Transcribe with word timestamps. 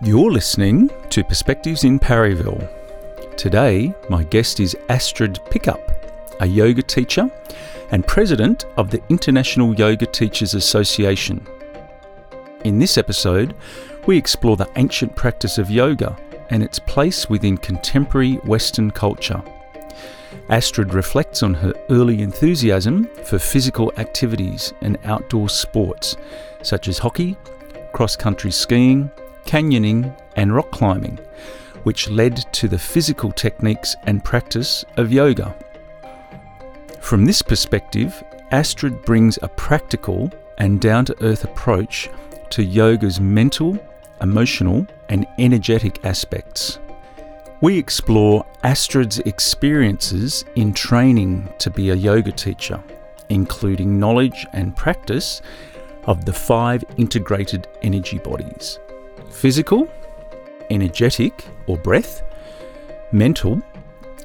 You're 0.00 0.30
listening 0.30 0.92
to 1.10 1.24
Perspectives 1.24 1.82
in 1.82 1.98
Parryville. 1.98 2.62
Today, 3.36 3.92
my 4.08 4.22
guest 4.22 4.60
is 4.60 4.76
Astrid 4.88 5.40
Pickup, 5.50 5.80
a 6.40 6.46
yoga 6.46 6.82
teacher 6.82 7.28
and 7.90 8.06
president 8.06 8.64
of 8.76 8.90
the 8.90 9.02
International 9.08 9.74
Yoga 9.74 10.06
Teachers 10.06 10.54
Association. 10.54 11.44
In 12.62 12.78
this 12.78 12.96
episode, 12.96 13.56
we 14.06 14.16
explore 14.16 14.56
the 14.56 14.70
ancient 14.76 15.16
practice 15.16 15.58
of 15.58 15.68
yoga 15.68 16.16
and 16.50 16.62
its 16.62 16.78
place 16.78 17.28
within 17.28 17.58
contemporary 17.58 18.34
Western 18.44 18.92
culture. 18.92 19.42
Astrid 20.48 20.94
reflects 20.94 21.42
on 21.42 21.54
her 21.54 21.74
early 21.90 22.22
enthusiasm 22.22 23.08
for 23.24 23.40
physical 23.40 23.92
activities 23.96 24.72
and 24.80 24.96
outdoor 25.02 25.48
sports, 25.48 26.16
such 26.62 26.86
as 26.86 26.98
hockey, 26.98 27.36
cross 27.92 28.14
country 28.14 28.52
skiing, 28.52 29.10
canyoning, 29.48 30.14
and 30.36 30.54
rock 30.54 30.70
climbing, 30.70 31.18
which 31.84 32.10
led 32.10 32.36
to 32.52 32.68
the 32.68 32.78
physical 32.78 33.32
techniques 33.32 33.96
and 34.04 34.22
practice 34.22 34.84
of 34.98 35.10
yoga. 35.10 35.56
From 37.00 37.24
this 37.24 37.40
perspective, 37.40 38.22
Astrid 38.50 39.02
brings 39.06 39.38
a 39.40 39.48
practical 39.48 40.30
and 40.58 40.82
down 40.82 41.06
to 41.06 41.24
earth 41.24 41.44
approach 41.44 42.10
to 42.50 42.62
yoga's 42.62 43.20
mental, 43.20 43.78
emotional, 44.20 44.86
and 45.08 45.26
energetic 45.38 46.04
aspects. 46.04 46.78
We 47.62 47.78
explore 47.78 48.44
Astrid's 48.62 49.18
experiences 49.20 50.44
in 50.56 50.74
training 50.74 51.48
to 51.58 51.70
be 51.70 51.88
a 51.88 51.94
yoga 51.94 52.32
teacher, 52.32 52.82
including 53.30 53.98
knowledge 53.98 54.46
and 54.52 54.76
practice 54.76 55.40
of 56.04 56.26
the 56.26 56.34
five 56.34 56.84
integrated 56.98 57.66
energy 57.82 58.18
bodies 58.18 58.78
physical, 59.30 59.88
energetic 60.70 61.44
or 61.66 61.76
breath, 61.76 62.22
mental, 63.12 63.62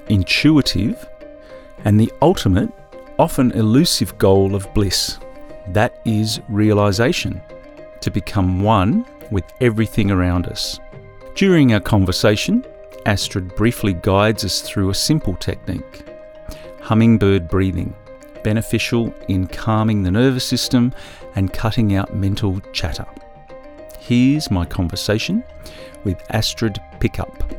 intuitive, 0.09 1.07
and 1.85 1.99
the 1.99 2.11
ultimate, 2.21 2.69
often 3.19 3.51
elusive 3.51 4.17
goal 4.17 4.55
of 4.55 4.71
bliss 4.73 5.19
that 5.67 5.99
is 6.05 6.41
realization, 6.49 7.41
to 8.01 8.11
become 8.11 8.61
one 8.61 9.05
with 9.31 9.45
everything 9.61 10.11
around 10.11 10.47
us. 10.47 10.79
During 11.35 11.73
our 11.73 11.79
conversation, 11.79 12.65
Astrid 13.05 13.55
briefly 13.55 13.93
guides 13.93 14.45
us 14.45 14.61
through 14.61 14.89
a 14.89 14.95
simple 14.95 15.35
technique 15.35 16.05
hummingbird 16.81 17.47
breathing, 17.47 17.95
beneficial 18.43 19.13
in 19.29 19.47
calming 19.47 20.03
the 20.03 20.11
nervous 20.11 20.43
system 20.43 20.93
and 21.33 21.53
cutting 21.53 21.95
out 21.95 22.13
mental 22.13 22.59
chatter. 22.73 23.05
Here's 24.05 24.51
my 24.51 24.65
conversation 24.65 25.45
with 26.03 26.21
Astrid 26.29 26.77
Pickup. 26.99 27.53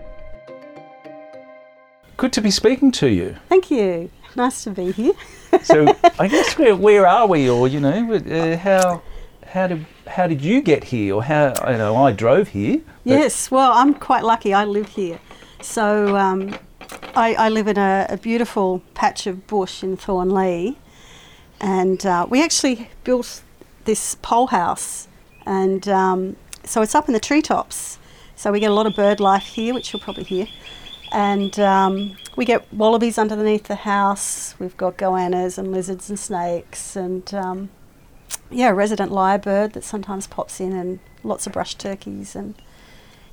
Good 2.18 2.34
to 2.34 2.42
be 2.42 2.50
speaking 2.50 2.92
to 2.92 3.08
you. 3.08 3.36
Thank 3.48 3.70
you. 3.70 4.10
Nice 4.36 4.62
to 4.64 4.70
be 4.70 4.92
here. 4.92 5.14
so 5.62 5.96
I 6.18 6.28
guess 6.28 6.58
where, 6.58 6.76
where 6.76 7.06
are 7.06 7.26
we, 7.26 7.48
or 7.48 7.66
you 7.66 7.80
know, 7.80 8.12
uh, 8.12 8.58
how 8.58 9.00
how 9.46 9.68
did 9.68 9.86
how 10.06 10.26
did 10.26 10.42
you 10.42 10.60
get 10.60 10.84
here, 10.84 11.14
or 11.14 11.22
how 11.22 11.54
you 11.66 11.78
know 11.78 11.96
I 11.96 12.12
drove 12.12 12.48
here? 12.48 12.82
Yes, 13.04 13.50
well, 13.50 13.72
I'm 13.72 13.94
quite 13.94 14.22
lucky. 14.22 14.52
I 14.52 14.66
live 14.66 14.88
here, 14.88 15.20
so 15.62 16.14
um, 16.14 16.58
I, 17.16 17.34
I, 17.36 17.48
live 17.48 17.68
in 17.68 17.78
a, 17.78 18.06
a, 18.10 18.18
beautiful 18.18 18.82
patch 18.92 19.26
of 19.26 19.46
bush 19.46 19.82
in 19.82 19.96
Thornleigh, 19.96 20.74
and 21.58 22.04
uh, 22.04 22.26
we 22.28 22.42
actually 22.42 22.90
built 23.02 23.42
this 23.86 24.16
pole 24.16 24.48
house, 24.48 25.08
and 25.46 25.88
um, 25.88 26.36
so 26.64 26.82
it's 26.82 26.94
up 26.94 27.08
in 27.08 27.14
the 27.14 27.20
treetops. 27.20 27.98
So 28.36 28.50
we 28.50 28.60
get 28.60 28.70
a 28.70 28.74
lot 28.74 28.86
of 28.86 28.96
bird 28.96 29.20
life 29.20 29.44
here, 29.44 29.74
which 29.74 29.92
you'll 29.92 30.00
probably 30.00 30.24
hear 30.24 30.48
and 31.14 31.60
um, 31.60 32.16
we 32.34 32.44
get 32.44 32.70
wallabies 32.74 33.18
underneath 33.18 33.64
the 33.64 33.76
house. 33.76 34.56
We've 34.58 34.76
got 34.76 34.98
goannas 34.98 35.56
and 35.56 35.70
lizards 35.70 36.10
and 36.10 36.18
snakes, 36.18 36.96
and 36.96 37.32
um, 37.32 37.70
yeah, 38.50 38.70
a 38.70 38.74
resident 38.74 39.12
lyrebird 39.12 39.74
that 39.74 39.84
sometimes 39.84 40.26
pops 40.26 40.60
in, 40.60 40.72
and 40.72 40.98
lots 41.22 41.46
of 41.46 41.52
brush 41.52 41.76
turkeys 41.76 42.34
and 42.34 42.60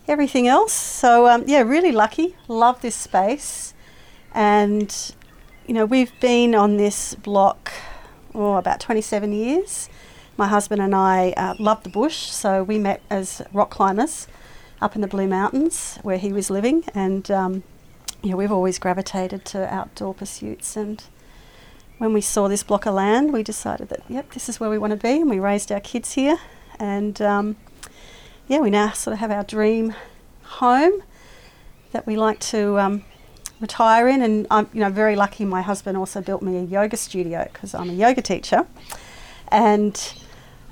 everything 0.07 0.47
else. 0.47 0.73
So 0.73 1.27
um, 1.27 1.43
yeah, 1.47 1.61
really 1.61 1.91
lucky. 1.91 2.35
Love 2.47 2.81
this 2.81 2.95
space, 2.95 3.73
and 4.31 5.13
you 5.65 5.73
know 5.73 5.85
we've 5.85 6.17
been 6.19 6.53
on 6.53 6.77
this 6.77 7.15
block 7.15 7.71
oh 8.35 8.57
about 8.57 8.79
27 8.79 9.33
years. 9.33 9.89
My 10.41 10.47
husband 10.47 10.81
and 10.81 10.95
I 10.95 11.35
uh, 11.37 11.53
love 11.59 11.83
the 11.83 11.89
bush, 11.89 12.31
so 12.31 12.63
we 12.63 12.79
met 12.79 13.03
as 13.11 13.43
rock 13.53 13.69
climbers 13.69 14.25
up 14.81 14.95
in 14.95 15.01
the 15.01 15.07
Blue 15.07 15.27
Mountains 15.27 15.99
where 16.01 16.17
he 16.17 16.33
was 16.33 16.49
living, 16.49 16.83
and 16.95 17.29
um, 17.29 17.61
yeah, 18.23 18.33
we've 18.33 18.51
always 18.51 18.79
gravitated 18.79 19.45
to 19.45 19.71
outdoor 19.71 20.15
pursuits. 20.15 20.75
And 20.75 21.03
when 21.99 22.11
we 22.11 22.21
saw 22.21 22.47
this 22.47 22.63
block 22.63 22.87
of 22.87 22.95
land, 22.95 23.31
we 23.31 23.43
decided 23.43 23.89
that 23.89 24.01
yep, 24.09 24.31
this 24.31 24.49
is 24.49 24.59
where 24.59 24.71
we 24.71 24.79
want 24.79 24.89
to 24.89 24.97
be, 24.97 25.21
and 25.21 25.29
we 25.29 25.37
raised 25.37 25.71
our 25.71 25.79
kids 25.79 26.13
here. 26.13 26.39
And 26.79 27.21
um, 27.21 27.55
yeah, 28.47 28.61
we 28.61 28.71
now 28.71 28.93
sort 28.93 29.13
of 29.13 29.19
have 29.19 29.29
our 29.29 29.43
dream 29.43 29.93
home 30.41 31.03
that 31.91 32.07
we 32.07 32.15
like 32.15 32.39
to 32.39 32.79
um, 32.79 33.03
retire 33.59 34.07
in. 34.07 34.23
And 34.23 34.47
I'm 34.49 34.67
you 34.73 34.79
know 34.79 34.89
very 34.89 35.15
lucky. 35.15 35.45
My 35.45 35.61
husband 35.61 35.99
also 35.99 36.19
built 36.19 36.41
me 36.41 36.57
a 36.57 36.63
yoga 36.63 36.97
studio 36.97 37.47
because 37.53 37.75
I'm 37.75 37.91
a 37.91 37.93
yoga 37.93 38.23
teacher, 38.23 38.65
and 39.49 40.15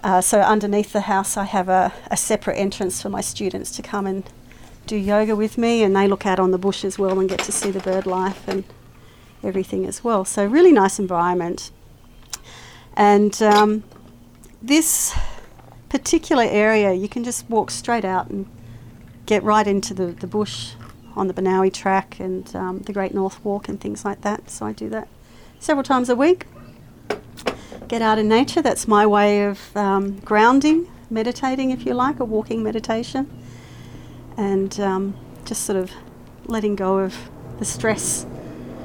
uh, 0.04 0.22
so 0.22 0.40
underneath 0.40 0.94
the 0.94 1.02
house, 1.02 1.38
I 1.38 1.44
have 1.44 1.70
a, 1.70 1.94
a, 2.10 2.18
separate 2.18 2.56
entrance 2.56 3.02
for 3.02 3.10
my 3.10 3.22
students 3.22 3.72
to 3.72 3.82
come 3.82 4.08
and 4.08 4.24
do 4.88 4.96
yoga 4.96 5.36
with 5.36 5.58
me, 5.58 5.84
and 5.84 5.96
they 5.96 6.08
look 6.08 6.26
out 6.26 6.40
on 6.40 6.52
the 6.52 6.58
bush 6.58 6.86
as 6.86 6.98
well 6.98 7.20
and 7.20 7.28
get 7.28 7.40
to 7.40 7.52
see 7.52 7.70
the 7.70 7.80
bird 7.80 8.06
life 8.06 8.48
and 8.48 8.64
everything 9.44 9.86
as 9.86 10.04
well. 10.04 10.26
So, 10.26 10.46
really 10.46 10.72
nice 10.72 11.00
environment. 11.00 11.72
And 12.96 13.42
um, 13.42 13.84
this 14.62 15.18
particular 15.90 16.46
area, 16.46 16.94
you 16.94 17.10
can 17.10 17.24
just 17.24 17.50
walk 17.50 17.72
straight 17.72 18.06
out 18.06 18.30
and 18.30 18.48
get 19.26 19.44
right 19.44 19.68
into 19.68 19.94
the, 19.94 20.08
the 20.08 20.28
bush 20.28 20.74
on 21.16 21.28
the 21.28 21.34
Benowie 21.34 21.74
track 21.74 22.20
and 22.20 22.56
um, 22.56 22.80
the 22.80 22.94
Great 22.94 23.14
North 23.14 23.44
Walk 23.44 23.68
and 23.68 23.80
things 23.82 24.06
like 24.06 24.22
that. 24.22 24.50
So, 24.50 24.66
I 24.66 24.72
do 24.72 24.90
that 24.90 25.08
several 25.60 25.84
times 25.84 26.10
a 26.10 26.16
week 26.16 26.46
get 27.90 28.02
out 28.02 28.18
in 28.18 28.30
nature. 28.30 28.62
That's 28.62 28.88
my 28.88 29.06
way 29.06 29.44
of 29.44 29.76
um, 29.76 30.20
grounding, 30.20 30.90
meditating, 31.10 31.72
if 31.72 31.86
you 31.86 31.94
like, 31.94 32.22
a 32.22 32.26
walking 32.26 32.64
meditation, 32.64 33.28
and 34.38 34.80
um, 34.80 35.16
just 35.44 35.66
sort 35.66 35.78
of 35.78 35.92
letting 36.46 36.76
go 36.76 37.00
of 37.00 37.14
the 37.58 37.66
stress, 37.66 38.26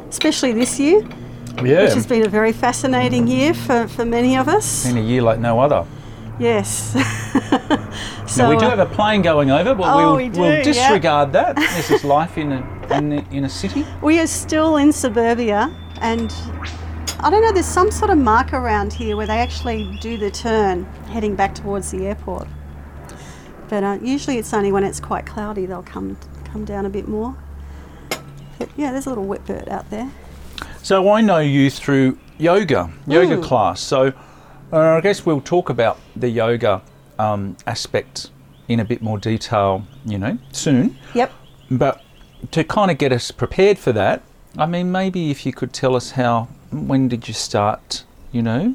especially 0.08 0.52
this 0.52 0.80
year. 0.80 1.06
Yeah. 1.62 1.84
Which 1.84 1.94
has 1.94 2.06
been 2.06 2.26
a 2.26 2.28
very 2.28 2.52
fascinating 2.52 3.28
year 3.28 3.54
for, 3.54 3.86
for 3.86 4.04
many 4.04 4.36
of 4.36 4.48
us. 4.48 4.86
Been 4.86 4.98
a 4.98 5.00
year 5.00 5.22
like 5.22 5.38
no 5.38 5.60
other. 5.60 5.86
Yes. 6.40 6.92
so 8.26 8.42
now 8.42 8.50
we 8.50 8.56
do 8.56 8.64
uh, 8.64 8.70
have 8.70 8.80
a 8.80 8.86
plane 8.86 9.22
going 9.22 9.52
over, 9.52 9.72
but 9.72 9.84
oh, 9.84 9.96
we'll, 9.96 10.16
we 10.16 10.28
do, 10.28 10.40
we'll 10.40 10.64
disregard 10.64 11.32
yeah. 11.32 11.52
that. 11.52 11.56
This 11.56 11.92
is 11.92 12.04
life 12.04 12.36
in 12.36 12.50
a, 12.50 12.88
in, 12.90 13.12
a, 13.12 13.24
in 13.30 13.44
a 13.44 13.48
city. 13.48 13.86
We 14.02 14.18
are 14.18 14.26
still 14.26 14.78
in 14.78 14.92
suburbia, 14.92 15.72
and 16.00 16.34
I 17.24 17.30
don't 17.30 17.40
know, 17.40 17.52
there's 17.52 17.64
some 17.64 17.90
sort 17.90 18.10
of 18.10 18.18
mark 18.18 18.52
around 18.52 18.92
here 18.92 19.16
where 19.16 19.26
they 19.26 19.38
actually 19.38 19.96
do 20.02 20.18
the 20.18 20.30
turn 20.30 20.84
heading 21.08 21.34
back 21.34 21.54
towards 21.54 21.90
the 21.90 22.06
airport. 22.06 22.46
But 23.70 23.82
uh, 23.82 23.98
usually 24.02 24.36
it's 24.36 24.52
only 24.52 24.70
when 24.70 24.84
it's 24.84 25.00
quite 25.00 25.24
cloudy 25.24 25.64
they'll 25.64 25.82
come 25.82 26.18
come 26.44 26.66
down 26.66 26.84
a 26.84 26.90
bit 26.90 27.08
more. 27.08 27.34
But 28.58 28.68
yeah, 28.76 28.92
there's 28.92 29.06
a 29.06 29.08
little 29.08 29.24
whipbird 29.24 29.68
out 29.68 29.88
there. 29.88 30.10
So 30.82 31.10
I 31.12 31.22
know 31.22 31.38
you 31.38 31.70
through 31.70 32.18
yoga, 32.36 32.92
yoga 33.06 33.38
mm. 33.38 33.42
class. 33.42 33.80
So 33.80 34.12
uh, 34.70 34.78
I 34.78 35.00
guess 35.00 35.24
we'll 35.24 35.40
talk 35.40 35.70
about 35.70 35.98
the 36.14 36.28
yoga 36.28 36.82
um, 37.18 37.56
aspect 37.66 38.32
in 38.68 38.80
a 38.80 38.84
bit 38.84 39.00
more 39.00 39.16
detail, 39.16 39.86
you 40.04 40.18
know, 40.18 40.36
soon. 40.52 40.98
Yep. 41.14 41.32
But 41.70 42.02
to 42.50 42.64
kind 42.64 42.90
of 42.90 42.98
get 42.98 43.12
us 43.12 43.30
prepared 43.30 43.78
for 43.78 43.92
that, 43.92 44.22
I 44.58 44.66
mean, 44.66 44.92
maybe 44.92 45.30
if 45.30 45.46
you 45.46 45.54
could 45.54 45.72
tell 45.72 45.96
us 45.96 46.10
how 46.10 46.48
when 46.74 47.08
did 47.08 47.28
you 47.28 47.34
start? 47.34 48.04
You 48.32 48.42
know, 48.42 48.74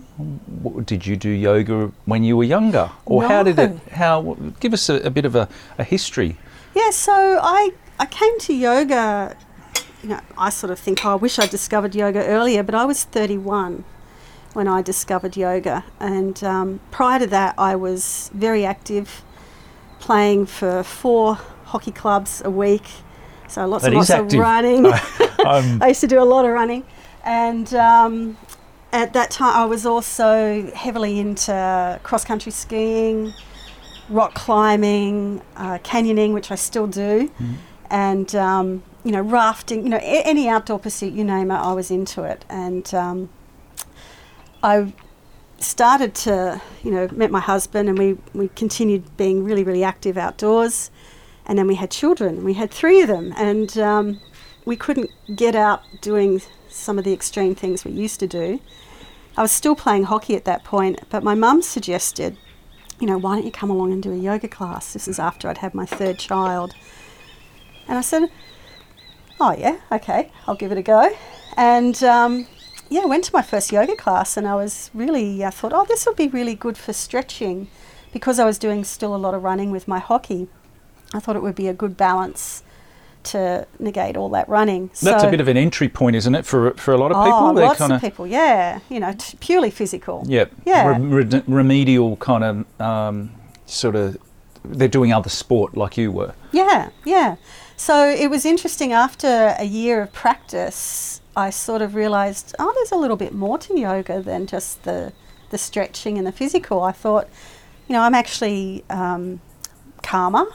did 0.86 1.06
you 1.06 1.18
do 1.18 1.30
yoga 1.30 1.92
when 2.06 2.24
you 2.24 2.38
were 2.38 2.46
younger, 2.46 2.90
or 3.06 3.24
no. 3.24 3.28
how 3.28 3.44
did 3.44 3.60
it? 3.60 3.78
How 3.92 4.38
give 4.62 4.74
us 4.74 4.88
a, 4.88 4.96
a 5.01 5.10
bit 5.10 5.25
of 5.25 5.36
a, 5.36 5.50
a 5.78 5.84
history. 5.84 6.38
Yeah, 6.74 6.92
so 6.92 7.40
I 7.42 7.72
I 8.00 8.06
came 8.06 8.40
to 8.40 8.54
yoga. 8.54 9.36
You 10.01 10.10
know, 10.10 10.22
I 10.38 10.50
sort 10.50 10.72
of 10.72 10.80
think 10.80 11.04
oh, 11.04 11.12
I 11.12 11.16
wish 11.16 11.40
I 11.40 11.46
discovered 11.46 11.94
yoga 11.94 12.25
earlier, 12.25 12.63
but 12.63 12.74
I 12.74 12.86
was 12.86 13.04
31 13.04 13.84
when 14.54 14.68
I 14.68 14.81
discovered 14.81 15.36
yoga, 15.36 15.84
and 16.00 16.42
um, 16.44 16.80
prior 16.90 17.19
to 17.19 17.28
that, 17.28 17.56
I 17.57 17.75
was 17.75 18.31
very 18.34 18.66
active, 18.66 19.22
playing 20.00 20.45
for 20.45 20.84
four 20.84 21.36
hockey 21.66 21.92
clubs 21.92 22.42
a 22.45 22.50
week. 22.50 22.88
So 23.48 23.66
lots 23.66 23.84
that 23.84 23.90
and 23.90 23.98
lots 23.98 24.10
of 24.10 24.34
running. 24.34 24.86
I 25.40 25.90
used 25.90 26.02
to 26.02 26.07
do 26.07 26.22
a 26.22 26.25
lot 26.25 26.45
of 26.45 26.52
running. 26.52 26.86
And 27.24 27.74
um, 27.74 28.38
at 28.92 29.13
that 29.13 29.31
time, 29.31 29.56
I 29.56 29.66
was 29.66 29.86
also 29.86 30.71
heavily 30.74 31.19
into 31.19 32.00
cross 32.04 32.24
country 32.25 32.51
skiing, 32.51 33.33
rock 34.10 34.33
climbing, 34.33 35.42
uh, 35.56 35.77
canyoning, 35.80 36.33
which 36.33 36.51
I 36.51 36.56
still 36.56 36.88
do, 36.88 37.31
and 37.89 38.33
um, 38.36 38.83
you 39.04 39.12
know 39.12 39.21
rafting. 39.21 39.83
You 39.83 39.89
know 39.89 39.98
a- 39.98 40.24
any 40.25 40.48
outdoor 40.50 40.80
pursuit 40.80 41.13
you 41.13 41.24
name 41.24 41.51
it, 41.51 41.56
I 41.56 41.74
was 41.74 41.92
into 41.92 42.24
it, 42.24 42.45
and 42.50 42.92
um, 42.94 43.30
I 44.63 44.94
started 45.60 46.16
to 46.16 46.62
you 46.83 46.92
know 46.92 47.07
met 47.12 47.31
my 47.31 47.39
husband, 47.42 47.89
and 47.89 47.98
we 47.98 48.18
we 48.33 48.48
continued 48.50 49.16
being 49.18 49.44
really 49.44 49.63
really 49.63 49.83
active 49.83 50.18
outdoors, 50.18 50.89
and 51.45 51.60
then 51.60 51.68
we 51.68 51.75
had 51.75 51.92
children. 51.92 52.44
We 52.44 52.54
had 52.54 52.71
three 52.71 53.01
of 53.01 53.07
them, 53.10 53.33
and 53.38 53.77
um, 53.77 54.19
we 54.66 54.75
couldn't 54.75 55.12
get 55.36 55.56
out 55.56 55.81
doing 56.01 56.42
some 56.69 56.98
of 56.98 57.04
the 57.04 57.13
extreme 57.13 57.56
things 57.56 57.83
we 57.83 57.92
used 57.92 58.19
to 58.19 58.27
do. 58.27 58.60
I 59.38 59.42
was 59.42 59.51
still 59.51 59.75
playing 59.75 60.04
hockey 60.04 60.36
at 60.36 60.45
that 60.45 60.63
point, 60.63 61.00
but 61.10 61.24
my 61.24 61.36
mum 61.36 61.62
suggested, 61.62 62.38
you 63.00 63.07
know, 63.07 63.18
why 63.18 63.36
don't 63.36 63.45
you 63.45 63.51
come 63.51 63.69
along 63.69 63.94
and 63.94 64.04
do 64.04 64.12
a 64.12 64.18
yoga 64.18 64.48
class? 64.48 64.94
This 64.94 65.07
is 65.07 65.19
after 65.19 65.48
I'd 65.48 65.60
had 65.60 65.74
my 65.74 65.86
third 65.86 66.19
child. 66.19 66.74
And 67.88 67.98
I 67.98 68.01
said, 68.01 68.30
oh, 69.39 69.56
yeah, 69.57 69.80
okay, 69.92 70.31
I'll 70.48 70.56
give 70.56 70.71
it 70.71 70.77
a 70.77 70.81
go. 70.81 71.16
And 71.56 72.01
um, 72.04 72.48
yeah, 72.89 73.01
I 73.01 73.06
went 73.06 73.24
to 73.25 73.33
my 73.33 73.42
first 73.42 73.71
yoga 73.71 73.95
class 73.95 74.36
and 74.36 74.48
I 74.48 74.56
was 74.56 74.92
really, 74.94 75.44
I 75.44 75.50
thought, 75.51 75.74
oh, 75.74 75.86
this 75.86 76.06
will 76.06 76.16
be 76.16 76.27
really 76.27 76.56
good 76.56 76.77
for 76.77 76.94
stretching 76.94 77.68
because 78.12 78.39
I 78.39 78.45
was 78.45 78.57
doing 78.57 78.83
still 78.83 79.16
a 79.16 79.18
lot 79.18 79.33
of 79.33 79.44
running 79.44 79.71
with 79.71 79.88
my 79.88 80.00
hockey. 80.00 80.48
I 81.13 81.19
thought 81.19 81.36
it 81.36 81.44
would 81.44 81.56
be 81.56 81.68
a 81.68 81.74
good 81.74 81.95
balance 81.95 82.63
to 83.24 83.68
negate 83.80 84.16
all 84.18 84.30
that 84.30 84.48
running. 84.50 84.89
That's 85.01 85.24
a 85.24 85.30
bit 85.30 85.42
of 85.42 85.48
an 85.48 85.57
entry 85.57 85.89
point, 85.89 86.16
isn't 86.16 86.33
it, 86.36 86.45
for 86.45 86.71
for 86.71 86.94
a 86.94 86.98
lot 86.98 87.12
of 87.12 87.18
people? 87.24 87.39
Oh, 87.39 87.54
They're 87.54 87.66
lots 87.66 87.80
kinda- 87.80 87.95
of 87.95 88.01
people, 88.01 88.25
yeah. 88.27 88.80
You 88.89 89.00
know, 89.00 89.13
t- 89.13 89.38
purely 89.39 89.69
physical. 89.71 90.24
Yeah, 90.27 90.45
Yeah. 90.66 90.88
rem- 90.88 91.13
red- 91.13 91.44
remedial 91.48 92.16
kind 92.18 92.44
of 92.44 92.81
um, 92.81 93.31
sort 93.66 93.95
of. 93.95 94.18
They're 94.66 94.88
doing 94.89 95.13
other 95.13 95.30
sport 95.30 95.77
like 95.77 95.98
you 95.98 96.12
were. 96.12 96.33
Yeah, 96.51 96.89
yeah. 97.06 97.36
So 97.77 98.10
it 98.10 98.30
was 98.30 98.45
interesting 98.45 98.92
after 98.92 99.56
a 99.57 99.63
year 99.63 100.01
of 100.01 100.12
practice, 100.12 101.21
I 101.36 101.50
sort 101.50 101.81
of 101.81 101.95
realized, 101.95 102.54
oh, 102.60 102.71
there's 102.75 102.92
a 102.92 102.98
little 102.98 103.16
bit 103.16 103.33
more 103.33 103.57
to 103.60 103.80
yoga 103.80 104.21
than 104.21 104.48
just 104.48 104.83
the, 104.83 105.13
the 105.50 105.57
stretching 105.57 106.18
and 106.18 106.27
the 106.27 106.33
physical. 106.33 106.81
I 106.83 106.92
thought, 106.92 107.30
you 107.88 107.94
know, 107.94 108.01
I'm 108.01 108.13
actually 108.16 108.83
um, 108.89 109.39
calmer, 110.04 110.45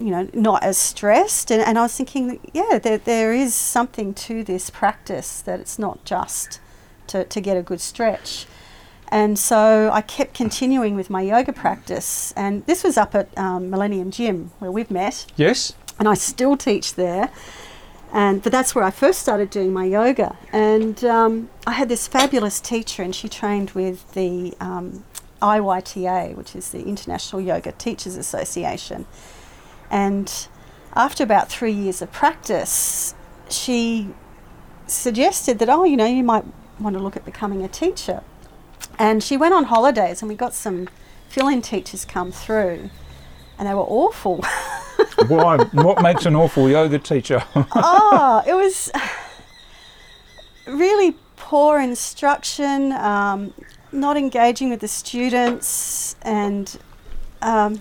you 0.00 0.10
know, 0.10 0.28
not 0.32 0.62
as 0.62 0.78
stressed. 0.78 1.50
And, 1.50 1.62
and 1.62 1.78
I 1.78 1.82
was 1.82 1.96
thinking, 1.96 2.40
yeah, 2.52 2.78
there, 2.78 2.98
there 2.98 3.32
is 3.32 3.54
something 3.54 4.14
to 4.14 4.44
this 4.44 4.70
practice 4.70 5.40
that 5.42 5.60
it's 5.60 5.78
not 5.78 6.04
just 6.04 6.60
to, 7.08 7.24
to 7.24 7.40
get 7.40 7.56
a 7.56 7.62
good 7.62 7.80
stretch. 7.80 8.46
And 9.10 9.38
so 9.38 9.90
I 9.92 10.02
kept 10.02 10.34
continuing 10.34 10.94
with 10.94 11.08
my 11.08 11.22
yoga 11.22 11.52
practice. 11.52 12.32
And 12.36 12.64
this 12.66 12.84
was 12.84 12.96
up 12.96 13.14
at 13.14 13.36
um, 13.38 13.70
Millennium 13.70 14.10
Gym 14.10 14.50
where 14.58 14.70
we've 14.70 14.90
met. 14.90 15.26
Yes. 15.36 15.72
And 15.98 16.06
I 16.06 16.14
still 16.14 16.56
teach 16.56 16.94
there. 16.94 17.30
And 18.12 18.42
but 18.42 18.52
that's 18.52 18.74
where 18.74 18.84
I 18.84 18.90
first 18.90 19.20
started 19.20 19.50
doing 19.50 19.72
my 19.72 19.84
yoga. 19.84 20.36
And 20.52 21.04
um, 21.04 21.50
I 21.66 21.72
had 21.72 21.88
this 21.88 22.08
fabulous 22.08 22.60
teacher, 22.60 23.02
and 23.02 23.14
she 23.14 23.28
trained 23.28 23.72
with 23.72 24.12
the 24.12 24.54
um, 24.60 25.04
IYTA, 25.42 26.34
which 26.34 26.56
is 26.56 26.70
the 26.70 26.84
International 26.84 27.40
Yoga 27.40 27.72
Teachers 27.72 28.16
Association. 28.16 29.06
And 29.90 30.32
after 30.94 31.22
about 31.22 31.48
three 31.48 31.72
years 31.72 32.02
of 32.02 32.12
practice, 32.12 33.14
she 33.48 34.08
suggested 34.86 35.58
that, 35.58 35.68
oh, 35.68 35.84
you 35.84 35.96
know, 35.96 36.06
you 36.06 36.24
might 36.24 36.44
want 36.80 36.96
to 36.96 37.02
look 37.02 37.16
at 37.16 37.24
becoming 37.24 37.62
a 37.62 37.68
teacher. 37.68 38.22
And 38.98 39.22
she 39.22 39.36
went 39.36 39.54
on 39.54 39.64
holidays, 39.64 40.22
and 40.22 40.28
we 40.28 40.34
got 40.34 40.54
some 40.54 40.88
fill 41.28 41.48
in 41.48 41.62
teachers 41.62 42.04
come 42.04 42.32
through, 42.32 42.90
and 43.58 43.68
they 43.68 43.74
were 43.74 43.80
awful. 43.80 44.44
Why? 45.28 45.58
what 45.72 46.02
makes 46.02 46.26
an 46.26 46.34
awful 46.34 46.68
yoga 46.68 46.98
teacher? 46.98 47.42
oh, 47.54 48.42
it 48.46 48.54
was 48.54 48.90
really 50.66 51.16
poor 51.36 51.80
instruction, 51.80 52.92
um, 52.92 53.54
not 53.92 54.16
engaging 54.16 54.70
with 54.70 54.80
the 54.80 54.88
students, 54.88 56.16
and 56.22 56.78
um, 57.42 57.80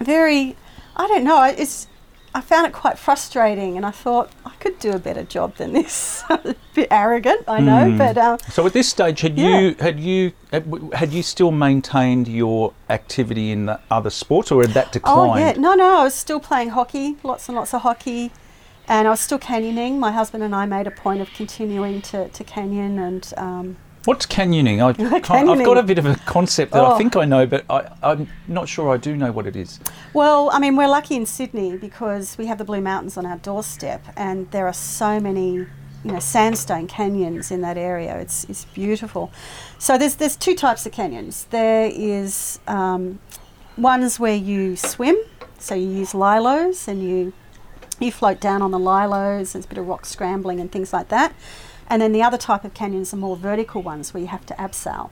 very, 0.00 0.56
I 0.96 1.06
don't 1.08 1.24
know, 1.24 1.44
it's, 1.44 1.88
I 2.34 2.40
found 2.40 2.66
it 2.66 2.72
quite 2.72 2.98
frustrating, 2.98 3.76
and 3.76 3.84
I 3.86 3.90
thought 3.90 4.30
I 4.44 4.50
could 4.60 4.78
do 4.78 4.90
a 4.92 4.98
better 4.98 5.22
job 5.24 5.56
than 5.56 5.72
this. 5.72 6.22
a 6.30 6.54
bit 6.74 6.88
arrogant, 6.90 7.44
I 7.48 7.60
know, 7.60 7.90
Hmm. 7.90 7.98
but 7.98 8.18
um, 8.18 8.38
so 8.50 8.66
at 8.66 8.72
this 8.72 8.88
stage, 8.88 9.20
had 9.20 9.38
Yeah. 9.38 9.58
you 9.58 9.76
had 9.78 10.00
you 10.00 10.32
had, 10.52 10.64
had 10.94 11.12
you 11.12 11.22
still 11.22 11.50
maintained 11.50 12.28
your 12.28 12.72
activity 12.90 13.52
in 13.52 13.66
the 13.66 13.80
other 13.90 14.10
sports, 14.10 14.50
or 14.50 14.62
had 14.62 14.72
that 14.72 14.92
declined? 14.92 15.30
Oh 15.32 15.36
yeah, 15.36 15.52
no, 15.52 15.74
no, 15.74 16.00
I 16.00 16.04
was 16.04 16.14
still 16.14 16.40
playing 16.40 16.70
hockey, 16.70 17.16
lots 17.22 17.48
and 17.48 17.56
lots 17.56 17.72
of 17.74 17.82
hockey, 17.82 18.30
and 18.88 19.06
I 19.06 19.10
was 19.10 19.20
still 19.20 19.38
canyoning. 19.38 19.98
My 19.98 20.12
husband 20.12 20.42
and 20.44 20.54
I 20.54 20.66
made 20.66 20.86
a 20.86 20.90
point 20.90 21.20
of 21.20 21.28
continuing 21.32 22.02
to, 22.02 22.28
to 22.28 22.44
canyon, 22.44 22.98
and 22.98 23.32
um, 23.36 23.76
What's 24.06 24.24
canyoning? 24.26 24.78
I, 24.80 24.88
I've 25.52 25.64
got 25.64 25.78
a 25.78 25.82
bit 25.82 25.98
of 25.98 26.06
a 26.06 26.14
concept 26.26 26.72
that 26.72 26.82
I 26.82 26.94
Oh. 26.94 26.96
think 26.98 27.16
I 27.16 27.24
know, 27.24 27.44
but 27.46 27.64
I, 27.68 27.90
I'm 28.02 28.28
not 28.48 28.68
sure 28.68 28.88
I 28.94 28.96
do 28.96 29.16
know 29.16 29.32
what 29.32 29.46
it 29.46 29.56
is. 29.56 29.80
well, 30.14 30.48
I 30.52 30.58
mean, 30.58 30.76
we're 30.76 30.88
lucky 30.88 31.16
in 31.16 31.26
Sydney 31.26 31.76
because 31.76 32.38
we 32.38 32.46
have 32.46 32.58
the 32.58 32.64
Blue 32.64 32.80
Mountains 32.80 33.16
on 33.16 33.26
our 33.26 33.36
doorstep, 33.38 34.04
and 34.16 34.50
there 34.52 34.66
are 34.66 34.72
so 34.72 35.20
many, 35.20 35.54
you 35.54 35.66
know, 36.12 36.20
sandstone 36.20 36.86
canyons 36.86 37.50
in 37.50 37.60
that 37.62 37.76
area. 37.76 38.16
It's 38.18 38.44
it's 38.44 38.64
beautiful. 38.66 39.32
So 39.78 39.98
there's 39.98 40.14
there's 40.16 40.36
two 40.36 40.54
types 40.54 40.86
of 40.86 40.92
canyons. 40.92 41.44
There 41.50 41.90
is 41.92 42.60
um, 42.68 43.18
ones 43.76 44.20
where 44.20 44.36
you 44.36 44.76
swim, 44.76 45.16
so 45.58 45.74
you 45.74 45.88
use 45.88 46.12
lilos 46.12 46.86
and 46.88 47.02
you 47.02 47.32
you 47.98 48.12
float 48.12 48.38
down 48.40 48.62
on 48.62 48.70
the 48.70 48.78
lilos. 48.78 49.52
There's 49.52 49.64
a 49.64 49.68
bit 49.68 49.78
of 49.78 49.88
rock 49.88 50.06
scrambling 50.06 50.60
and 50.60 50.70
things 50.70 50.92
like 50.92 51.08
that. 51.08 51.34
And 51.88 52.02
then 52.02 52.12
the 52.12 52.22
other 52.22 52.38
type 52.38 52.64
of 52.64 52.74
canyons 52.74 53.14
are 53.14 53.16
more 53.16 53.36
vertical 53.36 53.82
ones 53.82 54.12
where 54.12 54.20
you 54.20 54.28
have 54.28 54.46
to 54.46 54.54
abseil. 54.54 55.10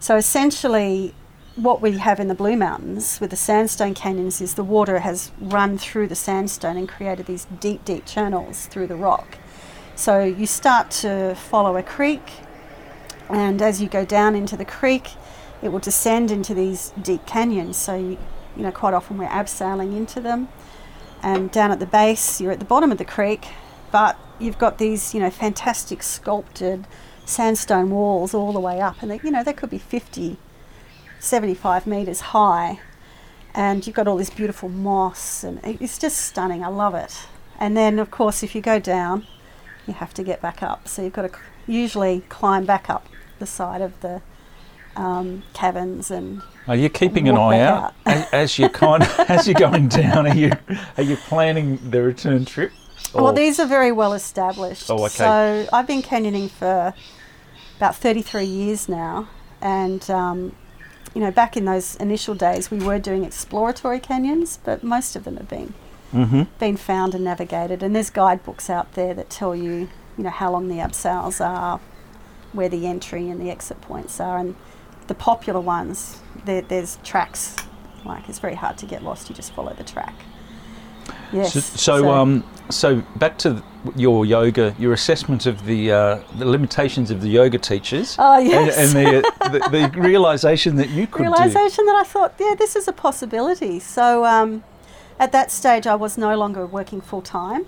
So 0.00 0.16
essentially, 0.16 1.14
what 1.56 1.80
we 1.80 1.98
have 1.98 2.20
in 2.20 2.28
the 2.28 2.34
Blue 2.34 2.56
Mountains 2.56 3.20
with 3.20 3.30
the 3.30 3.36
sandstone 3.36 3.92
canyons 3.92 4.40
is 4.40 4.54
the 4.54 4.62
water 4.62 5.00
has 5.00 5.32
run 5.40 5.76
through 5.76 6.06
the 6.06 6.14
sandstone 6.14 6.76
and 6.76 6.88
created 6.88 7.26
these 7.26 7.46
deep, 7.60 7.84
deep 7.84 8.06
channels 8.06 8.66
through 8.66 8.86
the 8.86 8.96
rock. 8.96 9.38
So 9.96 10.22
you 10.22 10.46
start 10.46 10.92
to 11.02 11.34
follow 11.34 11.76
a 11.76 11.82
creek, 11.82 12.22
and 13.28 13.60
as 13.60 13.82
you 13.82 13.88
go 13.88 14.04
down 14.04 14.36
into 14.36 14.56
the 14.56 14.64
creek, 14.64 15.10
it 15.60 15.70
will 15.70 15.80
descend 15.80 16.30
into 16.30 16.54
these 16.54 16.92
deep 17.02 17.26
canyons. 17.26 17.76
So, 17.76 17.96
you, 17.96 18.18
you 18.56 18.62
know, 18.62 18.70
quite 18.70 18.94
often 18.94 19.18
we're 19.18 19.26
abseiling 19.26 19.96
into 19.96 20.20
them. 20.20 20.48
And 21.20 21.50
down 21.50 21.72
at 21.72 21.80
the 21.80 21.86
base, 21.86 22.40
you're 22.40 22.52
at 22.52 22.60
the 22.60 22.64
bottom 22.64 22.92
of 22.92 22.98
the 22.98 23.04
creek, 23.04 23.48
but 23.90 24.16
you've 24.40 24.58
got 24.58 24.78
these, 24.78 25.14
you 25.14 25.20
know, 25.20 25.30
fantastic 25.30 26.02
sculpted 26.02 26.86
sandstone 27.24 27.90
walls 27.90 28.34
all 28.34 28.52
the 28.52 28.60
way 28.60 28.80
up. 28.80 29.02
And, 29.02 29.10
they, 29.10 29.20
you 29.22 29.30
know, 29.30 29.44
they 29.44 29.52
could 29.52 29.70
be 29.70 29.78
50, 29.78 30.36
75 31.18 31.86
metres 31.86 32.20
high. 32.20 32.80
And 33.54 33.86
you've 33.86 33.96
got 33.96 34.06
all 34.06 34.16
this 34.16 34.30
beautiful 34.30 34.68
moss, 34.68 35.42
and 35.42 35.60
it's 35.64 35.98
just 35.98 36.18
stunning. 36.18 36.62
I 36.62 36.68
love 36.68 36.94
it. 36.94 37.26
And 37.58 37.76
then, 37.76 37.98
of 37.98 38.10
course, 38.10 38.42
if 38.42 38.54
you 38.54 38.60
go 38.60 38.78
down, 38.78 39.26
you 39.86 39.94
have 39.94 40.14
to 40.14 40.22
get 40.22 40.40
back 40.40 40.62
up. 40.62 40.86
So 40.86 41.02
you've 41.02 41.14
got 41.14 41.32
to 41.32 41.38
usually 41.66 42.22
climb 42.28 42.66
back 42.66 42.88
up 42.88 43.08
the 43.38 43.46
side 43.46 43.80
of 43.80 44.00
the 44.00 44.22
um, 44.96 45.42
caverns 45.54 46.10
and 46.10 46.42
Are 46.66 46.76
you 46.76 46.88
keeping 46.88 47.28
an 47.28 47.36
eye 47.36 47.58
back 47.58 47.82
out 47.82 47.94
as, 48.06 48.32
as 48.32 48.58
you're 48.58 48.68
kind 48.68 49.02
of, 49.02 49.20
as 49.20 49.46
you're 49.46 49.54
going 49.54 49.88
down? 49.88 50.26
Are 50.26 50.34
you 50.34 50.50
are 50.96 51.02
you 51.02 51.16
planning 51.16 51.78
the 51.90 52.02
return 52.02 52.44
trip? 52.44 52.72
Well, 53.14 53.32
these 53.32 53.58
are 53.58 53.66
very 53.66 53.92
well 53.92 54.12
established. 54.12 54.90
Oh, 54.90 55.04
okay. 55.04 55.08
So 55.08 55.68
I've 55.72 55.86
been 55.86 56.02
canyoning 56.02 56.50
for 56.50 56.94
about 57.76 57.96
33 57.96 58.44
years 58.44 58.88
now, 58.88 59.28
and 59.60 60.08
um, 60.10 60.54
you 61.14 61.20
know, 61.20 61.30
back 61.30 61.56
in 61.56 61.64
those 61.64 61.96
initial 61.96 62.34
days, 62.34 62.70
we 62.70 62.78
were 62.78 62.98
doing 62.98 63.24
exploratory 63.24 63.98
canyons, 64.00 64.58
but 64.62 64.82
most 64.82 65.16
of 65.16 65.24
them 65.24 65.36
have 65.36 65.48
been 65.48 65.74
Mhm. 66.12 66.46
been 66.58 66.76
found 66.78 67.14
and 67.14 67.22
navigated. 67.24 67.82
And 67.82 67.94
there's 67.94 68.08
guidebooks 68.08 68.70
out 68.70 68.94
there 68.94 69.12
that 69.12 69.28
tell 69.28 69.54
you, 69.54 69.88
you 70.16 70.24
know, 70.24 70.30
how 70.30 70.50
long 70.50 70.68
the 70.68 70.76
abseils 70.78 71.38
are, 71.44 71.80
where 72.54 72.70
the 72.70 72.86
entry 72.86 73.28
and 73.28 73.38
the 73.38 73.50
exit 73.50 73.80
points 73.82 74.18
are, 74.18 74.38
and 74.38 74.54
the 75.06 75.14
popular 75.14 75.60
ones. 75.60 76.16
There, 76.46 76.62
there's 76.62 76.96
tracks. 77.04 77.56
Like 78.06 78.26
it's 78.28 78.38
very 78.38 78.54
hard 78.54 78.78
to 78.78 78.86
get 78.86 79.02
lost. 79.02 79.28
You 79.28 79.34
just 79.34 79.52
follow 79.52 79.74
the 79.74 79.84
track. 79.84 80.14
Yes. 81.32 81.52
So, 81.52 81.60
so, 81.60 82.10
um, 82.10 82.44
so 82.70 83.02
back 83.16 83.38
to 83.38 83.62
your 83.96 84.24
yoga, 84.26 84.74
your 84.78 84.92
assessment 84.92 85.46
of 85.46 85.64
the 85.64 85.92
uh, 85.92 86.18
the 86.38 86.44
limitations 86.44 87.10
of 87.10 87.20
the 87.20 87.28
yoga 87.28 87.58
teachers, 87.58 88.16
Oh, 88.18 88.38
yes. 88.38 88.76
and, 88.78 88.96
and 88.98 89.22
the, 89.22 89.32
the 89.58 89.90
the 89.90 90.00
realization 90.00 90.76
that 90.76 90.88
you 90.90 91.06
could 91.06 91.24
do. 91.24 91.30
realization 91.30 91.86
that 91.86 91.96
I 91.96 92.04
thought, 92.04 92.34
yeah, 92.38 92.54
this 92.58 92.76
is 92.76 92.88
a 92.88 92.92
possibility. 92.92 93.78
So 93.80 94.24
um, 94.24 94.64
at 95.18 95.32
that 95.32 95.50
stage, 95.50 95.86
I 95.86 95.94
was 95.94 96.16
no 96.18 96.36
longer 96.36 96.66
working 96.66 97.00
full 97.00 97.22
time. 97.22 97.66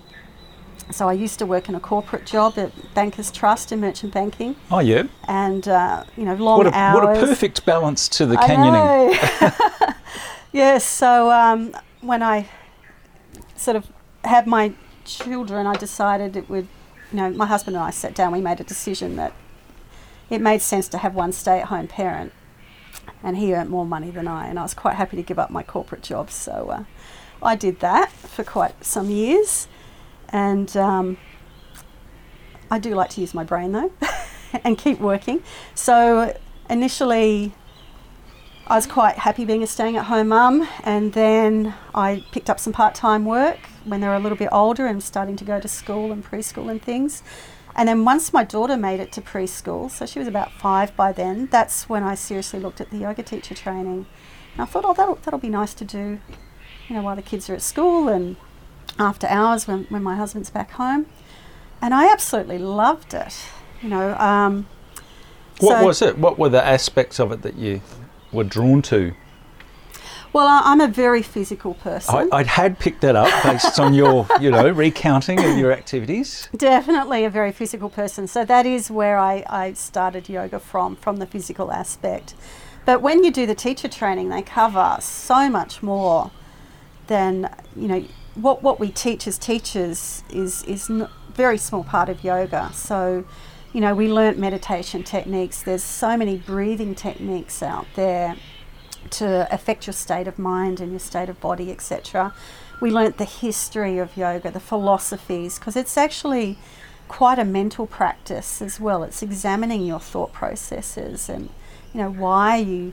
So 0.90 1.08
I 1.08 1.12
used 1.12 1.38
to 1.38 1.46
work 1.46 1.68
in 1.68 1.76
a 1.76 1.80
corporate 1.80 2.26
job 2.26 2.58
at 2.58 2.72
Bankers 2.94 3.30
Trust 3.30 3.70
in 3.70 3.80
merchant 3.80 4.12
banking, 4.12 4.56
Oh 4.72 4.80
yeah, 4.80 5.04
and 5.28 5.68
uh, 5.68 6.02
you 6.16 6.24
know, 6.24 6.34
long 6.34 6.58
what 6.58 6.66
a 6.66 6.74
hours. 6.74 6.94
what 7.06 7.16
a 7.16 7.26
perfect 7.26 7.64
balance 7.64 8.08
to 8.08 8.26
the 8.26 8.34
canyoning. 8.36 9.94
Yes, 10.52 10.84
so 10.84 11.30
um, 11.30 11.76
when 12.00 12.24
I 12.24 12.48
sort 13.60 13.76
of 13.76 13.86
had 14.24 14.46
my 14.46 14.72
children, 15.04 15.66
I 15.66 15.74
decided 15.74 16.36
it 16.36 16.48
would, 16.48 16.66
you 17.12 17.16
know, 17.16 17.30
my 17.30 17.46
husband 17.46 17.76
and 17.76 17.84
I 17.84 17.90
sat 17.90 18.14
down, 18.14 18.32
we 18.32 18.40
made 18.40 18.60
a 18.60 18.64
decision 18.64 19.16
that 19.16 19.32
it 20.30 20.40
made 20.40 20.62
sense 20.62 20.88
to 20.88 20.98
have 20.98 21.14
one 21.14 21.32
stay 21.32 21.60
at 21.60 21.66
home 21.66 21.86
parent. 21.86 22.32
And 23.22 23.36
he 23.36 23.54
earned 23.54 23.68
more 23.68 23.84
money 23.84 24.10
than 24.10 24.26
I, 24.26 24.46
and 24.46 24.58
I 24.58 24.62
was 24.62 24.72
quite 24.72 24.94
happy 24.96 25.16
to 25.16 25.22
give 25.22 25.38
up 25.38 25.50
my 25.50 25.62
corporate 25.62 26.02
job. 26.02 26.30
So 26.30 26.70
uh, 26.70 26.84
I 27.42 27.54
did 27.54 27.80
that 27.80 28.10
for 28.10 28.44
quite 28.44 28.82
some 28.82 29.10
years. 29.10 29.68
And 30.30 30.74
um, 30.76 31.18
I 32.70 32.78
do 32.78 32.94
like 32.94 33.10
to 33.10 33.20
use 33.20 33.34
my 33.34 33.44
brain 33.44 33.72
though 33.72 33.92
and 34.64 34.78
keep 34.78 35.00
working. 35.00 35.42
So 35.74 36.34
initially, 36.70 37.52
I 38.70 38.76
was 38.76 38.86
quite 38.86 39.16
happy 39.16 39.44
being 39.44 39.64
a 39.64 39.66
staying 39.66 39.96
at 39.96 40.04
home 40.04 40.28
mum, 40.28 40.68
and 40.84 41.12
then 41.12 41.74
I 41.92 42.24
picked 42.30 42.48
up 42.48 42.60
some 42.60 42.72
part 42.72 42.94
time 42.94 43.24
work 43.24 43.58
when 43.84 44.00
they 44.00 44.06
were 44.06 44.14
a 44.14 44.20
little 44.20 44.38
bit 44.38 44.48
older 44.52 44.86
and 44.86 45.02
starting 45.02 45.34
to 45.38 45.44
go 45.44 45.58
to 45.58 45.66
school 45.66 46.12
and 46.12 46.24
preschool 46.24 46.70
and 46.70 46.80
things. 46.80 47.24
And 47.74 47.88
then 47.88 48.04
once 48.04 48.32
my 48.32 48.44
daughter 48.44 48.76
made 48.76 49.00
it 49.00 49.10
to 49.14 49.20
preschool, 49.20 49.90
so 49.90 50.06
she 50.06 50.20
was 50.20 50.28
about 50.28 50.52
five 50.52 50.94
by 50.94 51.10
then, 51.10 51.48
that's 51.50 51.88
when 51.88 52.04
I 52.04 52.14
seriously 52.14 52.60
looked 52.60 52.80
at 52.80 52.90
the 52.90 52.98
yoga 52.98 53.24
teacher 53.24 53.56
training. 53.56 54.06
And 54.52 54.62
I 54.62 54.66
thought, 54.66 54.84
oh, 54.84 54.94
that'll, 54.94 55.16
that'll 55.16 55.40
be 55.40 55.48
nice 55.48 55.74
to 55.74 55.84
do, 55.84 56.20
you 56.86 56.94
know, 56.94 57.02
while 57.02 57.16
the 57.16 57.22
kids 57.22 57.50
are 57.50 57.54
at 57.54 57.62
school 57.62 58.06
and 58.06 58.36
after 59.00 59.26
hours 59.26 59.66
when, 59.66 59.86
when 59.88 60.04
my 60.04 60.14
husband's 60.14 60.50
back 60.50 60.70
home. 60.70 61.06
And 61.82 61.92
I 61.92 62.12
absolutely 62.12 62.58
loved 62.58 63.14
it. 63.14 63.36
You 63.82 63.88
know, 63.88 64.14
um, 64.14 64.68
What 65.58 65.80
so- 65.80 65.86
was 65.86 66.02
it? 66.02 66.18
What 66.18 66.38
were 66.38 66.50
the 66.50 66.64
aspects 66.64 67.18
of 67.18 67.32
it 67.32 67.42
that 67.42 67.56
you 67.56 67.80
were 68.32 68.44
drawn 68.44 68.82
to? 68.82 69.14
well, 70.32 70.62
I'm 70.64 70.80
a 70.80 70.88
very 70.88 71.22
physical 71.22 71.74
person. 71.74 72.28
I, 72.32 72.38
I 72.38 72.42
had 72.44 72.78
picked 72.78 73.00
that 73.00 73.16
up 73.16 73.42
based 73.42 73.80
on 73.80 73.94
your, 73.94 74.26
you 74.40 74.50
know, 74.50 74.68
recounting 74.70 75.44
of 75.44 75.58
your 75.58 75.72
activities. 75.72 76.48
Definitely 76.56 77.24
a 77.24 77.30
very 77.30 77.50
physical 77.50 77.90
person. 77.90 78.28
So 78.28 78.44
that 78.44 78.64
is 78.64 78.90
where 78.90 79.18
I, 79.18 79.44
I 79.48 79.72
started 79.72 80.28
yoga 80.28 80.60
from, 80.60 80.96
from 80.96 81.16
the 81.16 81.26
physical 81.26 81.72
aspect. 81.72 82.34
But 82.86 83.02
when 83.02 83.24
you 83.24 83.32
do 83.32 83.44
the 83.44 83.54
teacher 83.54 83.88
training, 83.88 84.28
they 84.28 84.42
cover 84.42 84.98
so 85.00 85.50
much 85.50 85.82
more 85.82 86.30
than, 87.08 87.52
you 87.74 87.88
know, 87.88 88.04
what, 88.36 88.62
what 88.62 88.78
we 88.78 88.90
teach 88.90 89.26
as 89.26 89.36
teachers 89.36 90.22
is, 90.30 90.62
is 90.62 90.88
a 90.88 91.10
very 91.34 91.58
small 91.58 91.82
part 91.82 92.08
of 92.08 92.22
yoga. 92.22 92.70
So, 92.72 93.24
you 93.72 93.80
know, 93.80 93.94
we 93.94 94.08
learnt 94.08 94.38
meditation 94.38 95.04
techniques. 95.04 95.62
There's 95.62 95.84
so 95.84 96.16
many 96.16 96.36
breathing 96.36 96.94
techniques 96.94 97.62
out 97.62 97.86
there 97.94 98.36
to 99.10 99.52
affect 99.52 99.86
your 99.86 99.94
state 99.94 100.26
of 100.26 100.38
mind 100.38 100.80
and 100.80 100.90
your 100.90 101.00
state 101.00 101.28
of 101.28 101.40
body, 101.40 101.70
etc. 101.70 102.34
We 102.80 102.90
learnt 102.90 103.18
the 103.18 103.24
history 103.24 103.98
of 103.98 104.16
yoga, 104.16 104.50
the 104.50 104.60
philosophies, 104.60 105.58
because 105.58 105.76
it's 105.76 105.96
actually 105.96 106.58
quite 107.08 107.38
a 107.38 107.44
mental 107.44 107.86
practice 107.86 108.60
as 108.62 108.80
well. 108.80 109.02
It's 109.02 109.22
examining 109.22 109.84
your 109.84 110.00
thought 110.00 110.32
processes 110.32 111.28
and, 111.28 111.50
you 111.92 112.00
know, 112.00 112.10
why 112.10 112.58
are 112.58 112.62
you 112.62 112.92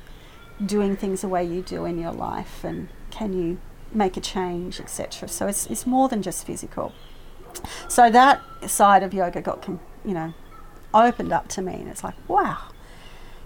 doing 0.64 0.96
things 0.96 1.22
the 1.22 1.28
way 1.28 1.44
you 1.44 1.62
do 1.62 1.86
in 1.86 2.00
your 2.00 2.12
life 2.12 2.64
and 2.64 2.90
can 3.12 3.34
you 3.34 3.60
make 3.94 4.18
a 4.18 4.22
change, 4.22 4.80
etc. 4.80 5.30
So 5.30 5.48
it's, 5.48 5.68
it's 5.68 5.86
more 5.86 6.10
than 6.10 6.22
just 6.22 6.46
physical. 6.46 6.94
So 7.88 8.10
that 8.10 8.42
side 8.68 9.04
of 9.04 9.14
yoga 9.14 9.42
got, 9.42 9.68
you 9.68 10.14
know, 10.14 10.34
opened 11.06 11.32
up 11.32 11.48
to 11.50 11.62
me 11.62 11.74
and 11.74 11.88
it's 11.88 12.04
like, 12.04 12.16
wow. 12.28 12.58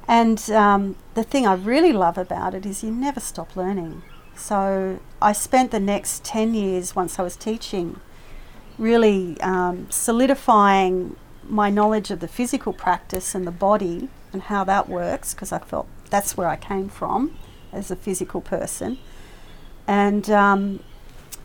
And 0.08 0.50
um, 0.52 0.96
the 1.14 1.24
thing 1.24 1.46
I 1.46 1.54
really 1.54 1.94
love 1.94 2.18
about 2.18 2.54
it 2.54 2.66
is 2.66 2.84
you 2.84 2.92
never 2.92 3.20
stop 3.20 3.56
learning. 3.56 4.04
So 4.36 5.00
I 5.22 5.34
spent 5.34 5.72
the 5.72 5.80
next 5.80 6.24
10 6.24 6.54
years 6.54 6.96
once 6.96 7.20
I 7.20 7.24
was 7.24 7.36
teaching 7.36 8.00
really 8.78 9.40
um, 9.42 9.90
solidifying 9.90 11.16
my 11.44 11.70
knowledge 11.70 12.12
of 12.12 12.20
the 12.20 12.28
physical 12.28 12.74
practice 12.74 13.36
and 13.36 13.46
the 13.46 13.52
body 13.52 14.10
and 14.34 14.44
how 14.44 14.64
that 14.64 14.88
works 14.88 15.34
because 15.34 15.52
I 15.52 15.60
felt 15.60 15.88
that's 16.10 16.38
where 16.38 16.48
I 16.48 16.56
came 16.56 16.90
from 16.90 17.38
as 17.72 17.92
a 17.92 17.96
physical 17.96 18.42
person. 18.42 18.98
And, 19.88 20.30
um, 20.30 20.84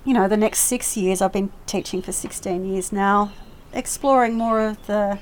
you 0.04 0.14
know, 0.14 0.28
the 0.28 0.36
next 0.36 0.60
six 0.60 0.96
years, 0.96 1.20
I've 1.20 1.32
been 1.32 1.50
teaching 1.66 2.02
for 2.02 2.12
16 2.12 2.64
years 2.64 2.92
now, 2.92 3.32
exploring 3.72 4.34
more 4.34 4.60
of 4.60 4.86
the 4.86 5.18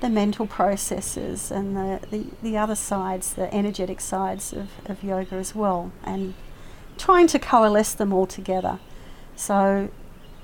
the 0.00 0.08
mental 0.08 0.46
processes 0.46 1.50
and 1.50 1.76
the, 1.76 2.00
the, 2.10 2.26
the 2.42 2.56
other 2.56 2.74
sides, 2.74 3.34
the 3.34 3.52
energetic 3.54 4.00
sides 4.00 4.52
of, 4.52 4.68
of 4.86 5.02
yoga 5.02 5.36
as 5.36 5.54
well, 5.54 5.92
and 6.04 6.34
trying 6.98 7.26
to 7.28 7.38
coalesce 7.38 7.94
them 7.94 8.12
all 8.12 8.26
together. 8.26 8.78
So 9.36 9.88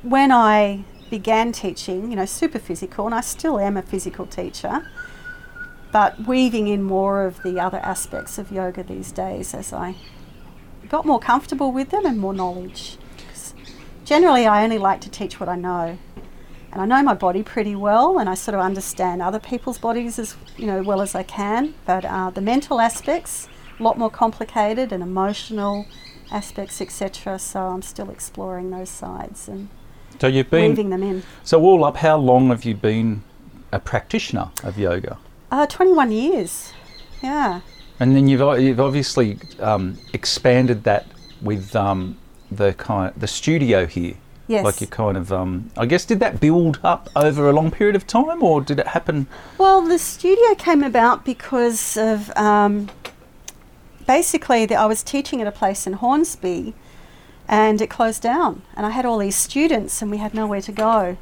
when 0.02 0.32
I 0.32 0.84
began 1.10 1.52
teaching, 1.52 2.10
you 2.10 2.16
know, 2.16 2.24
super 2.24 2.58
physical, 2.58 3.06
and 3.06 3.14
I 3.14 3.20
still 3.20 3.58
am 3.58 3.76
a 3.76 3.82
physical 3.82 4.26
teacher, 4.26 4.86
but 5.92 6.26
weaving 6.26 6.68
in 6.68 6.82
more 6.82 7.26
of 7.26 7.42
the 7.42 7.60
other 7.60 7.78
aspects 7.78 8.38
of 8.38 8.50
yoga 8.50 8.82
these 8.82 9.12
days 9.12 9.52
as 9.52 9.72
I 9.74 9.96
got 10.88 11.04
more 11.04 11.20
comfortable 11.20 11.70
with 11.70 11.90
them 11.90 12.06
and 12.06 12.18
more 12.18 12.32
knowledge. 12.32 12.96
Generally, 14.04 14.46
I 14.46 14.64
only 14.64 14.78
like 14.78 15.00
to 15.02 15.10
teach 15.10 15.38
what 15.38 15.48
I 15.48 15.56
know 15.56 15.98
and 16.72 16.80
I 16.80 16.86
know 16.86 17.02
my 17.02 17.14
body 17.14 17.42
pretty 17.42 17.76
well, 17.76 18.18
and 18.18 18.28
I 18.28 18.34
sort 18.34 18.54
of 18.54 18.60
understand 18.60 19.20
other 19.22 19.38
people's 19.38 19.78
bodies 19.78 20.18
as 20.18 20.36
you 20.56 20.66
know 20.66 20.82
well 20.82 21.02
as 21.02 21.14
I 21.14 21.22
can. 21.22 21.74
But 21.86 22.04
uh, 22.04 22.30
the 22.30 22.40
mental 22.40 22.80
aspects, 22.80 23.48
a 23.78 23.82
lot 23.82 23.98
more 23.98 24.10
complicated, 24.10 24.92
and 24.92 25.02
emotional 25.02 25.86
aspects, 26.30 26.80
etc. 26.80 27.38
So 27.38 27.60
I'm 27.60 27.82
still 27.82 28.10
exploring 28.10 28.70
those 28.70 28.88
sides 28.88 29.48
and 29.48 29.68
So 30.18 30.26
you've 30.26 30.50
been 30.50 30.70
weaving 30.70 30.90
them 30.90 31.02
in. 31.02 31.22
so 31.44 31.60
all 31.62 31.84
up. 31.84 31.96
How 31.98 32.16
long 32.16 32.48
have 32.48 32.64
you 32.64 32.74
been 32.74 33.22
a 33.70 33.78
practitioner 33.78 34.50
of 34.64 34.78
yoga? 34.78 35.18
Uh, 35.50 35.66
21 35.66 36.10
years, 36.12 36.72
yeah. 37.22 37.60
And 38.00 38.16
then 38.16 38.26
you've 38.28 38.40
you've 38.60 38.80
obviously 38.80 39.38
um, 39.60 39.98
expanded 40.14 40.84
that 40.84 41.06
with 41.42 41.76
um, 41.76 42.16
the 42.50 42.72
kind 42.74 43.12
the 43.16 43.26
studio 43.26 43.86
here. 43.86 44.14
Yes. 44.52 44.66
Like 44.66 44.82
you 44.82 44.86
kind 44.86 45.16
of 45.16 45.32
um, 45.32 45.70
I 45.78 45.86
guess 45.86 46.04
did 46.04 46.20
that 46.20 46.38
build 46.38 46.78
up 46.84 47.08
over 47.16 47.48
a 47.48 47.54
long 47.54 47.70
period 47.70 47.96
of 47.96 48.06
time, 48.06 48.42
or 48.42 48.60
did 48.60 48.78
it 48.78 48.88
happen? 48.88 49.26
Well, 49.56 49.80
the 49.80 49.98
studio 49.98 50.54
came 50.56 50.82
about 50.82 51.24
because 51.24 51.96
of 51.96 52.30
um, 52.36 52.90
basically 54.06 54.66
the, 54.66 54.74
I 54.74 54.84
was 54.84 55.02
teaching 55.02 55.40
at 55.40 55.46
a 55.46 55.52
place 55.52 55.86
in 55.86 55.94
Hornsby, 55.94 56.74
and 57.48 57.80
it 57.80 57.88
closed 57.88 58.20
down, 58.20 58.60
and 58.76 58.84
I 58.84 58.90
had 58.90 59.06
all 59.06 59.16
these 59.16 59.36
students, 59.36 60.02
and 60.02 60.10
we 60.10 60.18
had 60.18 60.34
nowhere 60.34 60.60
to 60.60 60.72
go. 60.72 61.16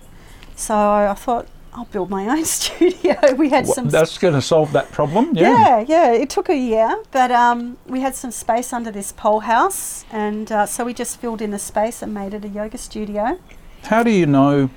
So 0.57 0.75
I 0.75 1.15
thought 1.15 1.47
I'll 1.73 1.85
build 1.87 2.11
my 2.11 2.29
own 2.29 2.45
studio. 2.59 3.17
we 3.37 3.51
had 3.51 3.67
Wha- 3.67 3.75
some. 3.75 3.89
that's 3.89 4.19
going 4.19 4.35
to 4.35 4.43
solve 4.43 4.73
that 4.73 4.91
problem. 4.93 5.31
yeah, 5.37 5.81
yeah. 5.87 6.13
It 6.13 6.29
took 6.31 6.49
a 6.49 6.57
year, 6.57 7.03
but 7.13 7.31
um, 7.31 7.79
we 7.87 8.01
had 8.01 8.15
some 8.15 8.31
space 8.31 8.73
under 8.73 8.91
this 8.91 9.13
pole 9.13 9.41
house, 9.41 10.05
and 10.11 10.51
uh, 10.51 10.67
so 10.67 10.85
we 10.85 10.95
just 10.95 11.21
filled 11.21 11.41
in 11.41 11.51
the 11.51 11.59
space 11.59 12.03
and 12.03 12.13
made 12.13 12.35
it 12.35 12.45
a 12.45 12.49
yoga 12.49 12.79
studio. 12.79 13.39
How 13.85 14.03
do 14.03 14.11
you 14.11 14.27
know 14.27 14.69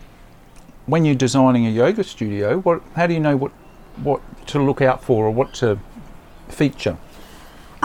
when 0.85 1.03
you're 1.05 1.15
designing 1.15 1.65
a 1.65 1.69
yoga 1.69 2.03
studio? 2.03 2.59
What 2.59 2.81
how 2.95 3.07
do 3.07 3.13
you 3.13 3.19
know 3.19 3.35
what 3.37 3.51
what 4.03 4.21
to 4.47 4.61
look 4.61 4.81
out 4.81 5.03
for 5.03 5.25
or 5.25 5.31
what 5.31 5.53
to 5.55 5.79
feature? 6.49 6.97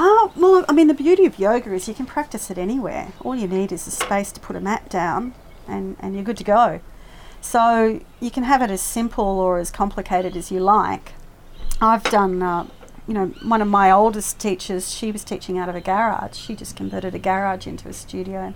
Oh, 0.01 0.33
well, 0.37 0.65
I 0.69 0.73
mean, 0.73 0.87
the 0.87 0.95
beauty 0.95 1.25
of 1.27 1.41
yoga 1.41 1.73
is 1.75 1.89
you 1.89 1.95
can 1.95 2.07
practice 2.07 2.51
it 2.53 2.59
anywhere. 2.59 3.09
All 3.25 3.35
you 3.35 3.49
need 3.49 3.73
is 3.73 3.87
a 3.89 3.91
space 3.91 4.31
to 4.33 4.39
put 4.41 4.55
a 4.55 4.61
mat 4.61 4.89
down, 4.89 5.35
and, 5.67 5.97
and 5.99 6.15
you're 6.15 6.23
good 6.23 6.37
to 6.37 6.45
go. 6.45 6.81
So 7.41 8.01
you 8.21 8.31
can 8.31 8.43
have 8.45 8.63
it 8.63 8.71
as 8.71 8.83
simple 8.83 9.25
or 9.25 9.59
as 9.59 9.71
complicated 9.71 10.37
as 10.37 10.51
you 10.51 10.61
like. 10.61 11.13
I've 11.81 12.05
done, 12.05 12.43
uh, 12.43 12.67
you 13.07 13.15
know, 13.15 13.27
one 13.43 13.63
of 13.63 13.69
my 13.69 13.91
oldest 13.91 14.39
teachers, 14.39 14.93
she 14.93 15.13
was 15.13 15.25
teaching 15.25 15.57
out 15.59 15.69
of 15.69 15.75
a 15.75 15.81
garage. 15.81 16.37
She 16.37 16.55
just 16.55 16.77
converted 16.77 17.15
a 17.15 17.19
garage 17.19 17.67
into 17.67 17.89
a 17.89 17.93
studio. 17.93 18.55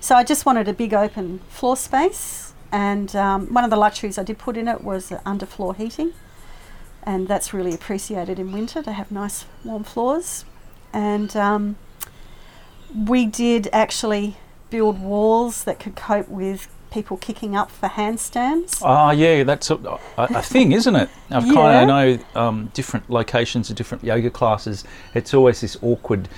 So 0.00 0.14
I 0.14 0.24
just 0.24 0.44
wanted 0.44 0.68
a 0.68 0.72
big 0.72 0.92
open 0.92 1.38
floor 1.48 1.76
space, 1.76 2.52
and 2.70 3.14
um, 3.16 3.52
one 3.54 3.64
of 3.64 3.70
the 3.70 3.76
luxuries 3.76 4.18
I 4.18 4.22
did 4.22 4.36
put 4.36 4.56
in 4.56 4.68
it 4.68 4.82
was 4.82 5.10
underfloor 5.10 5.76
heating, 5.76 6.12
and 7.02 7.28
that's 7.28 7.54
really 7.54 7.72
appreciated 7.72 8.38
in 8.38 8.52
winter 8.52 8.82
to 8.82 8.92
have 8.92 9.10
nice 9.10 9.46
warm 9.64 9.84
floors. 9.84 10.44
And 10.92 11.34
um, 11.36 11.76
we 12.94 13.26
did 13.26 13.68
actually 13.72 14.36
build 14.70 15.00
walls 15.00 15.64
that 15.64 15.80
could 15.80 15.96
cope 15.96 16.28
with 16.28 16.68
people 16.94 17.16
kicking 17.18 17.54
up 17.56 17.70
for 17.70 17.88
handstands. 17.88 18.80
Ah, 18.82 19.10
yeah, 19.10 19.42
that's 19.44 19.70
a, 19.70 19.74
a, 19.76 19.98
a 20.16 20.42
thing, 20.42 20.72
isn't 20.72 20.94
it? 20.96 21.08
I've 21.30 21.44
Yeah. 21.48 21.52
kind 21.54 21.76
of 21.76 21.86
know 21.88 22.40
um, 22.40 22.70
different 22.72 23.10
locations 23.10 23.68
of 23.70 23.76
different 23.76 24.04
yoga 24.04 24.30
classes. 24.30 24.84
It's 25.14 25.34
always 25.34 25.60
this 25.60 25.76
awkward 25.82 26.28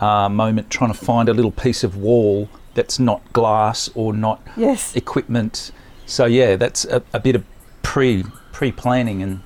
uh, 0.00 0.28
moment 0.28 0.70
trying 0.70 0.92
to 0.92 0.98
find 0.98 1.28
a 1.28 1.34
little 1.34 1.50
piece 1.50 1.82
of 1.84 1.96
wall 1.96 2.48
that's 2.74 2.98
not 2.98 3.20
glass 3.32 3.90
or 3.94 4.12
not 4.12 4.40
Yes. 4.56 4.94
equipment. 4.96 5.72
So 6.06 6.26
yeah, 6.26 6.56
that's 6.56 6.84
a, 6.84 7.02
a 7.12 7.20
bit 7.20 7.34
of 7.34 7.44
pre 7.82 8.24
pre 8.52 8.70
planning 8.72 9.22
and 9.22 9.40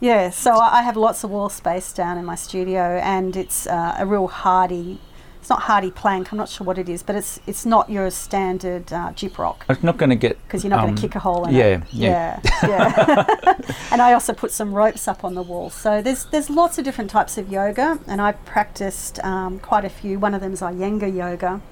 Yeah, 0.00 0.30
so 0.30 0.50
I 0.54 0.78
I 0.78 0.82
have 0.82 0.96
lots 0.96 1.24
of 1.24 1.30
wall 1.30 1.48
space 1.48 1.92
down 1.92 2.18
in 2.18 2.24
my 2.24 2.36
studio, 2.36 2.82
and 3.16 3.36
it's 3.36 3.66
uh, 3.66 3.94
a 3.98 4.04
real 4.06 4.26
hardy 4.28 4.98
it's 5.40 5.48
not 5.48 5.62
HardiePlank. 5.62 6.32
I'm 6.32 6.38
not 6.38 6.50
sure 6.50 6.66
what 6.66 6.76
it 6.76 6.88
is, 6.88 7.02
but 7.02 7.16
it's 7.16 7.40
it's 7.46 7.64
not 7.64 7.88
your 7.88 8.10
standard 8.10 8.92
uh, 8.92 9.10
gyprock 9.12 9.56
It's 9.70 9.82
not 9.82 9.96
going 9.96 10.10
to 10.10 10.16
get 10.16 10.40
because 10.42 10.62
you're 10.62 10.70
not 10.70 10.82
going 10.82 10.90
um, 10.90 10.96
to 10.96 11.00
kick 11.00 11.14
a 11.14 11.18
hole 11.18 11.46
in 11.48 11.54
yeah, 11.54 11.64
it. 11.64 11.82
yeah. 11.92 12.40
yeah, 12.62 13.26
yeah. 13.42 13.74
and 13.90 14.02
I 14.02 14.12
also 14.12 14.34
put 14.34 14.52
some 14.52 14.74
ropes 14.74 15.08
up 15.08 15.24
on 15.24 15.34
the 15.34 15.42
wall. 15.42 15.70
So 15.70 16.02
there's 16.02 16.26
there's 16.26 16.50
lots 16.50 16.76
of 16.76 16.84
different 16.84 17.10
types 17.10 17.38
of 17.38 17.50
yoga, 17.50 17.98
and 18.06 18.20
I 18.20 18.32
practiced 18.32 19.18
um, 19.24 19.60
quite 19.60 19.86
a 19.86 19.88
few. 19.88 20.18
One 20.18 20.34
of 20.34 20.42
them 20.42 20.52
is 20.52 20.60
Iyengar 20.60 21.14
yoga, 21.14 21.62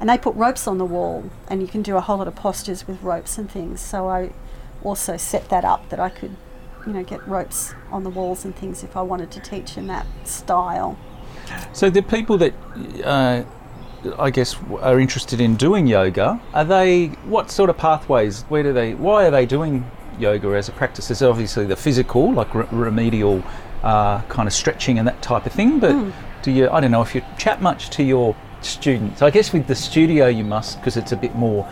and 0.00 0.08
they 0.10 0.18
put 0.18 0.34
ropes 0.34 0.66
on 0.66 0.78
the 0.78 0.84
wall, 0.84 1.30
and 1.46 1.62
you 1.62 1.68
can 1.68 1.82
do 1.82 1.96
a 1.96 2.00
whole 2.00 2.18
lot 2.18 2.26
of 2.26 2.34
postures 2.34 2.88
with 2.88 3.00
ropes 3.00 3.38
and 3.38 3.48
things. 3.48 3.80
So 3.80 4.08
I 4.08 4.32
also 4.82 5.16
set 5.16 5.48
that 5.50 5.64
up 5.64 5.88
that 5.90 6.00
I 6.00 6.08
could, 6.08 6.34
you 6.84 6.92
know, 6.92 7.04
get 7.04 7.26
ropes 7.28 7.74
on 7.92 8.02
the 8.02 8.10
walls 8.10 8.44
and 8.44 8.56
things 8.56 8.82
if 8.82 8.96
I 8.96 9.02
wanted 9.02 9.30
to 9.30 9.40
teach 9.40 9.76
in 9.76 9.86
that 9.86 10.06
style. 10.24 10.98
So 11.72 11.90
the 11.90 12.02
people 12.02 12.38
that 12.38 12.54
uh, 13.04 13.42
I 14.18 14.30
guess 14.30 14.56
are 14.80 15.00
interested 15.00 15.40
in 15.40 15.56
doing 15.56 15.86
yoga, 15.86 16.40
are 16.52 16.64
they 16.64 17.06
what 17.26 17.50
sort 17.50 17.70
of 17.70 17.76
pathways? 17.78 18.42
Where 18.48 18.62
do 18.62 18.72
they? 18.72 18.94
Why 18.94 19.26
are 19.26 19.30
they 19.30 19.46
doing 19.46 19.84
yoga 20.18 20.48
as 20.56 20.68
a 20.68 20.72
practice? 20.72 21.08
There's 21.08 21.22
obviously 21.22 21.66
the 21.66 21.76
physical, 21.76 22.32
like 22.32 22.54
re- 22.54 22.66
remedial 22.70 23.42
uh, 23.82 24.20
kind 24.22 24.46
of 24.46 24.52
stretching 24.52 24.98
and 24.98 25.06
that 25.08 25.20
type 25.22 25.46
of 25.46 25.52
thing. 25.52 25.80
But 25.80 25.92
Hmm. 25.92 26.10
do 26.42 26.50
you? 26.50 26.68
I 26.70 26.80
don't 26.80 26.90
know 26.90 27.02
if 27.02 27.14
you 27.14 27.22
chat 27.38 27.60
much 27.62 27.90
to 27.90 28.02
your 28.02 28.34
students. 28.60 29.22
I 29.22 29.30
guess 29.30 29.52
with 29.52 29.66
the 29.66 29.74
studio 29.74 30.26
you 30.28 30.44
must 30.44 30.78
because 30.78 30.96
it's 30.96 31.12
a 31.12 31.16
bit 31.16 31.34
more. 31.34 31.66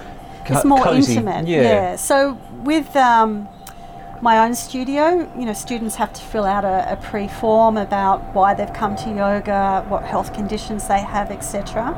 co- 0.47 0.55
it's 0.55 0.65
more 0.65 0.83
cozy. 0.83 1.13
intimate. 1.15 1.47
Yeah. 1.49 1.97
So 1.97 2.39
with 2.65 2.95
um, 2.97 3.47
my 4.23 4.39
own 4.39 4.55
studio, 4.55 5.29
you 5.37 5.45
know, 5.45 5.53
students 5.53 5.97
have 5.97 6.13
to 6.13 6.23
fill 6.23 6.45
out 6.45 6.65
a, 6.65 6.93
a 6.93 6.97
pre-form 6.97 7.77
about 7.77 8.23
why 8.35 8.55
they've 8.55 8.73
come 8.73 8.95
to 8.95 9.09
yoga, 9.09 9.85
what 9.89 10.05
health 10.05 10.33
conditions 10.33 10.87
they 10.87 11.01
have, 11.01 11.33
etc. 11.33 11.93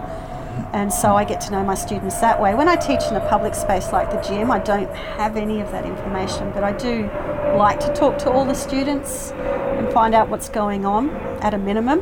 And 0.72 0.90
so 0.90 1.16
I 1.16 1.24
get 1.24 1.42
to 1.42 1.50
know 1.52 1.62
my 1.62 1.74
students 1.74 2.18
that 2.20 2.40
way. 2.40 2.54
When 2.54 2.66
I 2.66 2.76
teach 2.76 3.02
in 3.10 3.16
a 3.16 3.28
public 3.28 3.54
space 3.54 3.92
like 3.92 4.10
the 4.10 4.20
gym, 4.26 4.50
I 4.50 4.58
don't 4.58 4.90
have 4.90 5.36
any 5.36 5.60
of 5.60 5.70
that 5.72 5.84
information, 5.84 6.50
but 6.52 6.64
I 6.64 6.72
do 6.72 7.10
like 7.58 7.78
to 7.80 7.92
talk 7.92 8.16
to 8.20 8.30
all 8.30 8.46
the 8.46 8.54
students 8.54 9.32
and 9.32 9.92
find 9.92 10.14
out 10.14 10.30
what's 10.30 10.48
going 10.48 10.86
on 10.86 11.10
at 11.42 11.52
a 11.52 11.58
minimum. 11.58 12.00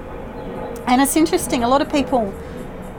And 0.87 1.03
it's 1.03 1.17
interesting, 1.17 1.65
a 1.65 1.69
lot 1.69 1.83
of 1.83 1.91
people 1.91 2.33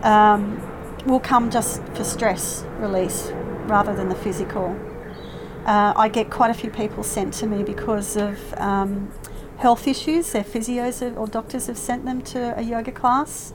um, 0.03 0.61
will 1.05 1.21
come 1.21 1.49
just 1.49 1.81
for 1.93 2.03
stress 2.03 2.65
release 2.79 3.31
rather 3.67 3.95
than 3.95 4.09
the 4.09 4.15
physical. 4.15 4.77
Uh, 5.65 5.93
I 5.95 6.09
get 6.09 6.29
quite 6.29 6.51
a 6.51 6.53
few 6.53 6.69
people 6.69 7.03
sent 7.03 7.33
to 7.35 7.47
me 7.47 7.63
because 7.63 8.17
of 8.17 8.53
um, 8.55 9.13
health 9.57 9.87
issues. 9.87 10.33
Their 10.33 10.43
physios 10.43 11.15
or 11.17 11.25
doctors 11.25 11.67
have 11.67 11.77
sent 11.77 12.03
them 12.03 12.21
to 12.23 12.57
a 12.59 12.61
yoga 12.61 12.91
class. 12.91 13.53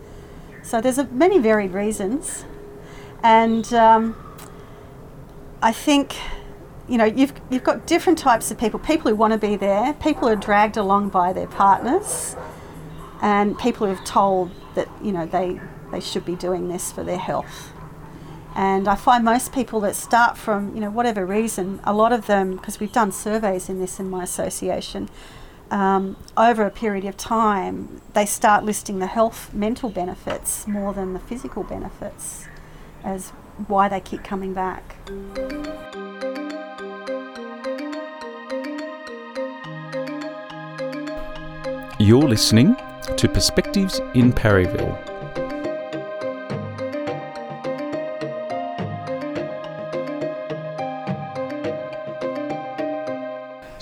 So 0.62 0.80
there's 0.80 0.98
a, 0.98 1.04
many 1.06 1.38
varied 1.38 1.72
reasons, 1.72 2.44
and 3.22 3.72
um, 3.74 4.16
I 5.62 5.72
think 5.72 6.16
you 6.88 6.96
know 6.96 7.04
you've 7.04 7.32
you've 7.50 7.64
got 7.64 7.86
different 7.86 8.18
types 8.18 8.50
of 8.50 8.58
people. 8.58 8.80
People 8.80 9.10
who 9.10 9.16
want 9.16 9.34
to 9.34 9.38
be 9.38 9.56
there, 9.56 9.92
people 9.94 10.28
who 10.28 10.28
are 10.28 10.36
dragged 10.36 10.76
along 10.78 11.10
by 11.10 11.32
their 11.32 11.46
partners, 11.46 12.36
and 13.20 13.58
people 13.58 13.86
who 13.86 13.94
have 13.94 14.04
told 14.04 14.50
that 14.74 14.88
you 15.02 15.12
know 15.12 15.26
they 15.26 15.60
they 15.90 16.00
should 16.00 16.24
be 16.24 16.36
doing 16.36 16.68
this 16.68 16.90
for 16.90 17.04
their 17.04 17.18
health. 17.18 17.72
And 18.54 18.88
I 18.88 18.96
find 18.96 19.24
most 19.24 19.52
people 19.52 19.80
that 19.80 19.94
start 19.94 20.36
from 20.36 20.74
you 20.74 20.80
know 20.80 20.90
whatever 20.90 21.24
reason, 21.24 21.80
a 21.84 21.92
lot 21.92 22.12
of 22.12 22.26
them 22.26 22.56
because 22.56 22.80
we've 22.80 22.92
done 22.92 23.12
surveys 23.12 23.68
in 23.68 23.80
this 23.80 24.00
in 24.00 24.10
my 24.10 24.24
association. 24.24 25.08
Um, 25.70 26.16
over 26.36 26.64
a 26.64 26.70
period 26.70 27.04
of 27.04 27.16
time, 27.16 28.00
they 28.14 28.24
start 28.24 28.64
listing 28.64 29.00
the 29.00 29.06
health 29.06 29.52
mental 29.52 29.90
benefits 29.90 30.66
more 30.66 30.94
than 30.94 31.12
the 31.12 31.18
physical 31.18 31.62
benefits 31.62 32.46
as 33.04 33.30
why 33.66 33.88
they 33.88 34.00
keep 34.00 34.24
coming 34.24 34.54
back. 34.54 34.96
You're 42.00 42.28
listening 42.28 42.76
to 43.16 43.28
Perspectives 43.28 44.00
in 44.14 44.32
Perryville. 44.32 44.96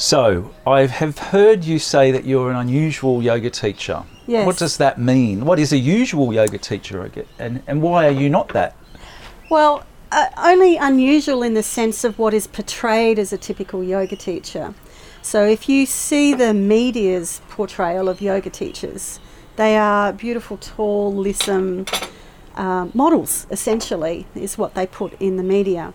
So, 0.07 0.55
I 0.65 0.87
have 0.87 1.19
heard 1.19 1.65
you 1.65 1.81
say 1.81 2.13
that 2.13 2.25
you're 2.25 2.49
an 2.49 2.57
unusual 2.57 3.25
yoga 3.25 3.51
teacher. 3.51 4.05
Yes. 4.29 4.47
What 4.47 4.57
does 4.57 4.77
that 4.77 5.01
mean? 5.01 5.45
What 5.45 5.59
is 5.59 5.73
a 5.73 5.77
usual 5.77 6.33
yoga 6.33 6.59
teacher, 6.59 7.11
and, 7.41 7.61
and 7.67 7.83
why 7.83 8.07
are 8.07 8.13
you 8.13 8.31
not 8.31 8.47
that? 8.51 8.77
Well, 9.51 9.85
uh, 10.13 10.29
only 10.37 10.77
unusual 10.77 11.43
in 11.43 11.55
the 11.55 11.63
sense 11.65 12.05
of 12.05 12.21
what 12.21 12.35
is 12.35 12.47
portrayed 12.47 13.19
as 13.19 13.33
a 13.33 13.37
typical 13.37 13.83
yoga 13.83 14.15
teacher. 14.15 14.75
So 15.23 15.45
if 15.45 15.69
you 15.69 15.87
see 15.87 16.35
the 16.35 16.55
media's 16.55 17.41
portrayal 17.49 18.09
of 18.09 18.21
yoga 18.21 18.49
teachers, 18.51 19.19
they 19.57 19.77
are 19.77 20.13
beautiful, 20.13 20.57
tall, 20.59 21.13
lissom 21.13 21.85
uh, 22.55 22.87
models, 22.95 23.49
essentially, 23.51 24.29
is 24.37 24.57
what 24.57 24.75
they 24.77 24.87
put 24.87 25.21
in 25.21 25.37
the 25.37 25.43
media. 25.43 25.93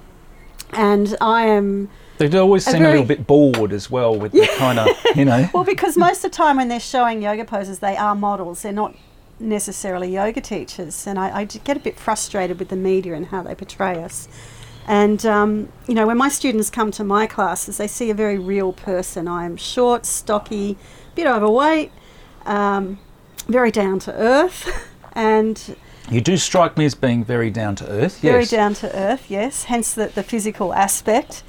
And 0.74 1.16
I 1.22 1.44
am 1.44 1.90
They 2.28 2.38
always 2.38 2.66
seem 2.66 2.84
a 2.84 2.90
little 2.90 3.06
bit 3.06 3.28
bored 3.28 3.72
as 3.74 3.90
well 3.90 4.16
with 4.16 4.32
the 4.32 4.48
kind 4.58 4.80
of, 4.80 4.88
you 5.16 5.26
know. 5.26 5.50
Well, 5.54 5.64
because 5.64 5.98
most 5.98 6.24
of 6.24 6.32
the 6.32 6.38
time 6.38 6.58
when 6.58 6.68
they're 6.68 6.80
showing 6.80 7.22
yoga 7.22 7.46
poses, 7.46 7.80
they 7.80 7.98
are 7.98 8.16
models. 8.16 8.62
They're 8.62 8.72
not 8.72 8.96
necessarily 9.40 10.14
yoga 10.14 10.42
teachers. 10.42 11.08
And 11.08 11.18
I 11.20 11.46
get 11.46 11.78
a 11.78 11.80
bit 11.80 12.00
frustrated 12.00 12.60
with 12.60 12.70
the 12.70 12.76
media 12.76 13.14
and 13.14 13.28
how 13.28 13.44
they 13.44 13.56
portray 13.56 14.04
us. 14.04 14.28
And, 14.88 15.26
um, 15.26 15.70
you 15.88 15.94
know, 15.94 16.08
when 16.08 16.18
my 16.18 16.30
students 16.30 16.70
come 16.70 16.92
to 16.92 17.04
my 17.04 17.28
classes, 17.28 17.78
they 17.78 17.88
see 17.88 18.10
a 18.10 18.14
very 18.14 18.38
real 18.38 18.74
person. 18.74 19.28
I 19.28 19.46
am 19.46 19.56
short, 19.56 20.06
stocky, 20.06 20.78
a 21.12 21.16
bit 21.16 21.28
overweight, 21.28 21.92
um, 22.46 23.00
very 23.48 23.72
down 23.72 24.00
to 24.00 24.14
earth, 24.14 24.90
and 25.14 25.76
You 26.10 26.22
do 26.22 26.36
strike 26.36 26.78
me 26.78 26.86
as 26.86 26.96
being 26.96 27.24
very 27.24 27.52
down 27.52 27.76
to 27.76 27.88
earth. 27.88 28.20
very 28.22 28.46
down 28.46 28.74
to 28.76 28.96
earth, 28.98 29.30
yes, 29.30 29.66
hence 29.66 29.94
the, 29.94 30.08
the 30.08 30.24
physical 30.24 30.74
aspect. 30.74 31.44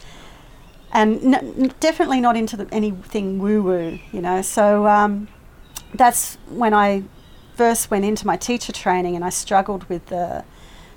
And 0.92 1.34
n- 1.34 1.74
definitely 1.80 2.20
not 2.20 2.36
into 2.36 2.56
the, 2.56 2.68
anything 2.72 3.38
woo 3.38 3.62
woo, 3.62 3.98
you 4.12 4.20
know. 4.20 4.42
So 4.42 4.86
um, 4.86 5.28
that's 5.94 6.36
when 6.48 6.74
I 6.74 7.04
first 7.56 7.90
went 7.90 8.04
into 8.04 8.26
my 8.26 8.36
teacher 8.36 8.72
training 8.72 9.16
and 9.16 9.24
I 9.24 9.30
struggled 9.30 9.84
with 9.84 10.06
the, 10.06 10.44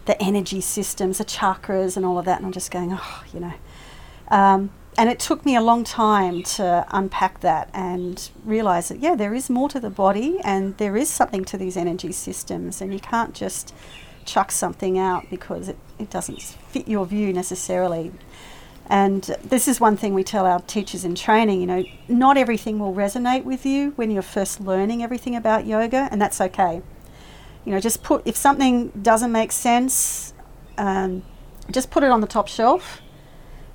the 0.06 0.22
energy 0.22 0.62
systems, 0.62 1.18
the 1.18 1.26
chakras, 1.26 1.96
and 1.96 2.06
all 2.06 2.18
of 2.18 2.26
that. 2.26 2.38
And 2.38 2.46
I'm 2.46 2.52
just 2.52 2.72
going, 2.72 2.92
oh, 2.94 3.24
you 3.34 3.40
know. 3.40 3.54
Um, 4.30 4.72
and 4.98 5.10
it 5.10 5.20
took 5.20 5.46
me 5.46 5.56
a 5.56 5.62
long 5.62 5.84
time 5.84 6.42
to 6.44 6.86
unpack 6.92 7.42
that 7.42 7.70
and 7.74 8.30
realize 8.46 8.88
that, 8.88 9.00
yeah, 9.00 9.16
there 9.16 9.34
is 9.34 9.50
more 9.50 9.68
to 9.70 9.80
the 9.80 9.90
body 9.90 10.40
and 10.44 10.78
there 10.78 10.96
is 10.96 11.10
something 11.10 11.44
to 11.46 11.58
these 11.58 11.76
energy 11.76 12.14
systems. 12.14 12.82
And 12.82 12.94
you 12.94 13.00
can't 13.00 13.34
just 13.34 13.74
chuck 14.24 14.52
something 14.52 14.98
out 14.98 15.30
because 15.30 15.68
it, 15.68 15.78
it 16.00 16.10
doesn't 16.10 16.42
fit 16.42 16.88
your 16.88 17.06
view 17.06 17.34
necessarily. 17.34 18.14
And 18.88 19.24
this 19.44 19.68
is 19.68 19.80
one 19.80 19.98
thing 19.98 20.14
we 20.14 20.24
tell 20.24 20.46
our 20.46 20.60
teachers 20.62 21.04
in 21.04 21.16
training 21.16 21.60
you 21.60 21.68
know, 21.68 21.84
not 22.08 22.38
everything 22.38 22.78
will 22.78 22.94
resonate 22.94 23.44
with 23.44 23.66
you 23.66 23.92
when 23.96 24.12
you're 24.12 24.22
first 24.22 24.62
learning 24.62 25.02
everything 25.02 25.36
about 25.36 25.66
yoga, 25.66 26.08
and 26.12 26.22
that's 26.22 26.40
okay. 26.40 26.82
You 27.66 27.72
know, 27.72 27.80
just 27.80 28.04
put, 28.04 28.22
if 28.26 28.36
something 28.36 28.90
doesn't 28.90 29.32
make 29.32 29.52
sense, 29.52 30.34
um, 30.78 31.24
just 31.72 31.90
put 31.90 32.04
it 32.04 32.12
on 32.12 32.22
the 32.22 32.28
top 32.28 32.48
shelf 32.48 33.02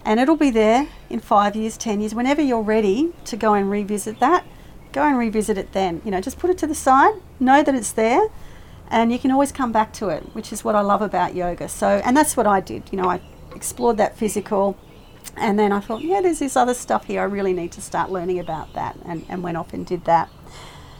and 0.05 0.19
it'll 0.19 0.37
be 0.37 0.51
there 0.51 0.89
in 1.09 1.21
five 1.21 1.57
years, 1.57 1.77
ten 1.77 2.01
years. 2.01 2.15
Whenever 2.15 2.41
you're 2.41 2.63
ready 2.63 3.13
to 3.25 3.37
go 3.37 3.55
and 3.55 3.71
revisit 3.71 4.19
that, 4.21 4.47
go 4.93 5.03
and 5.03 5.19
revisit 5.19 5.59
it 5.59 5.73
then. 5.73 6.01
You 6.05 6.11
know, 6.11 6.21
just 6.21 6.39
put 6.39 6.51
it 6.51 6.59
to 6.59 6.67
the 6.67 6.75
side, 6.75 7.15
know 7.39 7.63
that 7.63 7.75
it's 7.75 7.93
there, 7.93 8.29
and 8.89 9.13
you 9.13 9.19
can 9.19 9.31
always 9.31 9.53
come 9.53 9.73
back 9.73 9.93
to 9.95 10.09
it, 10.09 10.23
which 10.35 10.53
is 10.53 10.65
what 10.65 10.75
I 10.75 10.81
love 10.81 11.03
about 11.03 11.35
yoga. 11.35 11.69
So, 11.69 12.01
and 12.05 12.17
that's 12.17 12.37
what 12.37 12.47
I 12.47 12.61
did. 12.61 12.85
You 12.91 13.01
know, 13.01 13.11
I 13.11 13.21
explored 13.55 13.99
that 13.99 14.17
physical, 14.17 14.77
and 15.37 15.59
then 15.59 15.73
I 15.73 15.81
thought, 15.81 16.03
yeah, 16.03 16.21
there's 16.21 16.39
this 16.39 16.57
other 16.57 16.75
stuff 16.75 17.07
here. 17.07 17.21
I 17.21 17.25
really 17.25 17.53
need 17.53 17.73
to 17.73 17.81
start 17.81 18.11
learning 18.11 18.39
about 18.39 18.73
that, 18.75 18.97
and, 19.05 19.25
and 19.29 19.43
went 19.43 19.57
off 19.57 19.73
and 19.73 19.87
did 19.87 20.05
that. 20.05 20.31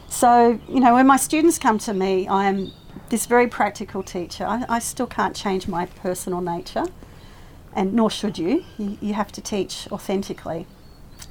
So, 0.09 0.59
you 0.67 0.79
know, 0.79 0.93
when 0.95 1.07
my 1.07 1.17
students 1.17 1.57
come 1.57 1.77
to 1.79 1.93
me, 1.93 2.27
I'm 2.27 2.71
this 3.09 3.25
very 3.25 3.47
practical 3.47 4.03
teacher. 4.03 4.45
I, 4.45 4.65
I 4.67 4.79
still 4.79 5.07
can't 5.07 5.35
change 5.35 5.67
my 5.67 5.85
personal 5.85 6.41
nature, 6.41 6.85
and 7.75 7.93
nor 7.93 8.09
should 8.09 8.37
you. 8.37 8.65
you. 8.77 8.97
You 9.01 9.13
have 9.13 9.31
to 9.33 9.41
teach 9.41 9.87
authentically. 9.91 10.67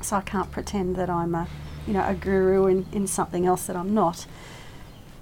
So 0.01 0.17
I 0.17 0.23
can't 0.23 0.51
pretend 0.51 0.97
that 0.97 1.11
I'm 1.11 1.35
a, 1.35 1.47
you 1.87 1.93
know, 1.93 2.07
a 2.07 2.15
guru 2.15 2.67
in, 2.67 2.87
in 2.93 3.07
something 3.07 3.45
else 3.45 3.67
that 3.67 3.77
I'm 3.77 3.93
not. 3.93 4.27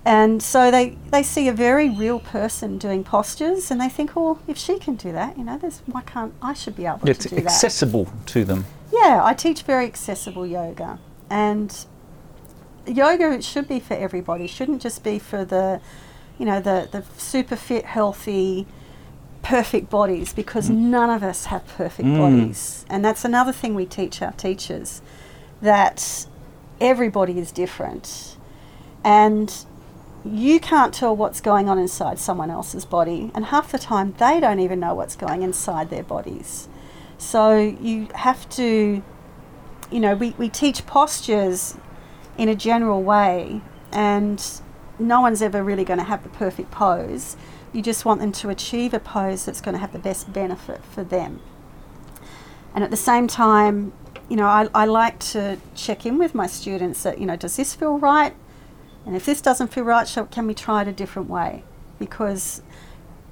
And 0.09 0.43
so 0.43 0.71
they, 0.71 0.97
they 1.11 1.23
see 1.23 1.49
a 1.49 1.53
very 1.53 1.91
real 1.91 2.19
person 2.19 2.79
doing 2.79 3.05
postures, 3.05 3.71
and 3.71 3.79
they 3.79 3.91
think, 3.91 4.17
well, 4.17 4.39
if 4.47 4.57
she 4.57 4.79
can 4.79 4.95
do 4.97 5.13
that, 5.13 5.37
you 5.37 5.45
know, 5.45 5.59
there's 5.59 5.83
why 5.85 6.01
can't 6.01 6.33
I 6.41 6.55
should 6.55 6.77
be 6.77 6.87
able 6.87 7.01
to 7.01 7.13
do 7.13 7.13
that? 7.13 7.33
It's 7.33 7.33
accessible 7.47 8.11
to 8.27 8.43
them. 8.43 8.65
Yeah, 8.91 9.21
I 9.23 9.35
teach 9.35 9.63
very 9.63 9.85
accessible 9.85 10.47
yoga, 10.47 10.99
and 11.29 11.85
yoga 12.87 13.43
should 13.43 13.69
be 13.69 13.81
for 13.81 13.93
everybody. 13.95 14.45
it 14.45 14.51
Shouldn't 14.51 14.81
just 14.81 15.05
be 15.05 15.19
for 15.19 15.45
the 15.45 15.81
you 16.39 16.47
know, 16.47 16.61
the, 16.61 16.89
the 16.91 17.05
super 17.19 17.57
fit, 17.57 17.85
healthy, 17.85 18.65
perfect 19.43 19.91
bodies 19.91 20.33
because 20.33 20.71
none 20.71 21.11
of 21.11 21.23
us 21.23 21.47
have 21.47 21.67
perfect 21.67 22.09
Mm. 22.09 22.17
bodies. 22.19 22.87
And 22.89 23.05
that's 23.05 23.25
another 23.25 23.53
thing 23.53 23.75
we 23.75 23.85
teach 23.87 24.23
our 24.23 24.33
teachers 24.33 25.03
that 25.61 26.27
everybody 26.81 27.39
is 27.41 27.51
different. 27.51 28.37
And 29.03 29.53
you 30.31 30.61
can't 30.61 30.93
tell 30.93 31.15
what's 31.17 31.41
going 31.41 31.69
on 31.69 31.79
inside 31.79 32.19
someone 32.19 32.51
else's 32.51 32.85
body, 32.85 33.31
and 33.35 33.47
half 33.47 33.73
the 33.73 33.79
time 33.79 34.15
they 34.19 34.41
don't 34.41 34.61
even 34.61 34.81
know 34.81 34.95
what's 34.95 35.17
going 35.17 35.43
inside 35.43 35.91
their 35.91 36.03
bodies. 36.03 36.69
So 37.17 37.59
you 37.59 38.09
have 38.15 38.49
to, 38.51 39.03
you 39.91 40.01
know, 40.01 40.15
we, 40.15 40.35
we 40.39 40.49
teach 40.49 40.87
postures 40.87 41.77
in 42.37 42.49
a 42.49 42.55
general 42.55 43.03
way, 43.03 43.61
and 43.93 44.45
no 44.99 45.21
one's 45.21 45.43
ever 45.43 45.63
really 45.63 45.85
going 45.85 45.99
to 45.99 46.05
have 46.05 46.23
the 46.23 46.29
perfect 46.29 46.71
pose. 46.71 47.37
You 47.73 47.83
just 47.83 48.05
want 48.05 48.21
them 48.21 48.33
to 48.33 48.49
achieve 48.49 48.95
a 48.95 49.01
pose 49.01 49.45
that's 49.45 49.61
going 49.61 49.75
to 49.75 49.81
have 49.81 49.93
the 49.93 49.99
best 49.99 50.33
benefit 50.33 50.85
for 50.85 51.05
them. 51.05 51.41
And 52.75 52.85
at 52.85 52.91
the 52.91 52.97
same 52.97 53.27
time, 53.27 53.93
you 54.29 54.37
know, 54.37 54.47
I, 54.47 54.69
I 54.75 54.85
like 54.85 55.19
to 55.21 55.59
check 55.75 56.07
in 56.07 56.19
with 56.19 56.35
my 56.35 56.47
students 56.47 57.03
that, 57.03 57.19
you 57.19 57.27
know, 57.27 57.37
does 57.37 57.57
this 57.57 57.75
feel 57.75 57.99
right? 57.99 58.35
And 59.09 59.17
if 59.17 59.25
this 59.25 59.41
doesn't 59.41 59.69
feel 59.69 59.85
right, 59.85 60.07
shall, 60.07 60.27
can 60.27 60.47
we 60.47 60.53
try 60.53 60.83
it 60.83 60.89
a 60.89 60.93
different 60.93 61.31
way? 61.31 61.63
Because, 61.99 62.61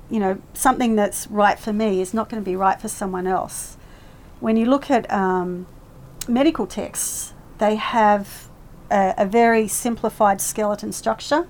you 0.09 0.19
know, 0.19 0.41
something 0.55 0.97
that's 0.97 1.27
right 1.27 1.59
for 1.59 1.71
me 1.71 2.01
is 2.01 2.15
not 2.15 2.31
going 2.31 2.43
to 2.43 2.45
be 2.45 2.57
right 2.57 2.81
for 2.81 2.89
someone 2.89 3.27
else. 3.27 3.77
When 4.41 4.57
you 4.57 4.65
look 4.65 4.91
at 4.91 5.09
um, 5.13 5.67
medical 6.27 6.67
texts, 6.67 7.35
they 7.59 7.77
have 7.77 8.49
a, 8.91 9.13
a 9.19 9.27
very 9.27 9.69
simplified 9.69 10.41
skeleton 10.41 10.93
structure. 10.93 11.47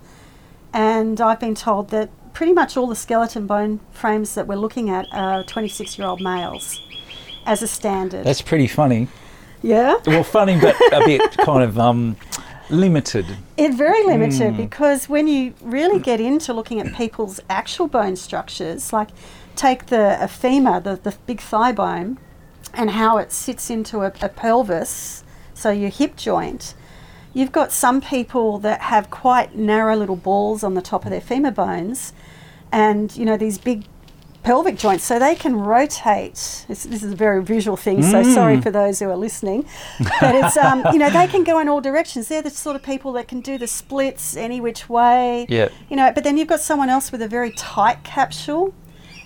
And 0.72 1.20
I've 1.20 1.38
been 1.38 1.54
told 1.54 1.90
that 1.90 2.10
pretty 2.32 2.52
much 2.52 2.76
all 2.76 2.88
the 2.88 2.96
skeleton 2.96 3.46
bone 3.46 3.78
frames 3.92 4.34
that 4.34 4.48
we're 4.48 4.56
looking 4.56 4.90
at 4.90 5.06
are 5.12 5.44
26 5.44 5.98
year 6.00 6.08
old 6.08 6.20
males 6.20 6.80
as 7.46 7.62
a 7.62 7.68
standard. 7.68 8.26
That's 8.26 8.42
pretty 8.42 8.66
funny. 8.66 9.06
yeah? 9.62 9.98
Well, 10.04 10.24
funny, 10.24 10.58
but 10.60 10.74
a 10.92 11.06
bit 11.06 11.22
kind 11.38 11.62
of 11.62 11.78
um, 11.78 12.16
limited. 12.70 13.26
It's 13.56 13.76
very 13.76 14.04
limited 14.04 14.54
Mm. 14.54 14.56
because 14.56 15.08
when 15.08 15.26
you 15.28 15.54
really 15.62 15.98
get 15.98 16.20
into 16.20 16.52
looking 16.52 16.80
at 16.80 16.94
people's 16.94 17.40
actual 17.48 17.88
bone 17.88 18.16
structures, 18.16 18.92
like 18.92 19.08
take 19.54 19.86
the 19.86 20.18
a 20.22 20.28
femur, 20.28 20.80
the, 20.80 20.96
the 20.96 21.14
big 21.26 21.40
thigh 21.40 21.72
bone, 21.72 22.18
and 22.74 22.90
how 22.90 23.18
it 23.18 23.32
sits 23.32 23.70
into 23.70 24.00
a, 24.02 24.12
a 24.20 24.28
pelvis, 24.28 25.24
so 25.54 25.70
your 25.70 25.90
hip 25.90 26.16
joint, 26.16 26.74
you've 27.32 27.52
got 27.52 27.72
some 27.72 28.00
people 28.00 28.58
that 28.58 28.80
have 28.82 29.10
quite 29.10 29.54
narrow 29.54 29.96
little 29.96 30.16
balls 30.16 30.62
on 30.62 30.74
the 30.74 30.82
top 30.82 31.04
of 31.04 31.10
their 31.10 31.20
femur 31.20 31.50
bones, 31.50 32.12
and 32.72 33.16
you 33.16 33.24
know 33.24 33.36
these 33.36 33.58
big 33.58 33.84
pelvic 34.46 34.76
joints, 34.78 35.02
so 35.04 35.18
they 35.18 35.34
can 35.34 35.56
rotate. 35.56 36.64
This, 36.68 36.84
this 36.84 37.02
is 37.02 37.12
a 37.12 37.16
very 37.16 37.42
visual 37.42 37.76
thing, 37.76 38.00
so 38.02 38.22
sorry 38.22 38.56
Mm. 38.56 38.62
for 38.62 38.70
those 38.70 39.00
who 39.00 39.08
are 39.10 39.16
listening. 39.16 39.66
But 40.20 40.34
it's 40.36 40.56
um, 40.56 40.86
you 40.92 40.98
know 41.00 41.10
they 41.10 41.26
can 41.26 41.42
go 41.42 41.58
in 41.58 41.68
all 41.68 41.80
directions. 41.80 42.28
They're 42.28 42.42
the 42.42 42.50
sort 42.50 42.76
of 42.76 42.82
people 42.82 43.10
that 43.14 43.26
can 43.26 43.40
do 43.40 43.58
the 43.58 43.66
splits 43.66 44.36
any 44.36 44.60
which 44.60 44.88
way. 44.88 45.46
Yeah. 45.48 45.68
You 45.90 45.96
know, 45.96 46.12
but 46.14 46.22
then 46.24 46.36
you've 46.38 46.46
got 46.48 46.60
someone 46.60 46.88
else 46.88 47.10
with 47.12 47.22
a 47.22 47.28
very 47.28 47.50
tight 47.74 48.04
capsule, 48.04 48.72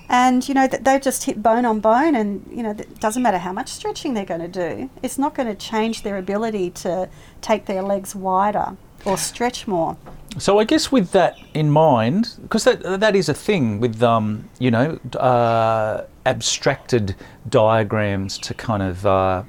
and 0.09 0.49
you 0.49 0.55
know 0.55 0.67
that 0.67 0.85
they 0.85 0.99
just 0.99 1.25
hit 1.25 1.43
bone 1.43 1.67
on 1.67 1.81
bone, 1.81 2.15
and 2.15 2.29
you 2.51 2.63
know 2.63 2.71
it 2.71 2.99
doesn't 2.99 3.23
matter 3.23 3.39
how 3.47 3.53
much 3.53 3.69
stretching 3.69 4.15
they're 4.15 4.25
going 4.35 4.41
to 4.51 4.55
do. 4.67 4.89
It's 5.03 5.19
not 5.19 5.35
going 5.35 5.49
to 5.49 5.55
change 5.55 6.03
their 6.03 6.17
ability 6.17 6.71
to 6.85 7.11
take 7.43 7.67
their 7.67 7.83
legs 7.83 8.15
wider 8.15 8.77
or 9.05 9.19
stretch 9.19 9.67
more. 9.69 9.97
So 10.39 10.59
I 10.59 10.65
guess 10.65 10.93
with 10.93 11.13
that 11.13 11.37
in 11.55 11.71
mind, 11.71 12.37
because 12.43 12.65
that 12.65 13.01
that 13.01 13.17
is 13.17 13.29
a 13.29 13.35
thing 13.35 13.81
with 13.81 14.03
um, 14.03 14.49
you 14.59 14.71
know 14.71 14.99
uh, 15.19 16.05
abstracted 16.25 17.17
diagrams 17.49 18.39
to 18.39 18.55
kind 18.55 18.83
of 18.83 19.05
uh, 19.05 19.43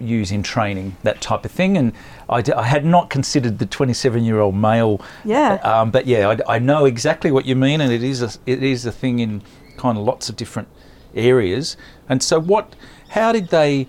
use 0.00 0.32
in 0.32 0.42
training 0.42 0.96
that 1.04 1.20
type 1.20 1.44
of 1.44 1.52
thing, 1.52 1.76
and 1.76 1.92
I, 2.28 2.42
d- 2.42 2.52
I 2.52 2.64
had 2.64 2.84
not 2.84 3.08
considered 3.08 3.60
the 3.60 3.66
27 3.66 4.24
year 4.24 4.40
old 4.40 4.56
male. 4.56 5.00
Yeah. 5.24 5.54
Um, 5.62 5.90
but 5.90 6.06
yeah, 6.06 6.28
I, 6.48 6.56
I 6.56 6.58
know 6.58 6.86
exactly 6.86 7.30
what 7.30 7.46
you 7.46 7.54
mean, 7.54 7.80
and 7.80 7.92
it 7.92 8.02
is 8.02 8.20
a, 8.20 8.30
it 8.46 8.62
is 8.62 8.84
a 8.84 8.92
thing 8.92 9.20
in 9.20 9.42
kind 9.76 9.96
of 9.96 10.04
lots 10.04 10.28
of 10.28 10.36
different 10.36 10.68
areas. 11.14 11.76
And 12.08 12.22
so 12.22 12.40
what? 12.40 12.74
How 13.10 13.32
did 13.32 13.48
they? 13.48 13.86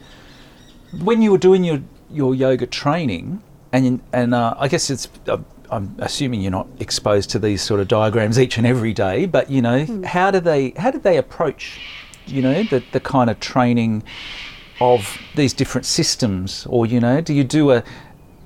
when 1.00 1.22
you 1.22 1.32
were 1.32 1.38
doing 1.38 1.64
your, 1.64 1.82
your 2.10 2.36
yoga 2.36 2.68
training, 2.68 3.42
and 3.72 4.02
and 4.12 4.36
uh, 4.36 4.56
I 4.58 4.68
guess 4.68 4.90
it's 4.90 5.08
uh, 5.28 5.38
I'm 5.72 5.96
assuming 6.00 6.42
you're 6.42 6.52
not 6.52 6.68
exposed 6.80 7.30
to 7.32 7.40
these 7.40 7.62
sort 7.62 7.80
of 7.80 7.88
diagrams 7.88 8.38
each 8.38 8.58
and 8.58 8.68
every 8.68 8.94
day, 8.94 9.26
but 9.26 9.50
you 9.50 9.62
know 9.62 10.04
how 10.06 10.30
do 10.32 10.40
they 10.40 10.72
how 10.72 10.92
did 10.92 11.04
they 11.04 11.18
approach 11.18 11.80
you 12.28 12.42
know 12.42 12.64
the 12.64 12.84
the 12.92 13.00
kind 13.00 13.30
of 13.30 13.40
training 13.40 14.04
of 14.80 15.18
these 15.36 15.54
different 15.54 15.86
systems, 15.86 16.68
or 16.70 16.86
you 16.86 17.00
know 17.00 17.22
do 17.22 17.34
you 17.34 17.44
do 17.44 17.72
a 17.72 17.84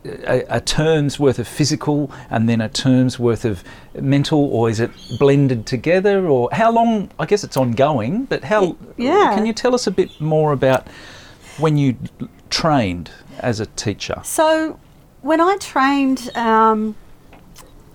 a, 0.05 0.45
a 0.49 0.61
term's 0.61 1.19
worth 1.19 1.39
of 1.39 1.47
physical 1.47 2.11
and 2.29 2.47
then 2.47 2.61
a 2.61 2.69
term's 2.69 3.17
worth 3.17 3.45
of 3.45 3.63
mental, 3.99 4.39
or 4.53 4.69
is 4.69 4.79
it 4.79 4.91
blended 5.17 5.65
together, 5.65 6.27
or 6.27 6.49
how 6.51 6.71
long? 6.71 7.09
I 7.19 7.25
guess 7.25 7.43
it's 7.43 7.57
ongoing, 7.57 8.25
but 8.25 8.43
how? 8.43 8.77
yeah. 8.97 9.33
Can 9.35 9.45
you 9.45 9.53
tell 9.53 9.73
us 9.73 9.88
a 9.88 9.91
bit 9.91 10.19
more 10.21 10.51
about 10.51 10.88
when 11.57 11.77
you 11.77 11.97
trained 12.49 13.11
as 13.39 13.59
a 13.59 13.65
teacher? 13.65 14.21
So 14.23 14.79
when 15.21 15.41
I 15.41 15.57
trained, 15.57 16.29
um, 16.35 16.95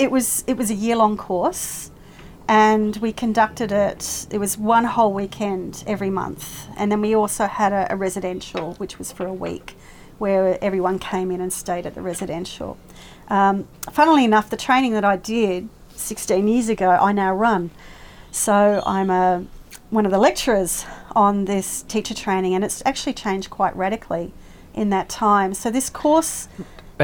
it 0.01 0.11
was 0.11 0.43
it 0.47 0.57
was 0.57 0.71
a 0.71 0.75
year 0.75 0.97
long 0.97 1.17
course, 1.19 1.91
and 2.49 2.97
we 2.97 3.13
conducted 3.13 3.71
it. 3.71 4.27
It 4.31 4.39
was 4.39 4.57
one 4.57 4.85
whole 4.85 5.13
weekend 5.13 5.85
every 5.87 6.09
month, 6.09 6.69
and 6.77 6.91
then 6.91 7.03
we 7.03 7.15
also 7.15 7.47
had 7.47 7.73
a, 7.73 7.93
a 7.93 7.97
residential, 7.97 8.75
which 8.75 8.99
was 8.99 9.13
for 9.13 9.27
a 9.27 9.35
week, 9.35 9.77
where 10.19 10.59
everyone 10.65 10.99
came 10.99 11.31
in 11.31 11.41
and 11.43 11.53
stayed 11.53 11.85
at 11.85 11.95
the 11.95 12.01
residential. 12.01 12.79
Um, 13.29 13.69
funnily 13.93 14.25
enough, 14.25 14.49
the 14.49 14.57
training 14.57 14.95
that 14.95 15.05
I 15.05 15.17
did 15.17 15.69
16 15.95 16.49
years 16.49 16.71
ago, 16.71 16.89
I 16.89 17.13
now 17.13 17.35
run. 17.35 17.71
So 18.33 18.83
I'm 18.87 19.11
a 19.11 19.45
one 19.91 20.07
of 20.07 20.13
the 20.13 20.19
lecturers 20.19 20.87
on 21.15 21.45
this 21.45 21.83
teacher 21.83 22.15
training, 22.15 22.55
and 22.55 22.65
it's 22.65 22.83
actually 22.87 23.13
changed 23.13 23.51
quite 23.51 23.77
radically 23.77 24.33
in 24.73 24.89
that 24.91 25.11
time. 25.11 25.53
So 25.53 25.71
this 25.71 25.91
course, 25.91 26.49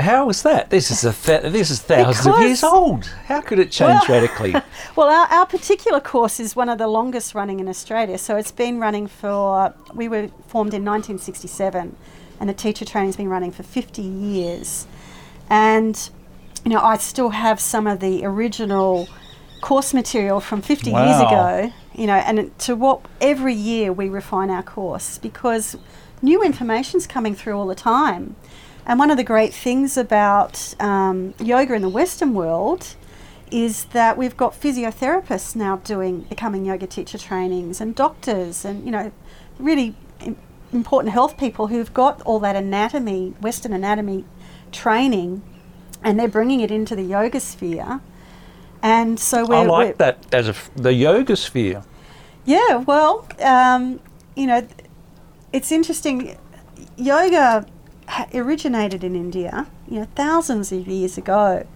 how 0.03 0.27
was 0.27 0.43
that? 0.43 0.71
This 0.71 0.91
is 0.91 1.05
a 1.05 1.13
th- 1.13 1.53
this 1.53 1.71
is 1.71 1.81
thousands 1.81 2.27
of 2.27 2.41
years 2.41 2.63
old. 2.63 3.07
How 3.27 3.41
could 3.41 3.59
it 3.59 3.71
change 3.71 4.09
Well- 4.09 4.21
radically? 4.21 4.55
well, 4.97 5.09
our, 5.09 5.27
our 5.29 5.47
particular 5.47 6.01
course 6.01 6.41
is 6.41 6.57
one 6.57 6.69
of 6.69 6.79
the 6.79 6.87
longest 6.87 7.35
running 7.35 7.61
in 7.61 7.69
Australia. 7.69 8.19
So 8.19 8.37
it's 8.37 8.51
been 8.53 8.79
running 8.79 9.07
for 9.07 9.75
we 9.95 10.09
were 10.09 10.29
formed 10.49 10.75
in 10.75 10.85
1967, 10.85 11.97
and 12.41 12.49
the 12.49 12.55
teacher 12.55 12.85
training's 12.85 13.17
been 13.17 13.29
running 13.29 13.51
for 13.53 13.63
50 13.63 14.03
years, 14.03 14.87
and 15.49 16.11
you 16.65 16.71
know 16.71 16.81
I 16.81 16.97
still 16.97 17.31
have 17.31 17.61
some 17.61 17.87
of 17.87 18.01
the 18.01 18.25
original 18.25 19.09
course 19.61 19.95
material 19.95 20.41
from 20.41 20.63
50 20.63 20.91
years 20.91 21.21
ago. 21.21 21.73
You 21.95 22.07
know, 22.07 22.17
and 22.17 22.57
to 22.59 22.77
what 22.77 23.01
every 23.21 23.55
year 23.55 23.93
we 23.93 24.09
refine 24.11 24.51
our 24.51 24.63
course 24.63 25.17
because 25.17 25.77
new 26.21 26.43
information's 26.43 27.07
coming 27.07 27.35
through 27.35 27.57
all 27.59 27.67
the 27.67 27.75
time. 27.75 28.37
And 28.87 28.99
one 28.99 29.11
of 29.11 29.17
the 29.17 29.25
great 29.25 29.53
things 29.53 29.97
about 29.97 30.75
um, 30.81 31.35
yoga 31.41 31.75
in 31.75 31.83
the 31.83 31.89
Western 31.89 32.35
world 32.35 32.95
is 33.51 33.87
that 33.87 34.17
we've 34.17 34.37
got 34.37 34.53
physiotherapists 34.53 35.55
now 35.55 35.77
doing 35.77 36.21
becoming 36.23 36.65
yoga 36.65 36.87
teacher 36.87 37.19
trainings 37.19 37.81
and 37.81 37.95
doctors 37.95 38.65
and 38.65 38.85
you 38.85 38.91
know 38.91 39.13
really 39.61 39.95
important 40.73 41.13
health 41.13 41.39
people 41.39 41.69
who've 41.69 41.95
got 41.95 42.21
all 42.23 42.41
that 42.41 42.57
anatomy 42.57 43.33
western 43.41 43.73
anatomy 43.73 44.25
training 44.73 45.45
and 46.03 46.19
they're 46.19 46.27
bringing 46.27 46.59
it 46.59 46.73
into 46.73 46.97
the 46.97 47.05
yoga 47.05 47.39
sphere 47.39 48.01
and 48.83 49.19
so 49.19 49.45
we're, 49.45 49.57
I 49.57 49.61
we're 49.63 49.67
like 49.67 49.99
that 49.99 50.25
as 50.33 50.47
a 50.47 50.51
f- 50.51 50.71
the 50.77 50.93
yoga 50.93 51.35
sphere. 51.35 51.83
yeah, 52.45 52.77
well, 52.77 53.27
um, 53.41 54.01
you 54.37 54.47
know, 54.47 54.67
it's 55.53 55.73
interesting. 55.73 56.39
Yoga 56.97 57.67
originated 58.35 59.05
in 59.05 59.15
India, 59.15 59.67
you 59.89 60.01
know, 60.01 60.09
thousands 60.15 60.73
of 60.73 60.87
years 60.87 61.19
ago. 61.19 61.67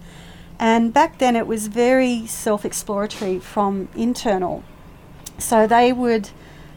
And 0.59 0.93
back 0.93 1.17
then 1.17 1.35
it 1.35 1.47
was 1.47 1.67
very 1.67 2.27
self 2.27 2.65
exploratory 2.65 3.39
from 3.39 3.89
internal. 3.95 4.63
So 5.37 5.65
they 5.65 5.91
would 5.91 6.29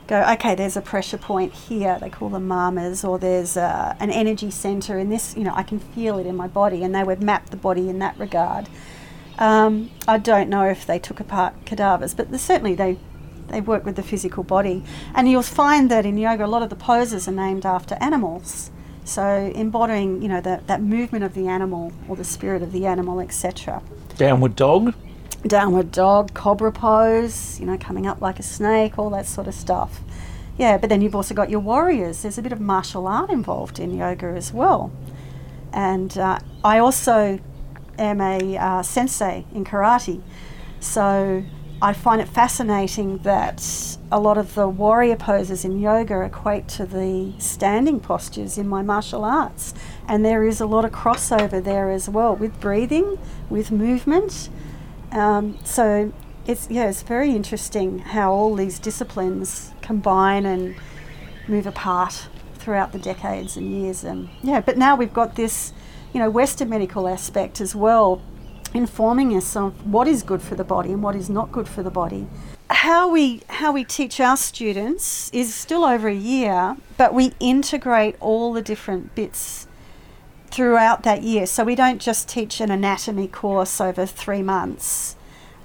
go, 0.07 0.23
okay, 0.33 0.55
there's 0.55 0.77
a 0.77 0.81
pressure 0.81 1.19
point 1.19 1.53
here, 1.53 1.99
they 2.01 2.11
call 2.11 2.31
them 2.31 2.49
marmas, 2.49 3.07
or 3.07 3.19
there's 3.19 3.57
an 3.57 4.11
energy 4.11 4.51
center 4.51 4.99
in 4.99 5.11
this, 5.11 5.37
you 5.37 5.45
know, 5.45 5.53
I 5.55 5.63
can 5.63 5.79
feel 5.79 6.19
it 6.19 6.27
in 6.27 6.37
my 6.37 6.47
body, 6.47 6.83
and 6.83 6.95
they 6.95 7.05
would 7.05 7.23
map 7.23 7.51
the 7.51 7.57
body 7.57 7.89
in 7.89 7.99
that 8.01 8.19
regard. 8.19 8.69
Um, 9.39 9.91
I 10.07 10.19
don't 10.19 10.49
know 10.49 10.65
if 10.65 10.87
they 10.87 10.99
took 10.99 11.21
apart 11.21 11.55
cadavers, 11.67 12.15
but 12.15 12.39
certainly 12.39 12.75
they 12.75 12.99
they 13.49 13.61
work 13.61 13.85
with 13.85 13.97
the 13.97 14.03
physical 14.03 14.43
body. 14.43 14.83
And 15.15 15.29
you'll 15.29 15.43
find 15.43 15.91
that 15.91 16.07
in 16.07 16.17
yoga, 16.17 16.47
a 16.47 16.47
lot 16.47 16.63
of 16.63 16.71
the 16.71 16.77
poses 16.77 17.29
are 17.29 17.33
named 17.33 17.67
after 17.67 17.97
animals. 18.01 18.71
So 19.05 19.53
embodying, 19.55 20.23
you 20.23 20.29
know, 20.29 20.41
that, 20.41 20.67
that 20.67 20.83
movement 20.83 21.25
of 21.25 21.35
the 21.35 21.47
animal 21.47 21.93
or 22.09 22.17
the 22.17 22.25
spirit 22.25 22.63
of 22.63 22.73
the 22.73 22.87
animal, 22.87 23.21
etc. 23.21 23.83
Downward 24.17 24.57
dog. 24.57 24.95
downward 25.47 25.93
dog, 25.93 26.33
cobra 26.35 26.73
pose, 26.73 27.61
you 27.61 27.67
know, 27.67 27.77
coming 27.77 28.07
up 28.07 28.21
like 28.21 28.39
a 28.39 28.43
snake, 28.43 28.99
all 28.99 29.11
that 29.11 29.27
sort 29.27 29.47
of 29.47 29.55
stuff. 29.55 30.01
Yeah, 30.57 30.79
but 30.79 30.89
then 30.89 31.03
you've 31.03 31.15
also 31.15 31.35
got 31.35 31.51
your 31.51 31.61
warriors. 31.61 32.23
There's 32.23 32.39
a 32.39 32.43
bit 32.43 32.53
of 32.53 32.61
martial 32.61 33.07
art 33.07 33.31
involved 33.31 33.79
in 33.79 33.95
yoga 33.97 34.27
as 34.27 34.53
well. 34.53 34.93
And 35.73 36.17
uh, 36.17 36.39
I 36.63 36.79
also 36.79 37.41
am 37.99 38.21
a 38.21 38.57
uh, 38.57 38.83
sensei 38.83 39.45
in 39.53 39.65
karate. 39.65 40.23
So 40.81 41.45
I 41.85 41.93
find 41.93 42.19
it 42.19 42.29
fascinating 42.29 43.19
that 43.19 43.63
a 44.11 44.19
lot 44.19 44.39
of 44.39 44.55
the 44.55 44.67
warrior 44.67 45.17
poses 45.17 45.67
in 45.67 45.83
yoga 45.83 46.23
equate 46.23 46.67
to 46.69 46.87
the 46.87 47.35
standing 47.37 48.01
postures 48.01 48.57
in 48.57 48.67
my 48.67 48.81
martial 48.81 49.23
arts. 49.23 49.75
And 50.09 50.25
there 50.25 50.45
is 50.45 50.63
a 50.63 50.67
lot 50.67 50.87
of 50.87 50.93
crossover 50.93 51.63
there 51.63 51.91
as 51.91 52.09
well 52.09 52.35
with 52.37 52.59
breathing, 52.59 53.19
with 53.51 53.71
movement. 53.71 54.49
Um, 55.13 55.59
so 55.63 56.11
it's 56.47 56.71
yeah, 56.71 56.89
it's 56.89 57.03
very 57.03 57.33
interesting 57.33 57.99
how 57.99 58.33
all 58.33 58.55
these 58.55 58.79
disciplines 58.79 59.75
combine 59.83 60.47
and 60.47 60.77
move 61.47 61.67
apart 61.67 62.29
throughout 62.55 62.93
the 62.93 62.99
decades 62.99 63.59
and 63.59 63.71
years. 63.71 64.05
And 64.05 64.31
yeah, 64.43 64.63
but 64.63 64.79
now 64.79 64.97
we've 64.97 65.13
got 65.13 65.37
this, 65.37 65.75
you 66.15 66.21
know, 66.21 66.31
Western 66.31 66.71
medical 66.71 67.07
aspect 67.07 67.61
as 67.61 67.75
well, 67.75 68.23
informing 68.75 69.37
us 69.37 69.57
of 69.57 69.91
what 69.91 70.09
is 70.09 70.23
good 70.23 70.43
for 70.43 70.57
the 70.57 70.65
body 70.65 70.93
and 70.93 71.03
what 71.03 71.15
is 71.15 71.31
not 71.31 71.53
good 71.53 71.69
for 71.69 71.83
the 71.83 71.91
body. 71.91 72.27
How 72.69 73.09
we 73.09 73.43
how 73.49 73.73
we 73.73 73.85
teach 73.85 74.21
our 74.21 74.37
students 74.37 75.31
is 75.33 75.55
still 75.55 75.85
over 75.85 76.09
a 76.09 76.15
year, 76.15 76.77
but 76.97 77.15
we 77.15 77.33
integrate 77.39 78.17
all 78.21 78.53
the 78.53 78.63
different 78.63 79.15
bits 79.15 79.69
throughout 80.51 81.03
that 81.05 81.23
year. 81.23 81.47
So 81.47 81.65
we 81.65 81.75
don't 81.75 82.01
just 82.01 82.29
teach 82.29 82.61
an 82.61 82.71
anatomy 82.71 83.29
course 83.29 83.81
over 83.81 84.07
three 84.07 84.43
months 84.43 85.17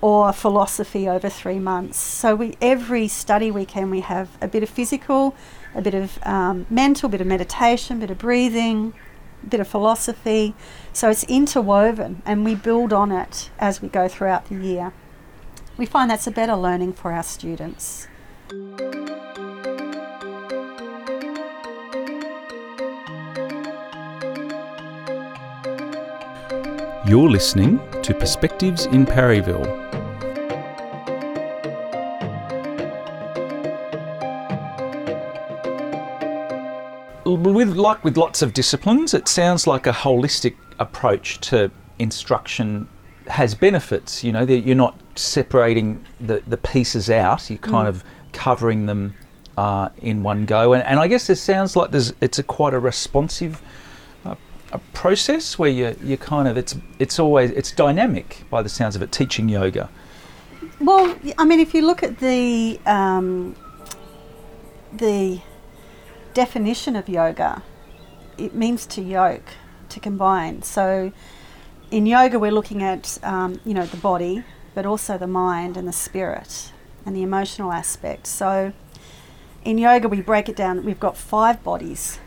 or 0.01 0.31
philosophy 0.31 1.09
over 1.09 1.29
three 1.29 1.59
months. 1.59 1.97
So 1.97 2.35
we 2.35 2.57
every 2.61 3.07
study 3.07 3.49
weekend 3.49 3.91
we 3.91 4.01
have 4.01 4.29
a 4.41 4.47
bit 4.47 4.63
of 4.63 4.69
physical, 4.69 5.35
a 5.73 5.81
bit 5.81 5.95
of 5.95 6.19
um, 6.23 6.67
mental, 6.69 7.07
a 7.07 7.11
bit 7.11 7.21
of 7.21 7.27
meditation, 7.27 7.97
a 7.97 7.99
bit 8.01 8.11
of 8.11 8.17
breathing, 8.17 8.93
bit 9.47 9.59
of 9.59 9.67
philosophy. 9.67 10.53
So 10.93 11.09
it's 11.09 11.23
interwoven, 11.25 12.21
and 12.25 12.43
we 12.43 12.55
build 12.55 12.93
on 12.93 13.11
it 13.11 13.49
as 13.59 13.81
we 13.81 13.87
go 13.87 14.07
throughout 14.07 14.49
the 14.49 14.55
year. 14.55 14.93
We 15.77 15.85
find 15.85 16.11
that's 16.11 16.27
a 16.27 16.31
better 16.31 16.55
learning 16.55 16.93
for 16.93 17.13
our 17.13 17.23
students. 17.23 18.07
You're 27.05 27.29
listening 27.29 27.79
to 28.03 28.13
Perspectives 28.13 28.85
in 28.87 29.05
Parryville. 29.05 29.88
With 37.37 37.75
like 37.75 38.03
with 38.03 38.17
lots 38.17 38.41
of 38.41 38.53
disciplines, 38.53 39.13
it 39.13 39.27
sounds 39.27 39.67
like 39.67 39.87
a 39.87 39.91
holistic 39.91 40.55
approach 40.79 41.39
to 41.49 41.71
instruction 41.99 42.87
has 43.27 43.53
benefits. 43.55 44.23
You 44.23 44.31
know, 44.31 44.45
that 44.45 44.59
you're 44.61 44.75
not 44.75 44.99
separating 45.15 46.05
the, 46.19 46.41
the 46.47 46.57
pieces 46.57 47.09
out. 47.09 47.49
You're 47.49 47.59
kind 47.59 47.85
Mm. 47.85 47.89
of 47.89 48.03
covering 48.31 48.85
them 48.85 49.13
uh, 49.57 49.89
in 50.01 50.23
one 50.23 50.45
go. 50.45 50.73
And, 50.73 50.83
and 50.83 50.99
I 50.99 51.07
guess 51.07 51.29
it 51.29 51.35
sounds 51.37 51.75
like 51.75 51.91
there's 51.91 52.13
it's 52.21 52.39
a 52.39 52.43
quite 52.43 52.73
a 52.73 52.79
responsive 52.79 53.61
uh, 54.25 54.35
a 54.71 54.79
process 54.93 55.59
where 55.59 55.69
you 55.69 55.95
you 56.03 56.17
kind 56.17 56.47
of 56.47 56.57
it's 56.57 56.75
it's 56.99 57.19
always 57.19 57.51
it's 57.51 57.71
dynamic 57.71 58.43
by 58.49 58.61
the 58.63 58.69
sounds 58.69 58.95
of 58.95 59.01
it. 59.01 59.11
Teaching 59.11 59.49
yoga. 59.49 59.89
Well, 60.79 61.13
I 61.37 61.43
mean, 61.45 61.59
if 61.59 61.73
you 61.73 61.85
look 61.85 62.03
at 62.03 62.19
the 62.19 62.79
um, 62.85 63.55
the 64.93 65.41
definition 66.33 66.95
of 66.95 67.09
yoga, 67.09 67.63
it 68.37 68.53
means 68.53 68.85
to 68.87 69.01
yoke, 69.01 69.49
to 69.89 69.99
combine. 69.99 70.61
So, 70.61 71.11
in 71.91 72.05
yoga, 72.05 72.39
we're 72.39 72.51
looking 72.51 72.83
at 72.83 73.17
um, 73.23 73.59
you 73.65 73.73
know 73.73 73.85
the 73.85 73.97
body, 73.97 74.43
but 74.75 74.85
also 74.85 75.17
the 75.17 75.27
mind 75.27 75.77
and 75.77 75.87
the 75.87 75.93
spirit 75.93 76.71
and 77.05 77.15
the 77.15 77.23
emotional 77.23 77.71
aspect. 77.71 78.27
So, 78.27 78.73
in 79.63 79.77
yoga, 79.77 80.07
we 80.07 80.21
break 80.21 80.49
it 80.49 80.55
down. 80.55 80.85
We've 80.85 80.99
got 80.99 81.17
five 81.17 81.63
bodies. 81.63 82.19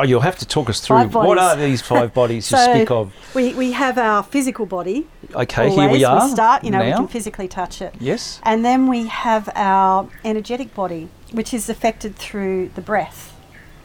Oh, 0.00 0.04
you'll 0.04 0.20
have 0.20 0.38
to 0.38 0.46
talk 0.46 0.70
us 0.70 0.78
through 0.80 1.08
what 1.08 1.38
are 1.38 1.56
these 1.56 1.82
five 1.82 2.14
bodies 2.14 2.50
you 2.52 2.58
speak 2.72 2.90
of. 2.90 3.12
We, 3.34 3.52
we 3.54 3.72
have 3.72 3.98
our 3.98 4.22
physical 4.22 4.64
body. 4.64 5.08
Okay, 5.34 5.70
here 5.70 5.90
we 5.90 6.04
are. 6.04 6.28
start, 6.28 6.62
you 6.62 6.70
know, 6.70 6.84
we 6.84 6.92
can 6.92 7.08
physically 7.08 7.48
touch 7.48 7.82
it. 7.82 7.94
yes. 7.98 8.40
And 8.44 8.64
then 8.64 8.86
we 8.86 9.08
have 9.08 9.50
our 9.56 10.08
energetic 10.24 10.72
body, 10.72 11.08
which 11.32 11.52
is 11.52 11.68
affected 11.68 12.16
through 12.16 12.70
the 12.74 12.80
breath. 12.80 13.36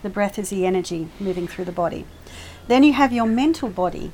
The 0.01 0.09
breath 0.09 0.37
is 0.37 0.49
the 0.49 0.65
energy 0.65 1.09
moving 1.19 1.47
through 1.47 1.65
the 1.65 1.71
body. 1.71 2.05
Then 2.67 2.83
you 2.83 2.93
have 2.93 3.11
your 3.11 3.25
mental 3.25 3.69
body. 3.69 4.11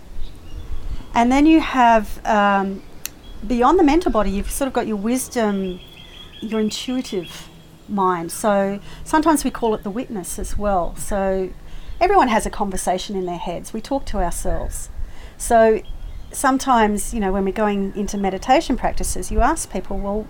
And 1.14 1.32
then 1.32 1.46
you 1.46 1.60
have, 1.60 2.24
um, 2.26 2.84
beyond 3.46 3.80
the 3.80 3.84
mental 3.84 4.12
body, 4.12 4.32
you've 4.32 4.52
sort 4.52 4.68
of 4.68 4.74
got 4.74 4.88
your 4.88 4.98
wisdom, 4.98 5.80
your 6.40 6.60
intuitive 6.60 7.50
mind. 7.88 8.32
So 8.32 8.80
sometimes 9.04 9.44
we 9.44 9.52
call 9.52 9.74
it 9.74 9.84
the 9.84 9.90
witness 9.90 10.38
as 10.38 10.58
well. 10.58 10.96
So 10.96 11.50
everyone 12.00 12.28
has 12.28 12.46
a 12.46 12.50
conversation 12.50 13.16
in 13.16 13.26
their 13.26 13.38
heads. 13.38 13.74
We 13.74 13.82
talk 13.82 14.06
to 14.08 14.18
ourselves. 14.18 14.90
So 15.38 15.82
sometimes, 16.32 17.14
you 17.14 17.20
know, 17.20 17.32
when 17.32 17.46
we're 17.46 17.52
going 17.52 17.96
into 17.96 18.18
meditation 18.18 18.78
practices, 18.78 19.32
you 19.32 19.42
ask 19.42 19.72
people, 19.72 19.98
well, 19.98 20.28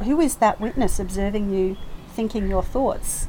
who 0.00 0.20
is 0.20 0.36
that 0.36 0.60
witness 0.60 1.00
observing 1.00 1.50
you 1.50 1.76
thinking 2.18 2.48
your 2.48 2.64
thoughts? 2.64 3.28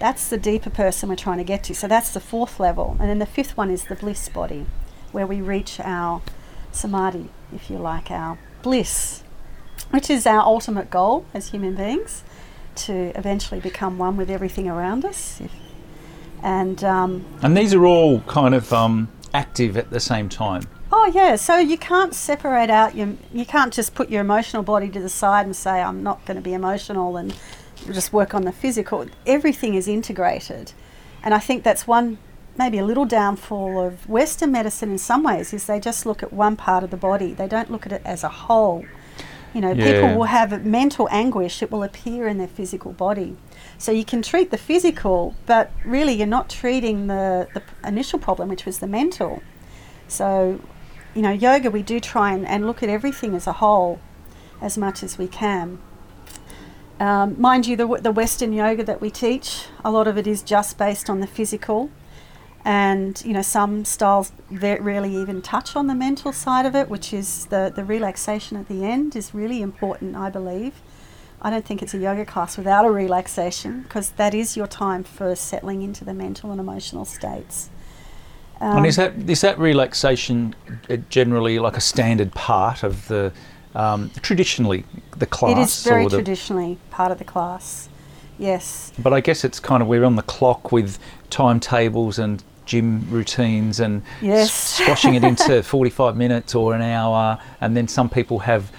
That's 0.00 0.28
the 0.28 0.38
deeper 0.38 0.70
person 0.70 1.08
we're 1.08 1.14
trying 1.14 1.38
to 1.38 1.44
get 1.44 1.62
to. 1.64 1.74
So 1.74 1.86
that's 1.86 2.10
the 2.10 2.18
fourth 2.18 2.58
level. 2.58 2.96
And 2.98 3.08
then 3.08 3.20
the 3.20 3.26
fifth 3.26 3.56
one 3.56 3.70
is 3.70 3.84
the 3.84 3.94
bliss 3.94 4.28
body, 4.28 4.66
where 5.12 5.24
we 5.24 5.40
reach 5.40 5.78
our 5.78 6.20
samadhi, 6.72 7.28
if 7.54 7.70
you 7.70 7.78
like, 7.78 8.10
our 8.10 8.36
bliss, 8.62 9.22
which 9.90 10.10
is 10.10 10.26
our 10.26 10.40
ultimate 10.40 10.90
goal 10.90 11.26
as 11.32 11.50
human 11.50 11.76
beings 11.76 12.24
to 12.86 13.16
eventually 13.16 13.60
become 13.60 13.98
one 13.98 14.16
with 14.16 14.30
everything 14.30 14.68
around 14.68 15.04
us. 15.04 15.40
If, 15.40 15.52
and 16.42 16.82
um, 16.82 17.24
And 17.40 17.56
these 17.56 17.72
are 17.72 17.86
all 17.86 18.22
kind 18.22 18.52
of 18.52 18.72
um, 18.72 19.08
active 19.32 19.76
at 19.76 19.90
the 19.90 20.00
same 20.00 20.28
time. 20.28 20.64
Oh 20.90 21.08
yeah, 21.14 21.36
so 21.36 21.58
you 21.58 21.78
can't 21.78 22.14
separate 22.14 22.70
out 22.70 22.96
your 22.96 23.14
you 23.32 23.44
can't 23.44 23.72
just 23.72 23.94
put 23.94 24.08
your 24.08 24.22
emotional 24.22 24.64
body 24.64 24.88
to 24.88 25.00
the 25.00 25.08
side 25.08 25.46
and 25.46 25.54
say 25.54 25.82
I'm 25.82 26.02
not 26.02 26.24
going 26.24 26.36
to 26.36 26.42
be 26.42 26.54
emotional 26.54 27.16
and 27.16 27.32
just 27.86 28.12
work 28.12 28.34
on 28.34 28.42
the 28.42 28.52
physical. 28.52 29.06
Everything 29.26 29.74
is 29.74 29.88
integrated. 29.88 30.72
And 31.22 31.34
I 31.34 31.38
think 31.38 31.64
that's 31.64 31.86
one 31.86 32.18
maybe 32.56 32.78
a 32.78 32.84
little 32.84 33.04
downfall 33.04 33.80
of 33.80 34.08
western 34.08 34.50
medicine 34.50 34.90
in 34.90 34.98
some 34.98 35.22
ways 35.22 35.52
is 35.52 35.66
they 35.66 35.78
just 35.78 36.04
look 36.04 36.22
at 36.24 36.32
one 36.32 36.56
part 36.56 36.82
of 36.82 36.90
the 36.90 36.96
body. 36.96 37.32
They 37.32 37.46
don't 37.46 37.70
look 37.70 37.86
at 37.86 37.92
it 37.92 38.02
as 38.04 38.24
a 38.24 38.28
whole. 38.28 38.84
You 39.54 39.60
know, 39.60 39.70
Yeah. 39.72 39.92
people 39.92 40.18
will 40.18 40.24
have 40.24 40.64
mental 40.66 41.08
anguish, 41.10 41.62
it 41.62 41.70
will 41.70 41.82
appear 41.84 42.26
in 42.26 42.36
their 42.38 42.48
physical 42.48 42.92
body. 42.92 43.36
So 43.78 43.92
you 43.92 44.04
can 44.04 44.22
treat 44.22 44.50
the 44.50 44.58
physical, 44.58 45.34
but 45.46 45.70
really 45.84 46.12
you're 46.12 46.26
not 46.26 46.50
treating 46.50 47.06
the, 47.06 47.48
the 47.54 47.62
initial 47.86 48.18
problem, 48.18 48.48
which 48.48 48.66
was 48.66 48.80
the 48.80 48.88
mental. 48.88 49.40
So, 50.08 50.60
you 51.14 51.22
know, 51.22 51.30
yoga, 51.30 51.70
we 51.70 51.82
do 51.82 52.00
try 52.00 52.32
and, 52.32 52.46
and 52.46 52.66
look 52.66 52.82
at 52.82 52.88
everything 52.88 53.34
as 53.36 53.46
a 53.46 53.52
whole 53.52 54.00
as 54.60 54.76
much 54.76 55.02
as 55.02 55.16
we 55.16 55.28
can. 55.28 55.78
Um, 57.00 57.40
mind 57.40 57.66
you, 57.66 57.76
the, 57.76 57.86
the 57.86 58.10
Western 58.10 58.52
yoga 58.52 58.82
that 58.84 59.00
we 59.00 59.10
teach, 59.10 59.66
a 59.84 59.90
lot 59.90 60.08
of 60.08 60.18
it 60.18 60.26
is 60.26 60.42
just 60.42 60.78
based 60.78 61.08
on 61.08 61.20
the 61.20 61.26
physical. 61.26 61.90
And, 62.64 63.22
you 63.24 63.32
know, 63.32 63.42
some 63.42 63.84
styles 63.84 64.32
rarely 64.50 65.14
even 65.14 65.40
touch 65.40 65.76
on 65.76 65.86
the 65.86 65.94
mental 65.94 66.32
side 66.32 66.66
of 66.66 66.74
it, 66.74 66.88
which 66.88 67.12
is 67.12 67.46
the, 67.46 67.72
the 67.74 67.84
relaxation 67.84 68.56
at 68.56 68.68
the 68.68 68.84
end 68.84 69.14
is 69.14 69.32
really 69.32 69.62
important, 69.62 70.16
I 70.16 70.28
believe. 70.28 70.74
I 71.40 71.50
don't 71.50 71.64
think 71.64 71.82
it's 71.82 71.94
a 71.94 71.98
yoga 71.98 72.24
class 72.24 72.58
without 72.58 72.84
a 72.84 72.90
relaxation 72.90 73.82
because 73.82 74.10
that 74.10 74.34
is 74.34 74.56
your 74.56 74.66
time 74.66 75.04
for 75.04 75.36
settling 75.36 75.82
into 75.82 76.04
the 76.04 76.14
mental 76.14 76.50
and 76.50 76.60
emotional 76.60 77.04
states. 77.04 77.70
Um, 78.60 78.78
and 78.78 78.86
is 78.86 78.96
that 78.96 79.12
is 79.30 79.40
that 79.42 79.56
relaxation 79.56 80.56
uh, 80.90 80.96
generally 81.08 81.60
like 81.60 81.76
a 81.76 81.80
standard 81.80 82.34
part 82.34 82.82
of 82.82 83.06
the 83.06 83.32
um, 83.74 84.10
traditionally 84.22 84.84
the 85.16 85.26
class? 85.26 85.56
It 85.56 85.60
is 85.60 85.84
very 85.84 86.06
traditionally 86.06 86.78
part 86.90 87.12
of 87.12 87.18
the 87.18 87.24
class. 87.24 87.88
Yes. 88.38 88.92
But 88.98 89.12
I 89.12 89.20
guess 89.20 89.44
it's 89.44 89.58
kind 89.60 89.82
of 89.82 89.88
we're 89.88 90.04
on 90.04 90.16
the 90.16 90.22
clock 90.22 90.70
with 90.70 90.98
timetables 91.30 92.18
and 92.18 92.42
gym 92.66 93.06
routines 93.10 93.80
and 93.80 94.02
Yes. 94.20 94.52
squashing 94.52 95.14
it 95.14 95.24
into 95.24 95.62
45 95.74 96.16
minutes 96.16 96.54
or 96.54 96.74
an 96.74 96.82
hour, 96.82 97.38
and 97.60 97.76
then 97.76 97.88
some 97.88 98.08
people 98.08 98.40
have 98.40 98.70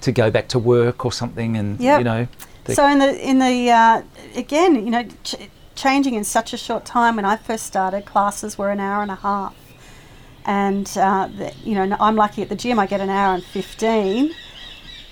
to 0.00 0.12
go 0.12 0.30
back 0.30 0.48
to 0.48 0.58
work 0.58 1.04
or 1.04 1.12
something, 1.12 1.56
and 1.56 1.78
Yep. 1.80 1.98
you 2.00 2.04
know. 2.04 2.26
So 2.68 2.84
in 2.88 2.98
the 2.98 3.28
in 3.30 3.38
the 3.38 3.70
uh, 3.70 4.02
again, 4.34 4.74
you 4.84 4.90
know, 4.90 5.04
ch- 5.22 5.48
changing 5.76 6.14
in 6.14 6.24
such 6.24 6.52
a 6.52 6.56
short 6.56 6.84
time. 6.84 7.14
When 7.16 7.24
I 7.24 7.36
first 7.36 7.64
started, 7.66 8.04
classes 8.06 8.58
were 8.58 8.70
an 8.70 8.80
hour 8.80 9.02
and 9.02 9.10
a 9.10 9.16
half, 9.16 9.54
and 10.46 10.90
uh, 10.96 11.28
the, 11.36 11.52
you 11.64 11.74
know, 11.74 11.96
I'm 12.00 12.16
lucky 12.16 12.40
at 12.40 12.48
the 12.48 12.56
gym. 12.56 12.78
I 12.78 12.86
get 12.86 13.00
an 13.00 13.10
hour 13.10 13.34
and 13.34 13.44
fifteen. 13.44 14.34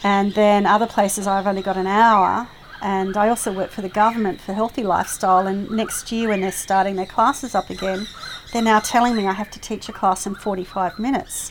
And 0.04 0.34
then 0.34 0.66
other 0.66 0.86
places 0.86 1.26
I've 1.26 1.46
only 1.46 1.62
got 1.62 1.76
an 1.76 1.86
hour. 1.86 2.46
And 2.82 3.16
I 3.16 3.30
also 3.30 3.50
work 3.50 3.70
for 3.70 3.80
the 3.80 3.88
government 3.88 4.40
for 4.40 4.52
healthy 4.52 4.82
lifestyle. 4.82 5.46
And 5.46 5.70
next 5.70 6.12
year, 6.12 6.28
when 6.28 6.42
they're 6.42 6.52
starting 6.52 6.96
their 6.96 7.06
classes 7.06 7.54
up 7.54 7.70
again, 7.70 8.06
they're 8.52 8.62
now 8.62 8.80
telling 8.80 9.16
me 9.16 9.26
I 9.26 9.32
have 9.32 9.50
to 9.52 9.60
teach 9.60 9.88
a 9.88 9.92
class 9.92 10.26
in 10.26 10.34
45 10.34 10.98
minutes. 10.98 11.50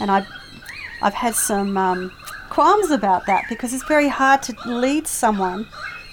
And 0.00 0.10
I, 0.10 0.26
I've 1.00 1.14
had 1.14 1.36
some 1.36 1.76
um, 1.76 2.12
qualms 2.50 2.90
about 2.90 3.26
that 3.26 3.44
because 3.48 3.72
it's 3.72 3.84
very 3.84 4.08
hard 4.08 4.42
to 4.42 4.56
lead 4.66 5.06
someone. 5.06 5.68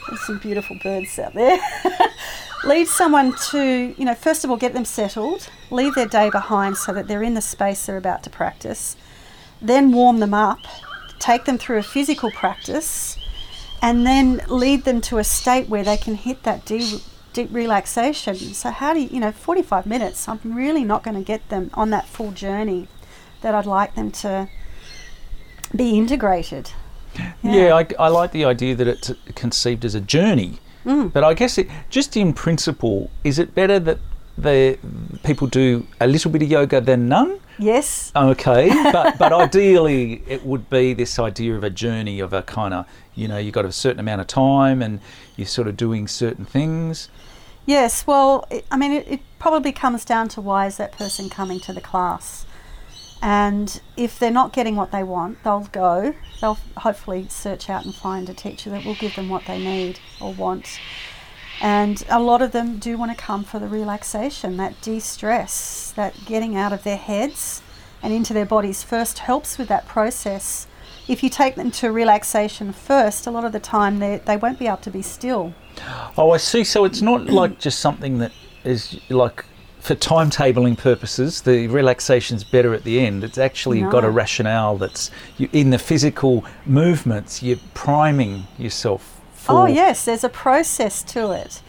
There's 0.08 0.22
some 0.22 0.38
beautiful 0.38 0.78
birds 0.84 1.18
out 1.18 1.34
there. 1.34 1.58
lead 2.64 2.88
someone 2.88 3.34
to, 3.50 3.94
you 3.98 4.06
know, 4.06 4.16
first 4.16 4.44
of 4.44 4.52
all, 4.52 4.58
get 4.58 4.74
them 4.74 4.86
settled, 4.86 5.50
leave 5.70 5.96
their 5.96 6.08
day 6.08 6.30
behind 6.30 6.78
so 6.78 6.94
that 6.94 7.08
they're 7.08 7.24
in 7.24 7.34
the 7.34 7.42
space 7.42 7.86
they're 7.86 7.98
about 7.98 8.24
to 8.24 8.30
practice, 8.30 8.96
then 9.62 9.92
warm 9.92 10.20
them 10.20 10.34
up, 10.34 10.60
take 11.20 11.46
them 11.46 11.58
through 11.58 11.78
a 11.78 11.84
physical 11.84 12.32
practice, 12.32 13.18
and 13.82 14.06
then 14.06 14.42
lead 14.48 14.86
them 14.86 15.02
to 15.02 15.18
a 15.18 15.24
state 15.24 15.68
where 15.68 15.84
they 15.84 15.98
can 15.98 16.16
hit 16.16 16.44
that 16.44 16.66
deep, 16.66 17.02
deep 17.34 17.50
relaxation. 17.52 18.36
So, 18.36 18.72
how 18.72 18.94
do 18.94 19.02
you, 19.02 19.10
you 19.10 19.20
know, 19.20 19.32
45 19.32 19.86
minutes, 19.86 20.28
I'm 20.30 20.40
really 20.44 20.84
not 20.84 21.04
going 21.04 21.16
to 21.16 21.24
get 21.24 21.48
them 21.50 21.70
on 21.74 21.90
that 21.90 22.08
full 22.08 22.32
journey 22.32 22.88
that 23.42 23.54
I'd 23.54 23.66
like 23.66 23.96
them 23.96 24.12
to 24.12 24.48
be 25.76 25.98
integrated. 25.98 26.72
Yeah, 27.44 27.76
I, 27.76 27.88
I 28.00 28.08
like 28.08 28.32
the 28.32 28.46
idea 28.46 28.74
that 28.76 28.88
it's 28.88 29.12
conceived 29.36 29.86
as 29.86 29.94
a 29.94 30.02
journey. 30.02 30.60
Mm. 30.86 31.14
But 31.14 31.24
I 31.24 31.34
guess 31.34 31.58
it, 31.58 31.68
just 31.90 32.18
in 32.18 32.34
principle, 32.34 33.10
is 33.24 33.40
it 33.40 33.56
better 33.56 33.80
that 33.80 34.00
the 34.38 34.78
people 35.24 35.48
do 35.48 35.86
a 36.02 36.08
little 36.08 36.32
bit 36.32 36.42
of 36.42 36.50
yoga 36.50 36.82
than 36.82 37.08
none? 37.08 37.40
Yes. 37.60 38.12
Okay, 38.16 38.70
but 38.92 39.18
but 39.18 39.32
ideally 39.32 40.24
it 40.28 40.46
would 40.46 40.70
be 40.70 40.94
this 40.94 41.20
idea 41.20 41.56
of 41.56 41.64
a 41.64 41.70
journey 41.70 42.20
of 42.20 42.34
a 42.34 42.42
kind 42.42 42.74
of 42.74 42.88
you 43.14 43.28
know 43.28 43.38
you've 43.38 43.54
got 43.54 43.66
a 43.66 43.72
certain 43.72 44.00
amount 44.00 44.22
of 44.22 44.28
time 44.28 44.82
and 44.82 45.00
you're 45.36 45.48
sort 45.48 45.68
of 45.68 45.78
doing 45.78 46.08
certain 46.08 46.46
things. 46.46 47.10
Yes, 47.66 48.06
well, 48.06 48.46
I 48.72 48.76
mean, 48.78 48.92
it, 48.92 49.08
it 49.08 49.20
probably 49.40 49.72
comes 49.72 50.04
down 50.04 50.28
to 50.30 50.42
why 50.42 50.66
is 50.66 50.78
that 50.78 50.92
person 50.92 51.30
coming 51.30 51.62
to 51.62 51.72
the 51.72 51.80
class? 51.80 52.46
And 53.26 53.80
if 53.96 54.20
they're 54.20 54.32
not 54.32 54.52
getting 54.52 54.76
what 54.76 54.92
they 54.92 55.02
want, 55.02 55.42
they'll 55.46 55.70
go. 55.72 56.14
They'll 56.42 56.60
hopefully 56.76 57.28
search 57.30 57.70
out 57.70 57.86
and 57.86 57.96
find 57.96 58.28
a 58.28 58.34
teacher 58.34 58.70
that 58.72 58.84
will 58.84 58.96
give 58.96 59.16
them 59.16 59.30
what 59.30 59.46
they 59.46 59.58
need 59.58 60.02
or 60.20 60.34
want. 60.34 60.78
And 61.62 62.04
a 62.10 62.20
lot 62.20 62.42
of 62.42 62.52
them 62.52 62.80
do 62.80 62.98
want 62.98 63.18
to 63.18 63.18
come 63.18 63.46
for 63.46 63.60
the 63.60 63.68
relaxation, 63.70 64.58
that 64.58 64.82
de 64.82 65.00
stress, 65.00 65.94
that 65.96 66.26
getting 66.26 66.58
out 66.58 66.74
of 66.74 66.84
their 66.84 66.98
heads 66.98 67.62
and 68.02 68.12
into 68.12 68.34
their 68.34 68.46
bodies 68.46 68.84
first 68.84 69.20
helps 69.20 69.58
with 69.58 69.70
that 69.70 69.88
process. 69.88 70.68
If 71.08 71.24
you 71.24 71.30
take 71.30 71.56
them 71.56 71.72
to 71.72 71.94
relaxation 71.94 72.74
first, 72.74 73.26
a 73.26 73.32
lot 73.32 73.46
of 73.46 73.54
the 73.54 73.60
time 73.62 74.00
they, 74.00 74.18
they 74.18 74.36
won't 74.36 74.60
be 74.60 74.68
able 74.68 74.78
to 74.78 74.92
be 74.92 75.02
still. 75.02 75.54
Oh, 76.18 76.32
I 76.32 76.38
see. 76.38 76.66
So 76.66 76.84
it's 76.84 77.02
not 77.02 77.28
like 77.28 77.58
just 77.58 77.80
something 77.80 78.18
that 78.18 78.34
is 78.66 79.00
like 79.10 79.46
for 79.84 79.96
timetabling 79.96 80.78
purposes, 80.78 81.42
the 81.42 81.68
relaxation's 81.68 82.46
better 82.46 82.74
at 82.74 82.86
the 82.86 83.02
end. 83.06 83.22
It's 83.24 83.38
actually 83.38 83.82
No. 83.82 83.90
got 83.92 84.06
a 84.06 84.10
rationale 84.10 84.78
that's 84.78 85.12
you, 85.38 85.50
in 85.52 85.72
the 85.72 85.78
physical 85.78 86.46
movements. 86.66 87.44
You're 87.44 87.60
priming 87.74 88.48
yourself. 88.58 89.20
For, 89.36 89.52
Oh 89.52 89.66
yes, 89.66 90.06
there's 90.06 90.24
a 90.24 90.30
process 90.30 91.04
to 91.04 91.32
it, 91.32 91.62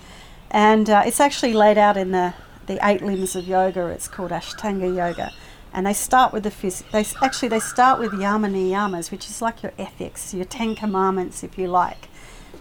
and 0.50 0.88
uh, 0.88 1.02
it's 1.04 1.18
actually 1.18 1.54
laid 1.54 1.76
out 1.76 1.96
in 1.96 2.12
the 2.12 2.34
the 2.66 2.78
eight 2.88 3.02
limbs 3.02 3.34
of 3.36 3.48
yoga. 3.48 3.88
It's 3.88 4.06
called 4.08 4.30
Ashtanga 4.30 4.94
yoga, 4.96 5.32
and 5.72 5.84
they 5.84 5.92
start 5.92 6.32
with 6.32 6.44
the 6.44 6.50
phys- 6.52 6.88
They 6.92 7.04
actually 7.26 7.48
they 7.48 7.60
start 7.60 7.98
with 7.98 8.12
yama 8.14 8.46
niyamas, 8.48 9.10
which 9.10 9.28
is 9.28 9.42
like 9.42 9.62
your 9.64 9.72
ethics, 9.76 10.32
your 10.32 10.44
ten 10.46 10.76
commandments, 10.76 11.42
if 11.42 11.58
you 11.58 11.66
like. 11.66 12.08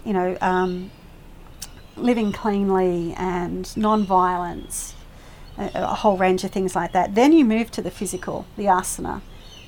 You 0.04 0.12
know, 0.14 0.36
um, 0.40 0.90
living 1.96 2.32
cleanly 2.32 3.14
and 3.16 3.74
non-violence, 3.76 4.94
a, 5.58 5.70
a 5.74 5.86
whole 5.94 6.16
range 6.16 6.44
of 6.44 6.50
things 6.50 6.74
like 6.74 6.92
that. 6.92 7.14
Then 7.14 7.32
you 7.32 7.44
move 7.44 7.70
to 7.72 7.82
the 7.82 7.90
physical, 7.90 8.46
the 8.56 8.64
asana. 8.64 9.20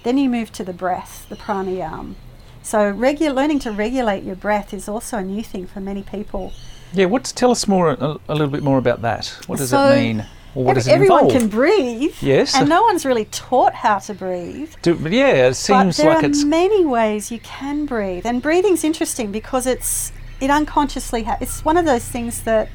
Then 0.02 0.18
you 0.18 0.28
move 0.28 0.52
to 0.52 0.64
the 0.64 0.72
breath, 0.72 1.26
the 1.28 1.36
pranayama. 1.36 2.14
So 2.62 2.92
regu- 2.92 3.34
learning 3.34 3.60
to 3.60 3.70
regulate 3.72 4.24
your 4.24 4.36
breath 4.36 4.74
is 4.74 4.88
also 4.88 5.18
a 5.18 5.22
new 5.22 5.42
thing 5.42 5.66
for 5.66 5.80
many 5.80 6.02
people. 6.02 6.52
Yeah. 6.92 7.06
What's 7.06 7.32
tell 7.32 7.50
us 7.50 7.66
more 7.68 7.90
a, 7.90 8.16
a 8.28 8.34
little 8.34 8.48
bit 8.48 8.62
more 8.62 8.78
about 8.78 9.02
that? 9.02 9.26
What 9.46 9.58
does 9.58 9.70
So 9.70 9.90
it 9.90 9.96
mean? 9.96 10.26
Or 10.54 10.64
what 10.64 10.70
Every- 10.70 10.74
does 10.80 10.86
it 10.88 10.92
everyone 10.92 11.24
involve? 11.26 11.40
can 11.40 11.48
breathe, 11.48 12.14
Yes. 12.22 12.54
and 12.56 12.68
no 12.68 12.82
one's 12.82 13.04
really 13.04 13.26
taught 13.26 13.74
how 13.74 13.98
to 13.98 14.14
breathe. 14.14 14.72
Do, 14.80 14.94
but 14.94 15.12
yeah, 15.12 15.48
it 15.48 15.54
seems 15.54 15.96
but 15.98 16.02
there 16.02 16.14
like 16.14 16.24
are 16.24 16.26
it's 16.28 16.44
many 16.44 16.84
ways 16.84 17.30
you 17.30 17.40
can 17.40 17.84
breathe, 17.84 18.24
and 18.24 18.40
breathing's 18.40 18.82
interesting 18.82 19.30
because 19.30 19.66
it's 19.66 20.12
it 20.40 20.48
unconsciously 20.50 21.24
ha- 21.24 21.36
it's 21.42 21.62
one 21.64 21.76
of 21.76 21.84
those 21.84 22.04
things 22.06 22.42
that 22.44 22.68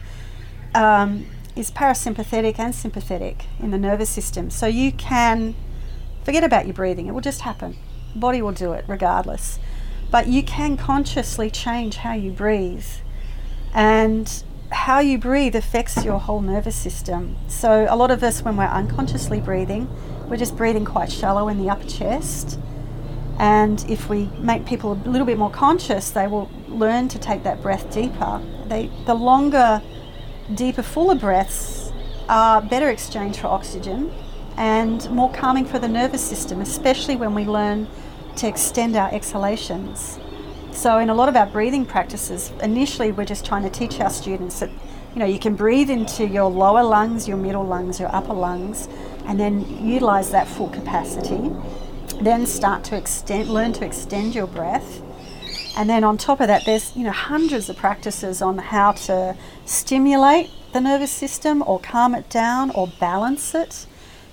um, 0.76 1.26
is 1.56 1.72
parasympathetic 1.72 2.60
and 2.60 2.74
sympathetic 2.74 3.46
in 3.60 3.72
the 3.72 3.78
nervous 3.78 4.10
system. 4.10 4.50
So 4.50 4.68
you 4.68 4.92
can 4.92 5.56
forget 6.24 6.44
about 6.44 6.66
your 6.66 6.74
breathing; 6.74 7.08
it 7.08 7.12
will 7.12 7.22
just 7.22 7.42
happen. 7.42 7.78
Body 8.16 8.42
will 8.42 8.52
do 8.52 8.74
it 8.74 8.86
regardless. 8.88 9.60
But 10.10 10.28
you 10.28 10.44
can 10.44 10.76
consciously 10.78 11.50
change 11.50 11.98
how 11.98 12.14
you 12.14 12.32
breathe, 12.32 12.86
and 13.74 14.44
how 14.72 15.00
you 15.00 15.18
breathe 15.18 15.56
affects 15.56 16.04
your 16.04 16.20
whole 16.20 16.42
nervous 16.42 16.76
system. 16.76 17.36
So 17.48 17.88
a 17.90 17.96
lot 17.96 18.12
of 18.12 18.24
us, 18.24 18.42
when 18.42 18.58
we're 18.58 18.66
unconsciously 18.66 19.40
breathing, 19.42 19.90
we're 20.30 20.38
just 20.38 20.56
breathing 20.56 20.86
quite 20.86 21.12
shallow 21.12 21.50
in 21.50 21.58
the 21.58 21.70
upper 21.70 21.88
chest. 21.88 22.58
And 23.38 23.84
if 23.90 24.10
we 24.10 24.30
make 24.38 24.66
people 24.66 24.94
a 24.94 25.10
little 25.10 25.26
bit 25.26 25.38
more 25.38 25.50
conscious, 25.50 26.10
they 26.12 26.28
will 26.28 26.50
learn 26.68 27.10
to 27.10 27.20
take 27.20 27.44
that 27.44 27.62
breath 27.62 27.92
deeper. 27.94 28.42
They, 28.68 28.90
the 29.06 29.14
longer, 29.14 29.82
deeper, 30.56 30.84
fuller 30.84 31.16
breaths 31.16 31.92
are 32.30 32.62
better 32.62 32.90
exchange 32.90 33.38
for 33.38 33.48
oxygen 33.48 34.14
and 34.58 35.10
more 35.10 35.32
calming 35.32 35.66
for 35.66 35.80
the 35.80 35.88
nervous 35.88 36.22
system, 36.22 36.62
especially 36.62 37.16
when 37.16 37.34
we 37.34 37.46
learn 37.46 37.88
to 38.38 38.48
extend 38.48 38.96
our 38.96 39.12
exhalations. 39.14 40.20
So, 40.72 41.00
in 41.00 41.10
a 41.10 41.14
lot 41.14 41.30
of 41.30 41.36
our 41.36 41.46
breathing 41.46 41.86
practices, 41.86 42.52
initially 42.62 43.12
we're 43.12 43.26
just 43.26 43.46
trying 43.46 43.64
to 43.64 43.70
teach 43.70 44.00
our 44.00 44.10
students 44.10 44.60
that 44.60 44.70
you 45.14 45.20
know 45.20 45.26
you 45.26 45.40
can 45.40 45.56
breathe 45.56 45.90
into 45.90 46.26
your 46.26 46.50
lower 46.50 46.84
lungs, 46.84 47.28
your 47.28 47.38
middle 47.38 47.66
lungs, 47.66 48.00
your 48.00 48.14
upper 48.16 48.34
lungs, 48.34 48.88
and 49.26 49.40
then 49.40 49.86
utilize 49.86 50.32
that 50.32 50.48
full 50.48 50.70
capacity. 50.70 51.52
Then 52.22 52.46
start 52.46 52.84
to 52.86 52.98
extend, 52.98 53.50
learn 53.50 53.74
to 53.74 53.86
extend 53.86 54.34
your 54.36 54.48
breath. 54.48 55.02
And 55.78 55.90
then 55.90 56.04
on 56.04 56.18
top 56.18 56.42
of 56.42 56.48
that, 56.48 56.66
there's 56.66 56.96
you 56.96 57.04
know 57.04 57.12
hundreds 57.12 57.70
of 57.70 57.78
practices 57.78 58.42
on 58.42 58.58
how 58.58 58.92
to 58.94 59.36
stimulate 59.66 60.50
the 60.74 60.82
nervous 60.82 61.12
system, 61.12 61.64
or 61.66 61.80
calm 61.80 62.16
it 62.16 62.30
down, 62.30 62.72
or 62.72 62.88
balance 63.00 63.54
it, 63.56 63.86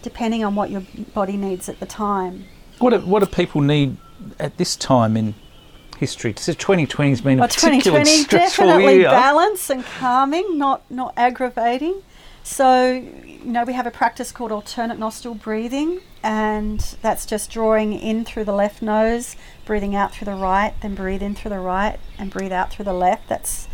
depending 0.03 0.45
on 0.45 0.55
what 0.55 0.71
your 0.71 0.83
body 1.15 1.37
needs 1.37 1.69
at 1.69 1.81
the 1.81 1.87
time. 1.87 2.45
what 2.79 2.91
do, 2.91 2.99
what 3.01 3.21
do 3.21 3.27
people 3.27 3.61
need 3.61 3.97
at 4.39 4.57
this 4.57 4.77
time 4.77 5.17
in 5.17 5.35
history? 5.99 6.35
So 6.37 6.53
2020 6.53 7.11
has 7.11 7.21
been 7.21 7.39
a 7.39 7.41
Well, 7.41 7.49
particularly 7.49 8.05
2020 8.05 8.23
stressful 8.23 8.67
definitely 8.67 8.97
year. 8.99 9.11
balance 9.11 9.69
and 9.71 9.85
calming, 9.85 10.59
not 10.59 10.89
not 10.91 11.13
aggravating. 11.17 12.03
So, 12.45 12.93
you 12.93 13.41
know, 13.45 13.65
we 13.65 13.75
have 13.75 13.87
a 13.87 13.91
practice 13.91 14.33
called 14.33 14.53
alternate 14.53 14.99
nostril 14.99 15.35
breathing, 15.35 16.01
and 16.23 16.81
that's 17.03 17.25
just 17.27 17.51
drawing 17.51 17.93
in 17.93 18.25
through 18.25 18.45
the 18.45 18.53
left 18.53 18.83
nose, 18.83 19.37
breathing 19.65 19.95
out 19.95 20.13
through 20.13 20.27
the 20.27 20.35
right, 20.35 20.75
then 20.81 20.95
breathe 20.95 21.23
in 21.23 21.35
through 21.35 21.51
the 21.51 21.59
right, 21.61 21.99
and 22.19 22.31
breathe 22.31 22.53
out 22.53 22.71
through 22.73 22.85
the 22.87 22.93
left. 22.93 23.29
That's 23.29 23.69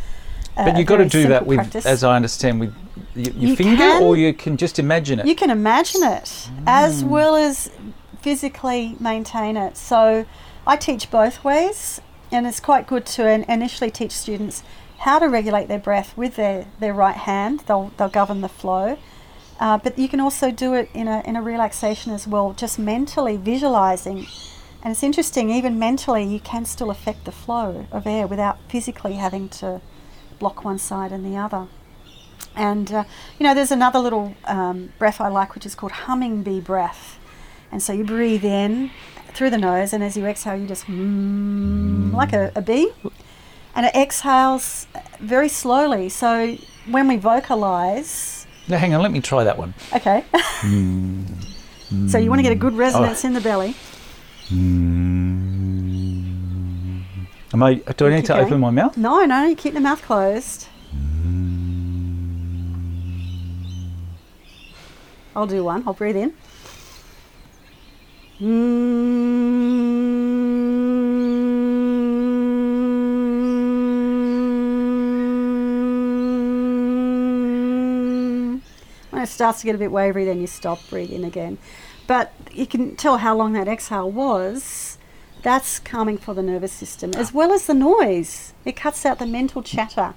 a- 0.57 0.65
But 0.65 0.77
you've 0.79 0.87
got 0.87 0.99
to 0.99 1.09
do 1.09 1.29
that 1.29 1.47
with, 1.47 1.59
practice. 1.59 1.87
as 1.87 2.05
I 2.05 2.17
understand, 2.17 2.61
with 2.61 2.75
y- 3.17 3.23
your 3.23 3.33
You 3.51 3.57
finger, 3.57 3.77
can- 3.77 4.03
or 4.03 4.17
you 4.17 4.33
can 4.35 4.57
just 4.57 4.79
imagine 4.79 5.21
it. 5.21 5.27
You 5.27 5.35
can 5.35 5.51
imagine 5.51 6.03
it 6.03 6.49
as 6.67 7.03
mm. 7.03 7.09
well 7.09 7.35
as 7.37 7.71
physically 8.21 8.97
maintain 9.01 9.57
it. 9.57 9.77
So 9.77 10.27
I 10.67 10.77
teach 10.77 11.11
both 11.11 11.45
ways, 11.45 12.01
and 12.33 12.47
it's 12.47 12.61
quite 12.61 12.87
good 12.87 13.07
to 13.07 13.29
in- 13.29 13.45
initially 13.45 13.91
teach 13.91 14.13
students 14.13 14.63
how 14.99 15.19
to 15.19 15.27
regulate 15.29 15.69
their 15.69 15.79
breath 15.79 16.17
with 16.17 16.37
their, 16.37 16.67
their 16.81 16.95
right 16.95 17.17
hand. 17.17 17.61
They'll, 17.67 17.93
they'll 17.97 18.09
govern 18.09 18.41
the 18.41 18.49
flow. 18.49 18.97
Uh, 19.61 19.79
but 19.79 19.99
you 19.99 20.09
can 20.09 20.21
also 20.21 20.51
do 20.51 20.75
it 20.75 20.91
in 20.95 21.07
a, 21.09 21.23
in 21.25 21.37
a 21.37 21.43
relaxation 21.43 22.13
as 22.13 22.27
well, 22.27 22.53
just 22.53 22.79
mentally 22.79 23.37
visualizing. 23.37 24.27
And 24.83 24.93
it's 24.93 25.03
interesting, 25.03 25.51
even 25.51 25.79
mentally, 25.79 26.25
you 26.25 26.41
can 26.41 26.65
still 26.65 26.91
affect 26.91 27.25
the 27.25 27.33
flow 27.33 27.87
of 27.91 28.07
air 28.07 28.27
without 28.27 28.59
physically 28.69 29.15
having 29.15 29.49
to 29.61 29.81
block 30.39 30.65
one 30.65 30.79
side 30.79 31.13
and 31.13 31.25
the 31.25 31.39
other. 31.39 31.69
And 32.57 32.93
uh, 32.93 33.05
you 33.39 33.45
know, 33.45 33.55
there's 33.55 33.71
another 33.71 33.99
little 33.99 34.35
um, 34.45 34.93
breath 34.99 35.21
I 35.21 35.29
like, 35.29 35.55
which 35.55 35.67
is 35.67 35.75
called 35.75 35.93
humming 35.93 36.43
bee 36.43 36.61
breath. 36.61 37.19
And 37.73 37.83
so 37.83 37.93
you 37.93 38.05
breathe 38.05 38.45
in 38.45 38.91
through 39.33 39.51
the 39.51 39.59
nose, 39.59 39.93
and 39.93 40.05
as 40.05 40.17
you 40.17 40.27
exhale, 40.27 40.57
you 40.57 40.67
just 40.67 40.87
mm, 40.87 42.13
like 42.13 42.33
a, 42.33 42.53
a 42.55 42.63
bee. 42.63 42.93
And 43.75 43.87
it 43.87 43.95
exhales 43.95 44.87
very 45.19 45.49
slowly. 45.49 46.09
So 46.09 46.57
when 46.89 47.09
we 47.09 47.17
vocalize, 47.17 48.34
Now, 48.69 48.79
hang 48.79 48.95
on, 48.95 49.03
let 49.03 49.13
me 49.13 49.21
try 49.21 49.45
that 49.45 49.59
one. 49.59 49.75
okay. 49.95 50.25
so 52.09 52.19
you 52.19 52.31
want 52.31 52.39
to 52.39 52.43
get 52.43 52.53
a 52.53 52.57
good 52.57 52.73
mm. 52.73 52.79
resonance 52.79 53.25
in 53.25 53.35
the 53.35 53.41
belly. 53.41 53.75
Mm. 54.49 55.05
Am 57.53 57.63
I, 57.63 57.75
do 57.75 58.07
I 58.07 58.11
need 58.11 58.25
to 58.27 58.33
going. 58.33 58.47
open 58.47 58.61
my 58.61 58.71
mouth? 58.71 58.97
No, 58.97 59.25
no, 59.25 59.45
you 59.45 59.55
keep 59.55 59.75
the 59.75 59.81
mouth 59.81 60.03
closed. 60.03 60.69
I'll 65.37 65.47
do 65.47 65.65
one. 65.65 65.83
I'll 65.87 65.95
breathe 65.95 66.17
in. 66.17 66.33
When 68.39 68.51
it 79.25 79.29
starts 79.29 79.61
to 79.61 79.67
get 79.67 79.75
a 79.75 79.79
bit 79.79 79.91
wavery, 79.91 80.25
then 80.25 80.41
you 80.41 80.47
stop, 80.47 80.79
breathe 80.89 81.11
in 81.11 81.25
again. 81.25 81.59
But 82.07 82.33
you 82.53 82.67
can 82.67 82.95
tell 82.97 83.17
how 83.19 83.35
long 83.37 83.55
that 83.55 83.67
exhale 83.67 84.11
was. 84.11 84.99
That's 85.43 85.79
calming 85.79 86.19
for 86.19 86.33
the 86.35 86.43
nervous 86.43 86.73
system, 86.73 87.13
as 87.15 87.33
well 87.35 87.53
as 87.53 87.67
the 87.67 87.75
noise. 87.75 88.53
It 88.65 88.77
cuts 88.77 89.05
out 89.05 89.19
the 89.19 89.27
mental 89.27 89.63
chatter. 89.63 90.15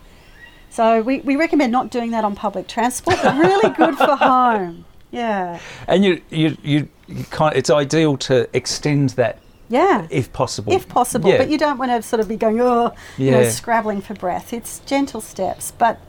So 0.70 1.02
we, 1.02 1.22
we 1.22 1.36
recommend 1.36 1.72
not 1.72 1.90
doing 1.90 2.12
that 2.12 2.24
on 2.24 2.36
public 2.36 2.68
transport, 2.68 3.18
but 3.24 3.36
really 3.38 3.70
good 3.76 3.96
for 3.98 4.16
home. 4.18 4.86
Yeah. 5.12 5.60
And 5.88 6.04
you, 6.06 6.22
you, 6.30 6.58
you, 6.62 6.90
you 7.08 7.24
kind 7.26 7.56
it's 7.56 7.70
ideal 7.70 8.18
to 8.18 8.50
extend 8.56 9.12
that 9.12 9.40
Yeah. 9.70 10.08
if 10.10 10.32
possible. 10.34 10.74
if 10.74 10.88
possible, 10.90 11.30
Yeah. 11.30 11.38
but 11.38 11.50
you 11.50 11.58
don't 11.58 11.78
want 11.78 11.92
to 11.92 12.02
sort 12.02 12.20
of 12.20 12.28
be 12.28 12.36
going, 12.36 12.60
oh, 12.62 12.94
you 13.18 13.32
know, 13.32 13.44
scrabbling 13.50 14.02
for 14.02 14.14
breath. 14.14 14.52
It's 14.54 14.80
gentle 14.80 15.22
steps, 15.22 15.72
but 15.72 16.00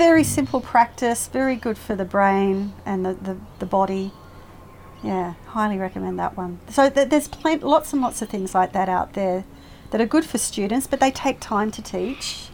very 0.00 0.24
simple 0.24 0.62
practice, 0.62 1.28
very 1.28 1.54
good 1.54 1.76
for 1.76 1.94
the 1.94 2.06
brain 2.06 2.72
and 2.86 3.04
the, 3.04 3.12
the, 3.12 3.36
the 3.58 3.66
body. 3.66 4.10
Yeah, 5.02 5.34
highly 5.48 5.76
recommend 5.76 6.18
that 6.18 6.38
one. 6.38 6.58
So 6.70 6.88
th- 6.88 7.10
there's 7.10 7.28
plenty, 7.28 7.62
lots 7.62 7.92
and 7.92 8.00
lots 8.00 8.22
of 8.22 8.30
things 8.30 8.54
like 8.54 8.72
that 8.72 8.88
out 8.88 9.12
there 9.12 9.44
that 9.90 10.00
are 10.00 10.06
good 10.06 10.24
for 10.24 10.38
students, 10.38 10.86
but 10.86 11.00
they 11.00 11.10
take 11.10 11.38
time 11.38 11.70
to 11.72 11.82
teach, 11.82 12.48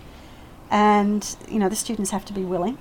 and 0.73 1.37
you 1.49 1.61
know 1.61 1.69
the 1.69 1.77
students 1.77 2.11
have 2.11 2.25
to 2.25 2.33
be 2.33 2.43
willing. 2.43 2.79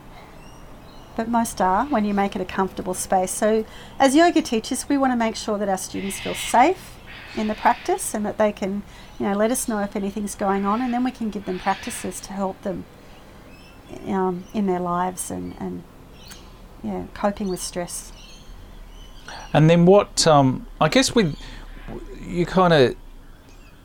But 1.16 1.30
most 1.30 1.62
are 1.62 1.86
when 1.86 2.04
you 2.04 2.16
make 2.16 2.36
it 2.36 2.42
a 2.42 2.46
comfortable 2.46 2.96
space. 2.96 3.30
So, 3.30 3.66
as 4.00 4.16
yoga 4.16 4.42
teachers, 4.42 4.90
we 4.90 4.98
want 4.98 5.14
to 5.14 5.18
make 5.18 5.36
sure 5.36 5.60
that 5.60 5.70
our 5.70 5.78
students 5.78 6.20
feel 6.20 6.34
safe 6.34 6.96
in 7.36 7.46
the 7.46 7.54
practice 7.54 8.16
and 8.16 8.26
that 8.26 8.40
they 8.40 8.52
can, 8.52 8.82
you 9.20 9.28
know, 9.28 9.36
let 9.36 9.52
us 9.52 9.68
know 9.68 9.78
if 9.82 9.96
anything's 9.96 10.34
going 10.34 10.66
on, 10.66 10.82
and 10.82 10.92
then 10.92 11.04
we 11.04 11.12
can 11.12 11.30
give 11.30 11.46
them 11.46 11.60
practices 11.60 12.20
to 12.22 12.34
help 12.34 12.60
them 12.64 12.86
um, 14.08 14.44
in 14.54 14.68
their 14.68 14.80
lives 14.80 15.32
and, 15.32 15.56
and 15.60 15.84
yeah, 16.84 17.06
coping 17.14 17.48
with 17.48 17.62
stress. 17.62 18.12
And 19.54 19.70
then 19.70 19.86
what? 19.86 20.28
Um, 20.28 20.68
I 20.80 20.90
guess 20.90 21.16
with 21.16 21.36
you 22.22 22.46
kind 22.46 22.74
of. 22.74 22.96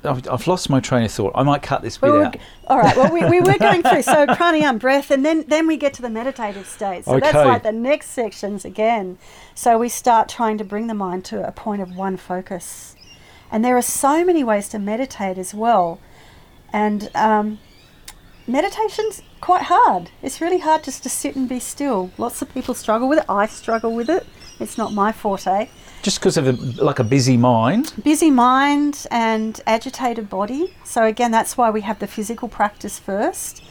I've, 0.03 0.26
I've 0.30 0.46
lost 0.46 0.70
my 0.70 0.80
train 0.80 1.05
of 1.05 1.12
thought. 1.12 1.32
I 1.34 1.42
might 1.42 1.61
cut 1.61 1.82
this 1.82 1.98
bit 1.98 2.11
Well, 2.11 2.24
out. 2.24 2.36
all 2.68 2.78
right. 2.78 2.96
Well, 2.96 3.12
we, 3.12 3.22
we 3.26 3.40
were 3.40 3.59
going 3.59 3.82
through 3.82 4.01
so 4.01 4.26
pranayama, 4.26 4.78
breath, 4.78 5.11
and 5.11 5.22
then 5.26 5.44
then 5.46 5.66
we 5.66 5.76
get 5.76 5.92
to 5.94 6.03
the 6.03 6.09
meditative 6.09 6.66
state. 6.66 7.05
So 7.05 7.20
that's 7.20 7.34
like 7.34 7.62
the 7.62 7.72
next 7.72 8.09
sections 8.09 8.64
again. 8.64 9.18
So 9.55 9.76
we 9.76 9.90
start 9.90 10.26
trying 10.30 10.57
to 10.57 10.64
bring 10.64 10.86
the 10.86 10.94
mind 10.94 11.26
to 11.26 11.46
a 11.46 11.53
point 11.53 11.82
of 11.82 11.94
one 11.94 12.16
focus, 12.16 12.96
and 13.51 13.62
there 13.62 13.76
are 13.76 13.82
so 13.82 14.24
many 14.24 14.42
ways 14.42 14.70
to 14.70 14.78
meditate 14.78 15.36
as 15.36 15.53
well, 15.53 16.01
and 16.72 17.11
um, 17.14 17.59
meditation's 18.51 19.22
quite 19.40 19.62
hard. 19.62 20.11
It's 20.22 20.40
really 20.40 20.59
hard 20.59 20.84
just 20.84 21.03
to 21.05 21.09
sit 21.09 21.36
and 21.36 21.48
be 21.48 21.61
still. 21.61 22.11
Lots 22.18 22.42
of 22.42 22.53
people 22.53 22.74
struggle 22.74 23.09
with 23.09 23.18
it. 23.18 23.24
I 23.28 23.46
struggle 23.46 23.94
with 23.94 24.09
it. 24.11 24.26
It's 24.59 24.76
not 24.76 24.92
my 24.92 25.11
forte 25.12 25.68
Just 26.03 26.20
because 26.20 26.36
of 26.36 26.46
a, 26.46 26.53
like 26.84 26.98
a 26.98 27.05
busy 27.05 27.36
mind. 27.38 27.94
busy 28.05 28.30
mind 28.30 29.07
and 29.11 29.61
agitated 29.66 30.28
body. 30.28 30.74
So 30.84 31.05
again, 31.05 31.30
that's 31.30 31.57
why 31.57 31.70
we 31.70 31.80
have 31.82 31.98
the 31.98 32.07
physical 32.07 32.48
practice 32.48 32.98
first 32.98 33.62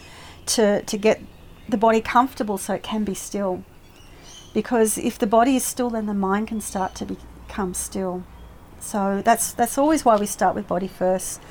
to 0.48 0.82
to 0.84 0.98
get 0.98 1.22
the 1.68 1.78
body 1.78 2.02
comfortable 2.02 2.58
so 2.58 2.74
it 2.74 2.84
can 2.84 3.04
be 3.04 3.14
still. 3.14 3.64
Because 4.54 4.98
if 4.98 5.20
the 5.20 5.28
body 5.28 5.56
is 5.56 5.64
still, 5.64 5.92
then 5.92 6.08
the 6.08 6.14
mind 6.16 6.48
can 6.48 6.62
start 6.62 6.96
to 6.96 7.06
become 7.06 7.74
still. 7.76 8.24
So 8.80 9.22
that's 9.24 9.54
that's 9.54 9.78
always 9.78 10.04
why 10.06 10.16
we 10.18 10.26
start 10.26 10.56
with 10.56 10.68
body 10.68 10.88
first. 10.88 11.42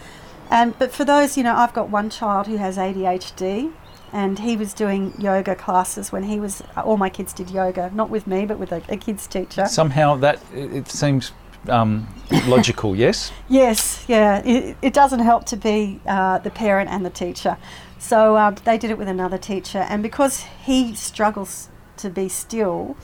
And 0.51 0.79
but 0.79 0.93
for 0.93 1.05
those, 1.05 1.37
you 1.37 1.43
know, 1.43 1.55
I've 1.55 1.75
got 1.75 1.91
one 1.91 2.11
child 2.11 2.47
who 2.47 2.57
has 2.57 2.77
ADHD, 2.77 3.73
and 4.13 4.39
he 4.39 4.57
was 4.57 4.73
doing 4.73 5.13
yoga 5.19 5.55
classes 5.55 6.11
when 6.11 6.25
he 6.25 6.41
was. 6.41 6.63
All 6.77 6.97
my 6.97 7.11
kids 7.11 7.33
did 7.33 7.51
yoga, 7.51 7.91
not 7.95 8.11
with 8.11 8.27
me, 8.27 8.47
but 8.47 8.59
with 8.59 8.73
a, 8.73 8.83
a 8.89 8.97
kids 8.97 9.27
teacher. 9.27 9.67
Somehow 9.67 10.17
that 10.17 10.43
it, 10.55 10.73
it 10.73 10.89
seems 10.89 11.33
um, 11.69 12.09
logical. 12.47 12.97
Yes. 12.97 13.33
Yes, 13.49 14.05
yeah. 14.09 14.43
It, 14.45 14.77
it 14.81 14.95
doesn't 14.95 15.21
help 15.21 15.45
to 15.47 15.57
be 15.57 16.01
uh, 16.07 16.39
the 16.39 16.51
parent 16.51 16.91
and 16.91 17.05
the 17.05 17.11
teacher. 17.11 17.59
So 17.99 18.37
um, 18.37 18.57
they 18.65 18.79
did 18.79 18.91
it 18.91 18.99
with 18.99 19.09
another 19.09 19.39
teacher, 19.39 19.79
and 19.89 20.03
because 20.03 20.45
he 20.65 20.95
struggles 20.95 21.69
to 21.97 22.09
be 22.09 22.29
still, 22.29 22.97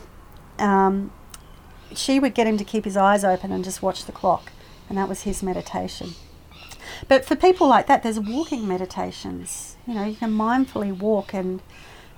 um, 0.59 1.13
she 1.95 2.21
would 2.21 2.35
get 2.35 2.47
him 2.47 2.57
to 2.59 2.65
keep 2.65 2.85
his 2.85 2.97
eyes 2.97 3.25
open 3.25 3.51
and 3.51 3.65
just 3.65 3.83
watch 3.83 4.05
the 4.05 4.13
clock, 4.13 4.53
and 4.89 4.97
that 4.97 5.09
was 5.09 5.23
his 5.23 5.43
meditation. 5.43 6.15
But 7.09 7.25
for 7.25 7.37
people 7.37 7.69
like 7.69 7.87
that, 7.87 8.03
there's 8.03 8.21
walking 8.21 8.67
meditations. 8.67 9.77
You 9.87 9.95
know, 9.95 10.05
you 10.05 10.17
can 10.17 10.33
mindfully 10.33 10.97
walk, 10.97 11.35
and 11.35 11.61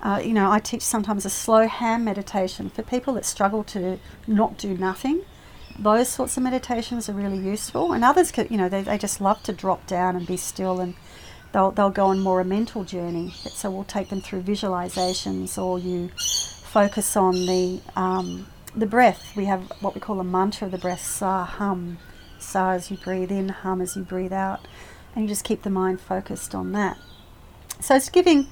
uh, 0.01 0.21
you 0.23 0.33
know, 0.33 0.51
I 0.51 0.59
teach 0.59 0.81
sometimes 0.83 1.25
a 1.25 1.29
slow 1.29 1.67
hand 1.67 2.05
meditation 2.05 2.69
for 2.69 2.83
people 2.83 3.13
that 3.15 3.25
struggle 3.25 3.63
to 3.65 3.99
not 4.27 4.57
do 4.57 4.77
nothing 4.77 5.23
those 5.79 6.09
sorts 6.09 6.37
of 6.37 6.43
meditations 6.43 7.09
are 7.09 7.13
really 7.13 7.37
useful. 7.37 7.93
And 7.93 8.03
others, 8.03 8.31
could, 8.31 8.49
you 8.49 8.57
know, 8.57 8.69
they, 8.69 8.81
they 8.81 8.97
just 8.97 9.21
love 9.21 9.43
to 9.43 9.53
drop 9.53 9.85
down 9.87 10.15
and 10.15 10.25
be 10.25 10.37
still, 10.37 10.79
and 10.79 10.95
they'll 11.51 11.71
they'll 11.71 11.89
go 11.89 12.07
on 12.07 12.19
more 12.19 12.41
a 12.41 12.45
mental 12.45 12.83
journey. 12.83 13.31
So 13.31 13.69
we'll 13.69 13.83
take 13.83 14.09
them 14.09 14.21
through 14.21 14.43
visualizations, 14.43 15.61
or 15.61 15.79
you 15.79 16.09
focus 16.63 17.15
on 17.15 17.33
the 17.33 17.81
um, 17.95 18.47
the 18.75 18.85
breath. 18.85 19.35
We 19.35 19.45
have 19.45 19.71
what 19.81 19.93
we 19.93 20.01
call 20.01 20.19
a 20.19 20.23
mantra 20.23 20.65
of 20.65 20.71
the 20.71 20.77
breath: 20.77 21.05
sa 21.05 21.45
hum, 21.45 21.97
sa 22.39 22.71
as 22.71 22.91
you 22.91 22.97
breathe 22.97 23.31
in, 23.31 23.49
hum 23.49 23.81
as 23.81 23.95
you 23.95 24.03
breathe 24.03 24.33
out, 24.33 24.67
and 25.15 25.23
you 25.23 25.29
just 25.29 25.43
keep 25.43 25.63
the 25.63 25.69
mind 25.69 26.01
focused 26.01 26.53
on 26.53 26.71
that. 26.73 26.97
So 27.79 27.95
it's 27.95 28.09
giving 28.09 28.47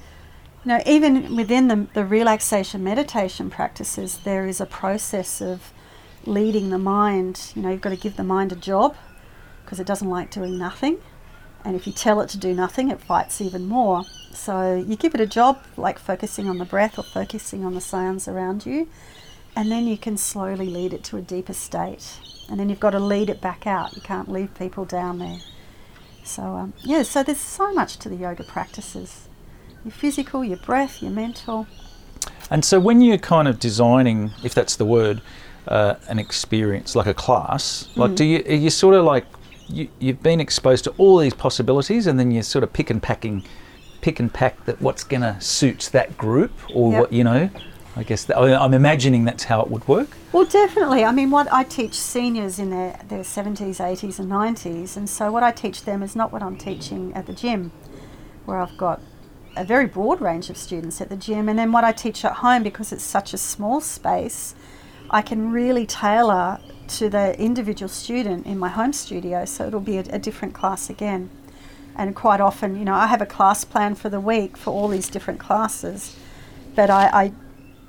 you 0.66 0.72
know, 0.72 0.82
even 0.84 1.36
within 1.36 1.68
the, 1.68 1.86
the 1.94 2.04
relaxation 2.04 2.82
meditation 2.82 3.50
practices, 3.50 4.18
there 4.24 4.46
is 4.46 4.60
a 4.60 4.66
process 4.66 5.40
of 5.40 5.72
leading 6.24 6.70
the 6.70 6.78
mind. 6.78 7.52
You 7.54 7.62
know, 7.62 7.70
you've 7.70 7.80
got 7.80 7.90
to 7.90 7.96
give 7.96 8.16
the 8.16 8.24
mind 8.24 8.50
a 8.50 8.56
job 8.56 8.96
because 9.64 9.78
it 9.78 9.86
doesn't 9.86 10.10
like 10.10 10.32
doing 10.32 10.58
nothing. 10.58 10.98
And 11.64 11.76
if 11.76 11.86
you 11.86 11.92
tell 11.92 12.20
it 12.20 12.28
to 12.30 12.38
do 12.38 12.52
nothing, 12.52 12.90
it 12.90 13.00
fights 13.00 13.40
even 13.40 13.66
more. 13.66 14.02
So 14.32 14.76
you 14.76 14.96
give 14.96 15.14
it 15.14 15.20
a 15.20 15.26
job 15.26 15.62
like 15.76 16.00
focusing 16.00 16.48
on 16.48 16.58
the 16.58 16.64
breath 16.64 16.98
or 16.98 17.04
focusing 17.04 17.64
on 17.64 17.74
the 17.74 17.80
sounds 17.80 18.26
around 18.26 18.66
you, 18.66 18.88
and 19.54 19.70
then 19.70 19.86
you 19.86 19.96
can 19.96 20.16
slowly 20.16 20.66
lead 20.66 20.92
it 20.92 21.04
to 21.04 21.16
a 21.16 21.22
deeper 21.22 21.54
state. 21.54 22.18
And 22.48 22.60
then 22.60 22.68
you've 22.68 22.80
got 22.80 22.90
to 22.90 23.00
lead 23.00 23.28
it 23.28 23.40
back 23.40 23.66
out. 23.66 23.96
You 23.96 24.02
can't 24.02 24.30
leave 24.30 24.54
people 24.54 24.84
down 24.84 25.18
there. 25.18 25.38
So, 26.24 26.42
um, 26.42 26.72
yeah, 26.82 27.02
so 27.02 27.22
there's 27.22 27.40
so 27.40 27.72
much 27.72 27.96
to 27.98 28.08
the 28.08 28.16
yoga 28.16 28.44
practices 28.44 29.28
your 29.84 29.92
physical, 29.92 30.44
your 30.44 30.56
breath, 30.58 31.00
your 31.00 31.12
mental. 31.12 31.66
And 32.50 32.64
so 32.64 32.80
when 32.80 33.00
you're 33.00 33.18
kind 33.18 33.46
of 33.46 33.60
designing, 33.60 34.32
if 34.42 34.52
that's 34.52 34.74
the 34.74 34.84
word, 34.84 35.22
uh, 35.68 35.94
an 36.08 36.18
experience 36.18 36.96
like 36.96 37.06
a 37.06 37.14
class, 37.14 37.88
like 37.96 38.16
do 38.16 38.24
you 38.24 38.42
are 38.48 38.54
you 38.54 38.70
sort 38.70 38.94
of 38.96 39.04
like 39.04 39.24
you, 39.68 39.88
you've 40.00 40.22
been 40.22 40.40
exposed 40.40 40.84
to 40.84 40.90
all 40.98 41.18
these 41.18 41.34
possibilities, 41.34 42.06
and 42.08 42.18
then 42.18 42.30
you're 42.30 42.42
sort 42.42 42.62
of 42.64 42.72
pick 42.72 42.90
and 42.90 43.02
packing, 43.02 43.44
pick 44.00 44.18
and 44.20 44.32
pack 44.32 44.64
that 44.64 44.80
what's 44.80 45.04
going 45.04 45.22
to 45.22 45.40
suit 45.40 45.88
that 45.92 46.16
group, 46.18 46.52
or 46.74 46.90
Yep. 46.92 47.00
what 47.00 47.12
you 47.12 47.24
know. 47.24 47.50
I 47.98 48.02
guess 48.02 48.24
that, 48.24 48.36
I'm 48.38 48.74
imagining 48.74 49.24
that's 49.24 49.44
how 49.44 49.62
it 49.62 49.70
would 49.70 49.88
work. 49.88 50.10
Well, 50.30 50.44
definitely. 50.44 51.02
I 51.02 51.12
mean, 51.12 51.30
what 51.30 51.50
I 51.50 51.64
teach 51.64 51.94
seniors 51.94 52.58
in 52.58 52.68
their, 52.68 53.00
their 53.08 53.22
70s, 53.22 53.76
80s, 53.76 54.18
and 54.18 54.30
90s, 54.30 54.98
and 54.98 55.08
so 55.08 55.32
what 55.32 55.42
I 55.42 55.50
teach 55.50 55.84
them 55.84 56.02
is 56.02 56.14
not 56.14 56.30
what 56.30 56.42
I'm 56.42 56.58
teaching 56.58 57.14
at 57.14 57.26
the 57.26 57.32
gym, 57.32 57.72
where 58.44 58.58
I've 58.58 58.76
got 58.76 59.00
a 59.56 59.64
very 59.64 59.86
broad 59.86 60.20
range 60.20 60.50
of 60.50 60.58
students 60.58 61.00
at 61.00 61.08
the 61.08 61.16
gym, 61.16 61.48
and 61.48 61.58
then 61.58 61.72
what 61.72 61.84
I 61.84 61.92
teach 61.92 62.22
at 62.22 62.32
home, 62.34 62.62
because 62.62 62.92
it's 62.92 63.02
such 63.02 63.32
a 63.32 63.38
small 63.38 63.80
space, 63.80 64.54
I 65.08 65.22
can 65.22 65.50
really 65.50 65.86
tailor 65.86 66.58
to 66.88 67.08
the 67.08 67.40
individual 67.40 67.88
student 67.88 68.44
in 68.44 68.58
my 68.58 68.68
home 68.68 68.92
studio, 68.92 69.46
so 69.46 69.68
it'll 69.68 69.80
be 69.80 69.96
a, 69.96 70.04
a 70.10 70.18
different 70.18 70.52
class 70.52 70.90
again. 70.90 71.30
And 71.96 72.14
quite 72.14 72.42
often, 72.42 72.76
you 72.76 72.84
know, 72.84 72.94
I 72.94 73.06
have 73.06 73.22
a 73.22 73.26
class 73.26 73.64
plan 73.64 73.94
for 73.94 74.10
the 74.10 74.20
week 74.20 74.58
for 74.58 74.70
all 74.70 74.88
these 74.88 75.08
different 75.08 75.40
classes, 75.40 76.14
but 76.74 76.90
I, 76.90 77.08
I 77.08 77.32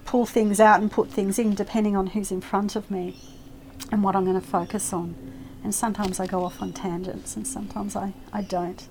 pull 0.08 0.26
things 0.26 0.60
out 0.60 0.80
and 0.80 0.90
put 0.92 1.10
things 1.12 1.38
in 1.38 1.54
depending 1.54 1.96
on 1.96 2.08
who's 2.08 2.32
in 2.32 2.42
front 2.42 2.76
of 2.76 2.90
me 2.90 3.16
and 3.92 4.04
what 4.04 4.16
I'm 4.16 4.26
going 4.26 4.40
to 4.40 4.48
focus 4.48 4.92
on. 4.92 5.16
And 5.64 5.76
sometimes 5.76 6.20
I 6.20 6.26
go 6.28 6.44
off 6.44 6.62
on 6.62 6.72
tangents 6.74 7.36
and 7.36 7.46
sometimes 7.46 7.96
I, 7.96 8.14
I 8.34 8.42
don't. 8.42 8.88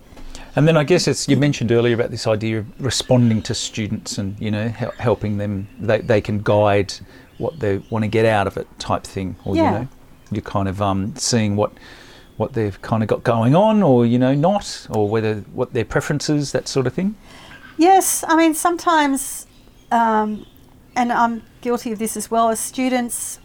And 0.54 0.68
then 0.68 0.76
I 0.76 0.84
guess 0.84 1.08
it's 1.08 1.26
you 1.28 1.36
mentioned 1.36 1.72
earlier 1.72 1.94
about 1.94 2.10
this 2.10 2.26
idea 2.26 2.58
of 2.58 2.66
responding 2.80 3.40
to 3.42 3.54
students 3.54 4.18
and 4.18 4.38
you 4.38 4.50
know 4.50 4.68
hel- 4.68 4.92
helping 4.98 5.38
them. 5.38 5.68
They 5.80 6.00
they 6.00 6.20
can 6.20 6.42
guide 6.42 6.92
what 7.38 7.58
they 7.60 7.78
want 7.90 8.04
to 8.04 8.08
get 8.08 8.26
out 8.26 8.46
of 8.46 8.56
it, 8.58 8.66
type 8.78 9.04
thing. 9.04 9.36
Or 9.44 9.56
Yeah. 9.56 9.64
you 9.64 9.70
know, 9.78 9.88
you're 10.32 10.42
kind 10.42 10.68
of 10.68 10.82
um, 10.82 11.14
seeing 11.16 11.56
what 11.56 11.72
what 12.36 12.52
they've 12.52 12.80
kind 12.82 13.02
of 13.02 13.08
got 13.08 13.22
going 13.24 13.54
on, 13.54 13.82
or 13.82 14.04
you 14.04 14.18
know, 14.18 14.34
not, 14.34 14.86
or 14.90 15.08
whether 15.08 15.36
what 15.54 15.72
their 15.72 15.84
preferences, 15.86 16.52
that 16.52 16.68
sort 16.68 16.86
of 16.86 16.92
thing? 16.92 17.14
Yes, 17.78 18.24
I 18.28 18.36
mean 18.36 18.54
sometimes, 18.54 19.46
um, 19.90 20.44
and 20.96 21.12
I'm 21.12 21.42
guilty 21.60 21.92
of 21.92 21.98
this 21.98 22.16
as 22.16 22.30
well. 22.30 22.48
As 22.48 22.58
students, 22.58 23.38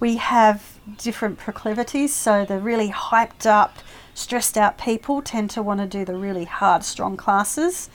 we 0.00 0.16
have 0.16 0.78
different 0.96 1.38
proclivities. 1.38 2.14
So 2.14 2.44
the 2.44 2.58
really 2.58 2.90
hyped 2.90 3.44
up, 3.44 3.78
stressed 4.14 4.56
out 4.56 4.78
people 4.78 5.20
tend 5.20 5.50
to 5.50 5.62
want 5.62 5.80
to 5.80 5.86
do 5.86 6.04
the 6.04 6.14
really 6.14 6.44
hard, 6.44 6.84
strong 6.84 7.16
classes, 7.16 7.90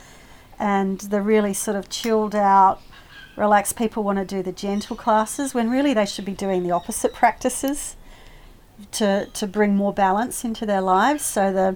and 0.60 1.00
the 1.00 1.22
really 1.22 1.54
sort 1.54 1.78
of 1.78 1.90
chilled 1.90 2.36
out, 2.36 2.82
relaxed 3.36 3.78
people 3.78 4.04
want 4.04 4.20
to 4.20 4.26
do 4.26 4.44
the 4.44 4.52
gentle 4.52 4.96
classes. 4.96 5.54
When 5.54 5.70
really 5.70 5.94
they 5.94 6.06
should 6.06 6.26
be 6.26 6.34
doing 6.34 6.64
the 6.64 6.72
opposite 6.72 7.14
practices 7.14 7.96
to 8.92 9.28
to 9.34 9.48
bring 9.48 9.76
more 9.76 9.94
balance 9.94 10.44
into 10.44 10.66
their 10.66 10.82
lives. 10.82 11.24
So 11.24 11.54
the 11.54 11.76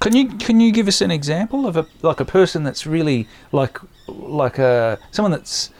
Can 0.00 0.16
you 0.16 0.28
can 0.28 0.60
you 0.60 0.72
give 0.72 0.88
us 0.88 1.00
an 1.00 1.10
example 1.10 1.66
of 1.66 1.76
a 1.76 1.86
like 2.02 2.20
a 2.20 2.24
person 2.24 2.62
that's 2.64 2.86
really 2.86 3.28
like 3.52 3.78
like 4.06 4.58
a 4.58 4.98
someone 5.10 5.32
that's 5.32 5.70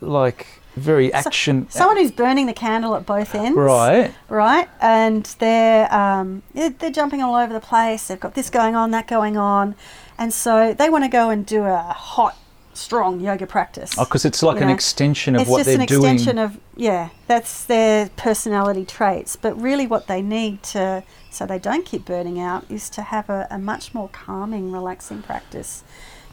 like 0.00 0.46
very 0.76 1.12
action 1.12 1.68
someone 1.68 1.96
who's 1.96 2.12
burning 2.12 2.46
the 2.46 2.52
candle 2.52 2.94
at 2.94 3.04
both 3.04 3.34
ends, 3.34 3.56
right? 3.56 4.14
right? 4.28 4.68
And 4.80 5.24
they're 5.38 5.92
um, 5.92 6.42
they're, 6.54 6.70
they're 6.70 6.90
jumping 6.90 7.22
all 7.22 7.34
over 7.34 7.52
the 7.52 7.60
place. 7.60 8.08
They've 8.08 8.20
got 8.20 8.34
this 8.34 8.50
going 8.50 8.74
on, 8.76 8.90
that 8.92 9.08
going 9.08 9.36
on, 9.36 9.74
and 10.18 10.32
so 10.32 10.72
they 10.72 10.88
want 10.88 11.04
to 11.04 11.10
go 11.10 11.30
and 11.30 11.44
do 11.44 11.64
a 11.64 11.78
hot, 11.78 12.36
strong 12.72 13.20
yoga 13.20 13.46
practice. 13.46 13.92
Oh, 13.98 14.04
Because 14.04 14.24
it's 14.24 14.42
like 14.42 14.56
You 14.56 14.62
an 14.62 14.68
know, 14.68 14.74
extension 14.74 15.34
of 15.34 15.42
it's 15.42 15.50
what 15.50 15.64
they're 15.64 15.74
doing. 15.74 15.82
It's 15.82 15.92
just 15.92 16.02
an 16.04 16.08
extension 16.12 16.38
of 16.38 16.58
yeah, 16.76 17.08
that's 17.26 17.64
their 17.64 18.08
personality 18.10 18.84
traits. 18.84 19.36
But 19.36 19.60
really, 19.60 19.86
what 19.86 20.06
they 20.06 20.22
need 20.22 20.62
to 20.64 21.02
so 21.30 21.46
they 21.46 21.58
don't 21.58 21.84
keep 21.84 22.04
burning 22.04 22.40
out 22.40 22.64
is 22.70 22.90
to 22.90 23.02
have 23.02 23.28
a, 23.28 23.46
a 23.50 23.58
much 23.58 23.94
more 23.94 24.08
calming, 24.08 24.72
relaxing 24.72 25.22
practice. 25.22 25.82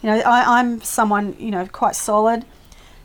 You 0.02 0.12
know, 0.12 0.20
I, 0.20 0.60
I'm 0.60 0.82
someone 0.82 1.36
you 1.40 1.52
know 1.52 1.68
quite 1.68 1.96
solid, 1.96 2.46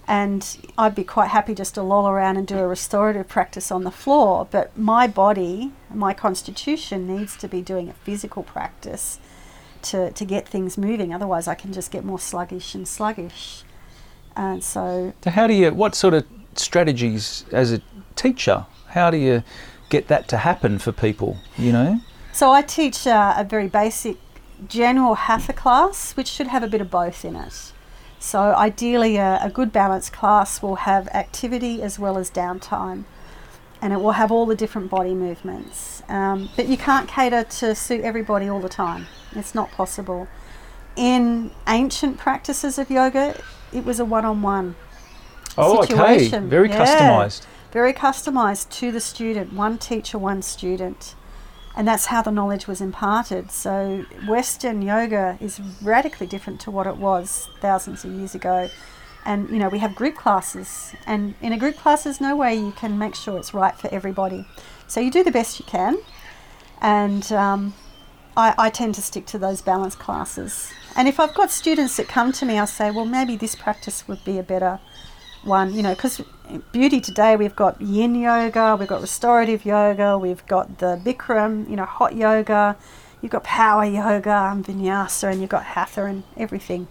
and 0.08 0.56
I'd 0.76 0.94
be 0.94 1.04
quite 1.04 1.30
happy 1.30 1.54
just 1.54 1.74
to 1.74 1.82
loll 1.82 2.08
around 2.08 2.36
and 2.36 2.46
do 2.46 2.58
a 2.58 2.66
restorative 2.66 3.28
practice 3.28 3.70
on 3.70 3.84
the 3.84 3.90
floor. 3.90 4.46
But 4.50 4.76
my 4.76 5.06
body, 5.06 5.72
my 5.92 6.12
constitution 6.12 7.06
needs 7.06 7.36
to 7.36 7.48
be 7.48 7.62
doing 7.62 7.88
a 7.88 7.92
physical 7.92 8.42
practice 8.42 9.20
to, 9.82 10.10
to 10.10 10.24
get 10.24 10.48
things 10.48 10.76
moving. 10.76 11.14
Otherwise, 11.14 11.46
I 11.46 11.54
can 11.54 11.72
just 11.72 11.90
get 11.90 12.04
more 12.04 12.18
sluggish 12.18 12.74
and 12.74 12.86
sluggish. 12.86 13.64
And 14.36 14.64
so 14.64 15.12
So 15.22 15.30
how 15.30 15.46
do 15.46 15.54
you? 15.54 15.72
What 15.72 15.94
sort 15.94 16.14
of 16.14 16.26
strategies 16.54 17.44
as 17.52 17.72
a 17.72 17.80
teacher? 18.16 18.66
How 18.88 19.10
do 19.10 19.16
you 19.16 19.42
get 19.88 20.08
that 20.08 20.26
to 20.28 20.38
happen 20.38 20.78
for 20.78 20.90
people? 20.92 21.36
You 21.56 21.72
know. 21.72 22.00
So 22.32 22.50
I 22.50 22.62
teach 22.62 23.06
uh, 23.06 23.34
a 23.36 23.44
very 23.44 23.68
basic 23.68 24.16
general 24.68 25.14
hatha 25.14 25.52
class, 25.52 26.12
which 26.16 26.28
should 26.28 26.46
have 26.46 26.62
a 26.62 26.66
bit 26.68 26.80
of 26.80 26.90
both 26.90 27.24
in 27.24 27.36
it. 27.36 27.71
So 28.22 28.54
ideally, 28.54 29.16
a, 29.16 29.40
a 29.42 29.50
good 29.50 29.72
balanced 29.72 30.12
class 30.12 30.62
will 30.62 30.76
have 30.76 31.08
activity 31.08 31.82
as 31.82 31.98
well 31.98 32.16
as 32.16 32.30
downtime, 32.30 33.02
and 33.82 33.92
it 33.92 33.96
will 34.00 34.12
have 34.12 34.30
all 34.30 34.46
the 34.46 34.54
different 34.54 34.88
body 34.90 35.12
movements. 35.12 36.04
Um, 36.08 36.48
but 36.54 36.68
you 36.68 36.76
can't 36.76 37.08
cater 37.08 37.42
to 37.42 37.74
suit 37.74 38.02
everybody 38.02 38.48
all 38.48 38.60
the 38.60 38.68
time. 38.68 39.08
It's 39.34 39.56
not 39.56 39.72
possible. 39.72 40.28
In 40.94 41.50
ancient 41.66 42.16
practices 42.16 42.78
of 42.78 42.90
yoga, 42.90 43.42
it 43.72 43.84
was 43.84 43.98
a 43.98 44.04
one-on-one 44.04 44.76
Oh, 45.58 45.78
okay. 45.78 45.88
situation. 45.88 46.48
Very 46.48 46.68
Yeah. 46.68 46.78
customized. 46.86 47.42
very 47.72 47.92
customized 47.92 48.68
to 48.70 48.92
the 48.92 49.00
student, 49.00 49.52
one 49.52 49.78
teacher, 49.78 50.16
one 50.16 50.42
student. 50.42 51.16
And 51.74 51.88
that's 51.88 52.06
how 52.06 52.22
the 52.22 52.30
knowledge 52.30 52.66
was 52.66 52.80
imparted. 52.80 53.50
So, 53.50 54.04
Western 54.28 54.82
yoga 54.82 55.38
is 55.40 55.60
radically 55.82 56.26
different 56.26 56.60
to 56.62 56.70
what 56.70 56.86
it 56.86 56.96
was 56.96 57.48
thousands 57.60 58.04
of 58.04 58.12
years 58.12 58.34
ago. 58.34 58.68
And, 59.24 59.48
you 59.50 59.58
know, 59.58 59.68
we 59.68 59.78
have 59.78 59.94
group 59.94 60.16
classes. 60.16 60.94
And 61.06 61.34
in 61.40 61.52
a 61.52 61.58
group 61.58 61.76
class, 61.76 62.04
there's 62.04 62.20
no 62.20 62.36
way 62.36 62.54
you 62.54 62.72
can 62.72 62.98
make 62.98 63.14
sure 63.14 63.38
it's 63.38 63.54
right 63.54 63.74
for 63.74 63.92
everybody. 63.92 64.46
So, 64.86 65.00
you 65.00 65.10
do 65.10 65.24
the 65.24 65.30
best 65.30 65.58
you 65.58 65.64
can. 65.64 65.98
And 66.82 67.32
um, 67.32 67.74
I, 68.36 68.54
I 68.58 68.70
tend 68.70 68.94
to 68.96 69.02
stick 69.02 69.26
to 69.26 69.38
those 69.38 69.62
balanced 69.62 69.98
classes. 69.98 70.72
And 70.96 71.08
if 71.08 71.18
I've 71.18 71.34
got 71.34 71.50
students 71.50 71.96
that 71.96 72.08
come 72.08 72.32
to 72.32 72.44
me, 72.44 72.58
I'll 72.58 72.66
say, 72.66 72.90
well, 72.90 73.06
maybe 73.06 73.36
this 73.36 73.54
practice 73.54 74.06
would 74.08 74.24
be 74.24 74.38
a 74.38 74.42
better 74.42 74.78
one, 75.44 75.74
you 75.74 75.82
know, 75.82 75.94
because 75.94 76.20
beauty 76.72 77.00
today 77.00 77.36
we've 77.36 77.56
got 77.56 77.80
yin 77.80 78.14
yoga, 78.14 78.76
we've 78.78 78.88
got 78.88 79.00
restorative 79.00 79.64
yoga, 79.64 80.18
we've 80.18 80.46
got 80.46 80.78
the 80.78 81.00
Bikram, 81.04 81.68
you 81.68 81.76
know, 81.76 81.84
hot 81.84 82.14
yoga, 82.14 82.76
you've 83.20 83.32
got 83.32 83.44
power 83.44 83.84
yoga 83.84 84.50
and 84.52 84.64
vinyasa, 84.64 85.32
and 85.32 85.40
you've 85.40 85.50
got 85.50 85.64
hatha 85.64 86.04
and 86.04 86.22
everything. 86.36 86.88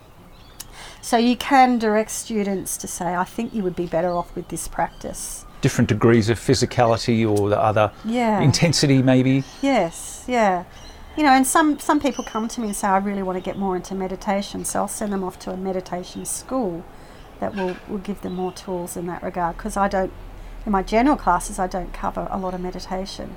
So 1.01 1.17
you 1.17 1.35
can 1.35 1.79
direct 1.79 2.11
students 2.11 2.77
to 2.77 2.87
say, 2.87 3.15
I 3.15 3.23
think 3.23 3.53
you 3.53 3.63
would 3.63 3.75
be 3.75 3.87
better 3.87 4.11
off 4.11 4.35
with 4.35 4.49
this 4.49 4.67
practice. 4.67 5.45
Different 5.61 5.89
degrees 5.89 6.29
of 6.29 6.39
physicality 6.39 7.27
or 7.29 7.49
the 7.49 7.59
other 7.59 7.91
Yeah. 8.05 8.39
intensity, 8.39 9.01
maybe. 9.01 9.43
Yes, 9.61 10.23
yeah. 10.27 10.63
You 11.17 11.23
know, 11.23 11.31
and 11.31 11.45
some, 11.45 11.77
some 11.79 11.99
people 11.99 12.23
come 12.23 12.47
to 12.47 12.61
me 12.61 12.67
and 12.67 12.75
say, 12.75 12.87
I 12.87 12.97
really 12.97 13.23
want 13.23 13.37
to 13.37 13.43
get 13.43 13.57
more 13.57 13.75
into 13.75 13.93
meditation, 13.95 14.63
so 14.63 14.79
I'll 14.81 14.87
send 14.87 15.11
them 15.11 15.23
off 15.23 15.37
to 15.39 15.51
a 15.51 15.57
meditation 15.57 16.25
school 16.25 16.83
that 17.41 17.55
will, 17.55 17.75
will 17.89 17.97
give 17.97 18.21
them 18.21 18.35
more 18.35 18.53
tools 18.53 18.95
in 18.95 19.07
that 19.07 19.21
regard 19.21 19.57
because 19.57 19.75
I 19.75 19.89
don't, 19.89 20.13
in 20.65 20.71
my 20.71 20.83
general 20.83 21.17
classes, 21.17 21.59
I 21.59 21.67
don't 21.67 21.91
cover 21.91 22.27
a 22.31 22.37
lot 22.37 22.53
of 22.53 22.61
meditation. 22.61 23.35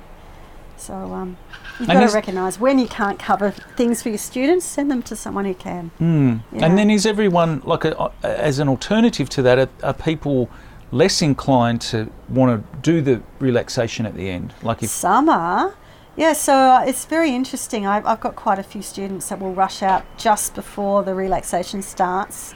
So 0.77 0.93
um, 0.93 1.37
you've 1.79 1.89
And 1.89 1.99
got 1.99 2.09
to 2.09 2.13
recognise 2.13 2.59
when 2.59 2.79
you 2.79 2.87
can't 2.87 3.17
cover 3.17 3.51
things 3.51 4.01
for 4.01 4.09
your 4.09 4.17
students, 4.17 4.65
send 4.65 4.91
them 4.91 5.01
to 5.03 5.15
someone 5.15 5.45
who 5.45 5.53
can. 5.53 5.91
Mm. 5.99 6.41
Yeah. 6.51 6.65
And 6.65 6.77
then 6.77 6.89
is 6.89 7.05
everyone 7.05 7.61
like 7.65 7.85
a, 7.85 8.11
as 8.23 8.59
an 8.59 8.69
alternative 8.69 9.29
to 9.29 9.41
that? 9.41 9.57
Are, 9.57 9.69
are 9.83 9.93
people 9.93 10.49
less 10.91 11.21
inclined 11.21 11.81
to 11.81 12.11
want 12.29 12.61
to 12.71 12.77
do 12.79 13.01
the 13.01 13.21
relaxation 13.39 14.05
at 14.05 14.15
the 14.15 14.29
end? 14.29 14.53
Like 14.61 14.83
if 14.83 14.89
Summer, 14.89 15.75
yeah, 16.15 16.33
so 16.33 16.53
uh, 16.53 16.85
it's 16.85 17.05
very 17.05 17.31
interesting. 17.33 17.85
I've, 17.85 18.05
I've 18.05 18.21
got 18.21 18.35
quite 18.35 18.59
a 18.59 18.63
few 18.63 18.81
students 18.81 19.29
that 19.29 19.39
will 19.39 19.53
rush 19.53 19.81
out 19.81 20.03
just 20.17 20.55
before 20.55 21.03
the 21.03 21.15
relaxation 21.15 21.81
starts. 21.81 22.53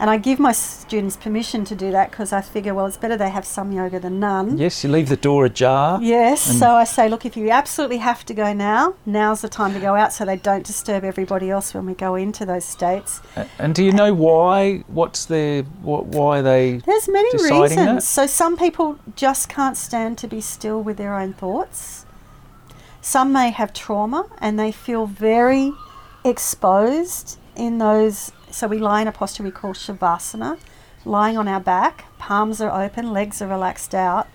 And 0.00 0.08
I 0.08 0.16
give 0.16 0.38
my 0.38 0.52
students 0.52 1.16
permission 1.16 1.64
to 1.64 1.74
do 1.74 1.90
that 1.90 2.10
because 2.10 2.32
I 2.32 2.40
figure, 2.40 2.72
well, 2.72 2.86
it's 2.86 2.96
better 2.96 3.16
they 3.16 3.30
have 3.30 3.44
some 3.44 3.72
yoga 3.72 3.98
than 3.98 4.20
none. 4.20 4.56
yes, 4.56 4.84
you 4.84 4.90
leave 4.90 5.08
the 5.08 5.16
door 5.16 5.44
ajar. 5.44 6.00
Yes, 6.00 6.40
so 6.40 6.74
I 6.74 6.84
say, 6.84 7.08
look, 7.08 7.26
if 7.26 7.36
you 7.36 7.50
absolutely 7.50 7.98
have 7.98 8.24
to 8.26 8.34
go 8.34 8.52
now, 8.52 8.94
now's 9.04 9.40
the 9.40 9.48
time 9.48 9.74
to 9.74 9.80
go 9.80 9.96
out 9.96 10.12
so 10.12 10.24
they 10.24 10.36
don't 10.36 10.64
disturb 10.64 11.02
everybody 11.02 11.50
else 11.50 11.74
when 11.74 11.84
we 11.86 11.94
go 11.94 12.14
into 12.14 12.46
those 12.46 12.64
states. 12.64 13.20
And 13.58 13.74
do 13.74 13.84
you 13.84 13.92
know 13.92 14.14
why? 14.14 14.84
What's 14.86 15.24
their 15.24 15.62
what, 15.82 16.06
why 16.06 16.42
they? 16.42 16.76
There's 16.78 17.08
many 17.08 17.30
reasons. 17.42 17.74
that? 17.74 18.02
So 18.02 18.26
some 18.26 18.56
people 18.56 18.98
just 19.16 19.48
can't 19.48 19.76
stand 19.76 20.16
to 20.18 20.28
be 20.28 20.40
still 20.40 20.80
with 20.80 20.96
their 20.96 21.14
own 21.14 21.32
thoughts. 21.32 22.06
Some 23.00 23.32
may 23.32 23.50
have 23.50 23.72
trauma 23.72 24.26
and 24.38 24.58
they 24.58 24.70
feel 24.70 25.06
very 25.06 25.72
exposed 26.24 27.38
in 27.56 27.78
those. 27.78 28.32
So 28.58 28.66
we 28.66 28.80
lie 28.80 29.02
in 29.02 29.06
a 29.06 29.12
posture 29.12 29.44
we 29.44 29.52
call 29.52 29.72
shavasana, 29.72 30.58
lying 31.04 31.38
on 31.38 31.46
our 31.46 31.60
back, 31.60 32.06
palms 32.18 32.60
are 32.60 32.72
open, 32.72 33.12
legs 33.12 33.40
are 33.40 33.46
relaxed 33.46 33.94
out. 33.94 34.26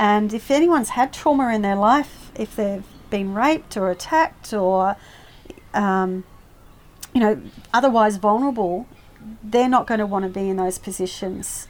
And 0.00 0.34
if 0.34 0.50
anyone's 0.50 0.88
had 0.88 1.12
trauma 1.12 1.54
in 1.54 1.62
their 1.62 1.76
life, 1.76 2.32
if 2.34 2.56
they've 2.56 2.82
been 3.08 3.34
raped 3.34 3.76
or 3.76 3.88
attacked 3.88 4.52
or, 4.52 4.96
um, 5.74 6.24
you 7.14 7.20
know, 7.20 7.40
otherwise 7.72 8.16
vulnerable, 8.16 8.88
they're 9.44 9.68
not 9.68 9.86
going 9.86 10.00
to 10.00 10.06
want 10.06 10.24
to 10.24 10.28
be 10.28 10.48
in 10.48 10.56
those 10.56 10.78
positions. 10.78 11.68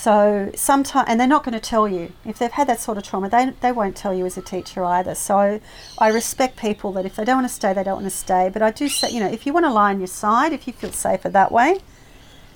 So 0.00 0.52
sometimes, 0.54 1.08
and 1.08 1.18
they're 1.18 1.26
not 1.26 1.42
going 1.42 1.54
to 1.54 1.60
tell 1.60 1.88
you 1.88 2.12
if 2.24 2.38
they've 2.38 2.52
had 2.52 2.68
that 2.68 2.78
sort 2.78 2.98
of 2.98 3.02
trauma. 3.02 3.28
They 3.28 3.50
they 3.60 3.72
won't 3.72 3.96
tell 3.96 4.14
you 4.14 4.26
as 4.26 4.38
a 4.38 4.40
teacher 4.40 4.84
either. 4.84 5.16
So 5.16 5.60
I 5.98 6.08
respect 6.10 6.56
people 6.56 6.92
that 6.92 7.04
if 7.04 7.16
they 7.16 7.24
don't 7.24 7.38
want 7.38 7.48
to 7.48 7.52
stay, 7.52 7.72
they 7.72 7.82
don't 7.82 7.96
want 8.02 8.06
to 8.06 8.16
stay. 8.16 8.48
But 8.48 8.62
I 8.62 8.70
do 8.70 8.88
say, 8.88 9.10
you 9.10 9.18
know, 9.18 9.26
if 9.28 9.44
you 9.44 9.52
want 9.52 9.66
to 9.66 9.72
lie 9.72 9.90
on 9.90 9.98
your 9.98 10.06
side, 10.06 10.52
if 10.52 10.68
you 10.68 10.72
feel 10.72 10.92
safer 10.92 11.28
that 11.30 11.50
way, 11.50 11.80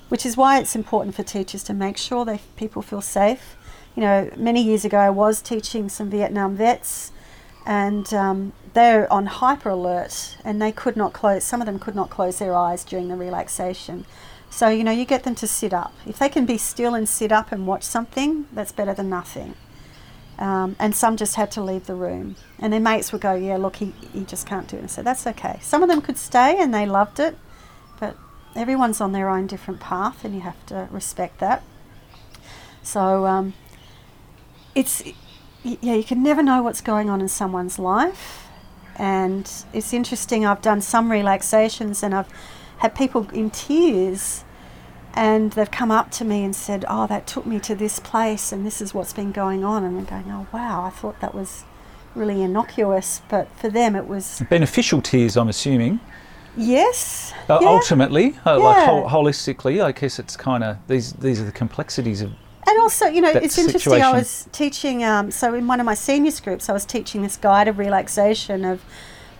which 0.07 0.25
is 0.25 0.37
why 0.37 0.57
it's 0.57 0.73
important 0.73 1.15
for 1.15 1.23
teachers 1.23 1.63
to 1.63 1.73
make 1.73 1.97
sure 1.97 2.23
that 2.23 2.39
people 2.55 2.81
feel 2.81 3.01
safe. 3.01 3.57
You 3.93 4.03
know, 4.03 4.31
many 4.37 4.63
years 4.63 4.85
ago, 4.85 4.99
I 4.99 5.09
was 5.09 5.41
teaching 5.41 5.89
some 5.89 6.09
Vietnam 6.09 6.55
vets, 6.55 7.11
and 7.65 8.13
um, 8.13 8.53
they're 8.73 9.11
on 9.11 9.25
hyper 9.25 9.71
alert, 9.71 10.37
and 10.45 10.61
they 10.61 10.71
could 10.71 10.95
not 10.95 11.11
close. 11.11 11.43
Some 11.43 11.61
of 11.61 11.65
them 11.65 11.77
could 11.77 11.93
not 11.93 12.09
close 12.09 12.39
their 12.39 12.55
eyes 12.55 12.85
during 12.85 13.09
the 13.09 13.17
relaxation. 13.17 14.05
So 14.53 14.69
you 14.69 14.83
know, 14.83 14.91
you 14.91 15.03
get 15.05 15.23
them 15.23 15.33
to 15.35 15.47
sit 15.47 15.73
up. 15.73 15.93
If 16.05 16.19
they 16.19 16.29
can 16.29 16.45
be 16.45 16.59
still 16.59 16.93
and 16.93 17.09
sit 17.09 17.31
up 17.31 17.51
and 17.51 17.65
watch 17.65 17.81
something, 17.83 18.45
that's 18.53 18.71
better 18.71 18.93
than 18.93 19.09
nothing. 19.09 19.55
Um, 20.37 20.75
and 20.77 20.95
some 20.95 21.17
just 21.17 21.35
had 21.35 21.49
to 21.51 21.61
leave 21.63 21.87
the 21.87 21.95
room, 21.95 22.35
and 22.59 22.71
their 22.71 22.79
mates 22.79 23.11
would 23.11 23.21
go, 23.21 23.33
"Yeah, 23.33 23.57
look, 23.57 23.77
he, 23.77 23.93
he 24.13 24.23
just 24.23 24.45
can't 24.45 24.67
do 24.67 24.77
it." 24.77 24.81
And 24.81 24.91
so 24.91 25.01
that's 25.01 25.25
okay. 25.25 25.57
Some 25.61 25.81
of 25.81 25.89
them 25.89 26.01
could 26.01 26.19
stay, 26.19 26.55
and 26.59 26.71
they 26.71 26.85
loved 26.85 27.19
it, 27.19 27.35
but 27.99 28.15
everyone's 28.55 29.01
on 29.01 29.11
their 29.11 29.27
own 29.27 29.47
different 29.47 29.79
path, 29.79 30.23
and 30.23 30.35
you 30.35 30.41
have 30.41 30.63
to 30.67 30.87
respect 30.91 31.39
that. 31.39 31.63
So 32.83 33.25
um, 33.25 33.53
it's 34.75 35.03
yeah, 35.63 35.95
you 35.95 36.03
can 36.03 36.21
never 36.21 36.43
know 36.43 36.61
what's 36.61 36.81
going 36.81 37.09
on 37.09 37.21
in 37.21 37.27
someone's 37.27 37.79
life, 37.79 38.47
And 38.95 39.49
it's 39.73 39.93
interesting, 39.93 40.45
I've 40.45 40.61
done 40.61 40.81
some 40.81 41.11
relaxations 41.11 42.03
and 42.03 42.13
I've 42.13 42.29
had 42.83 42.93
people 42.95 43.29
in 43.29 43.49
tears 43.49 44.43
and 45.13 45.53
they've 45.53 45.71
come 45.71 45.89
up 45.89 46.11
to 46.11 46.25
me 46.25 46.43
and 46.43 46.53
said, 46.53 46.83
Oh, 46.89 47.07
that 47.07 47.25
took 47.25 47.45
me 47.45 47.59
to 47.61 47.73
this 47.73 47.99
place 47.99 48.51
and 48.51 48.65
this 48.65 48.81
is 48.81 48.93
what's 48.93 49.13
been 49.13 49.31
going 49.31 49.63
on. 49.63 49.85
And 49.85 49.97
I'm 49.97 50.05
going, 50.05 50.29
Oh, 50.29 50.47
wow, 50.51 50.83
I 50.83 50.89
thought 50.89 51.19
that 51.21 51.33
was 51.33 51.63
really 52.13 52.41
innocuous. 52.41 53.21
But 53.29 53.49
for 53.55 53.69
them, 53.69 53.95
it 53.95 54.05
was. 54.07 54.43
Beneficial 54.49 55.01
tears, 55.01 55.37
I'm 55.37 55.47
assuming. 55.47 56.01
Yes. 56.57 57.33
Uh, 57.49 57.59
yeah. 57.61 57.69
Ultimately, 57.69 58.37
uh, 58.45 58.59
like 58.59 58.85
hol- 58.85 59.09
holistically, 59.09 59.81
I 59.81 59.93
guess 59.93 60.19
it's 60.19 60.35
kind 60.35 60.63
of 60.63 60.77
these. 60.87 61.13
These 61.13 61.41
are 61.41 61.45
the 61.45 61.51
complexities 61.51 62.21
of. 62.21 62.31
And 62.67 62.79
also, 62.79 63.07
you 63.07 63.21
know, 63.21 63.31
it's 63.31 63.57
interesting. 63.57 64.01
I 64.01 64.11
was 64.11 64.47
teaching, 64.51 65.03
um, 65.03 65.31
so 65.31 65.53
in 65.53 65.67
one 65.67 65.79
of 65.79 65.85
my 65.85 65.95
seniors 65.95 66.39
groups, 66.39 66.69
I 66.69 66.73
was 66.73 66.85
teaching 66.85 67.21
this 67.21 67.37
guided 67.37 67.77
relaxation 67.77 68.63
of 68.63 68.81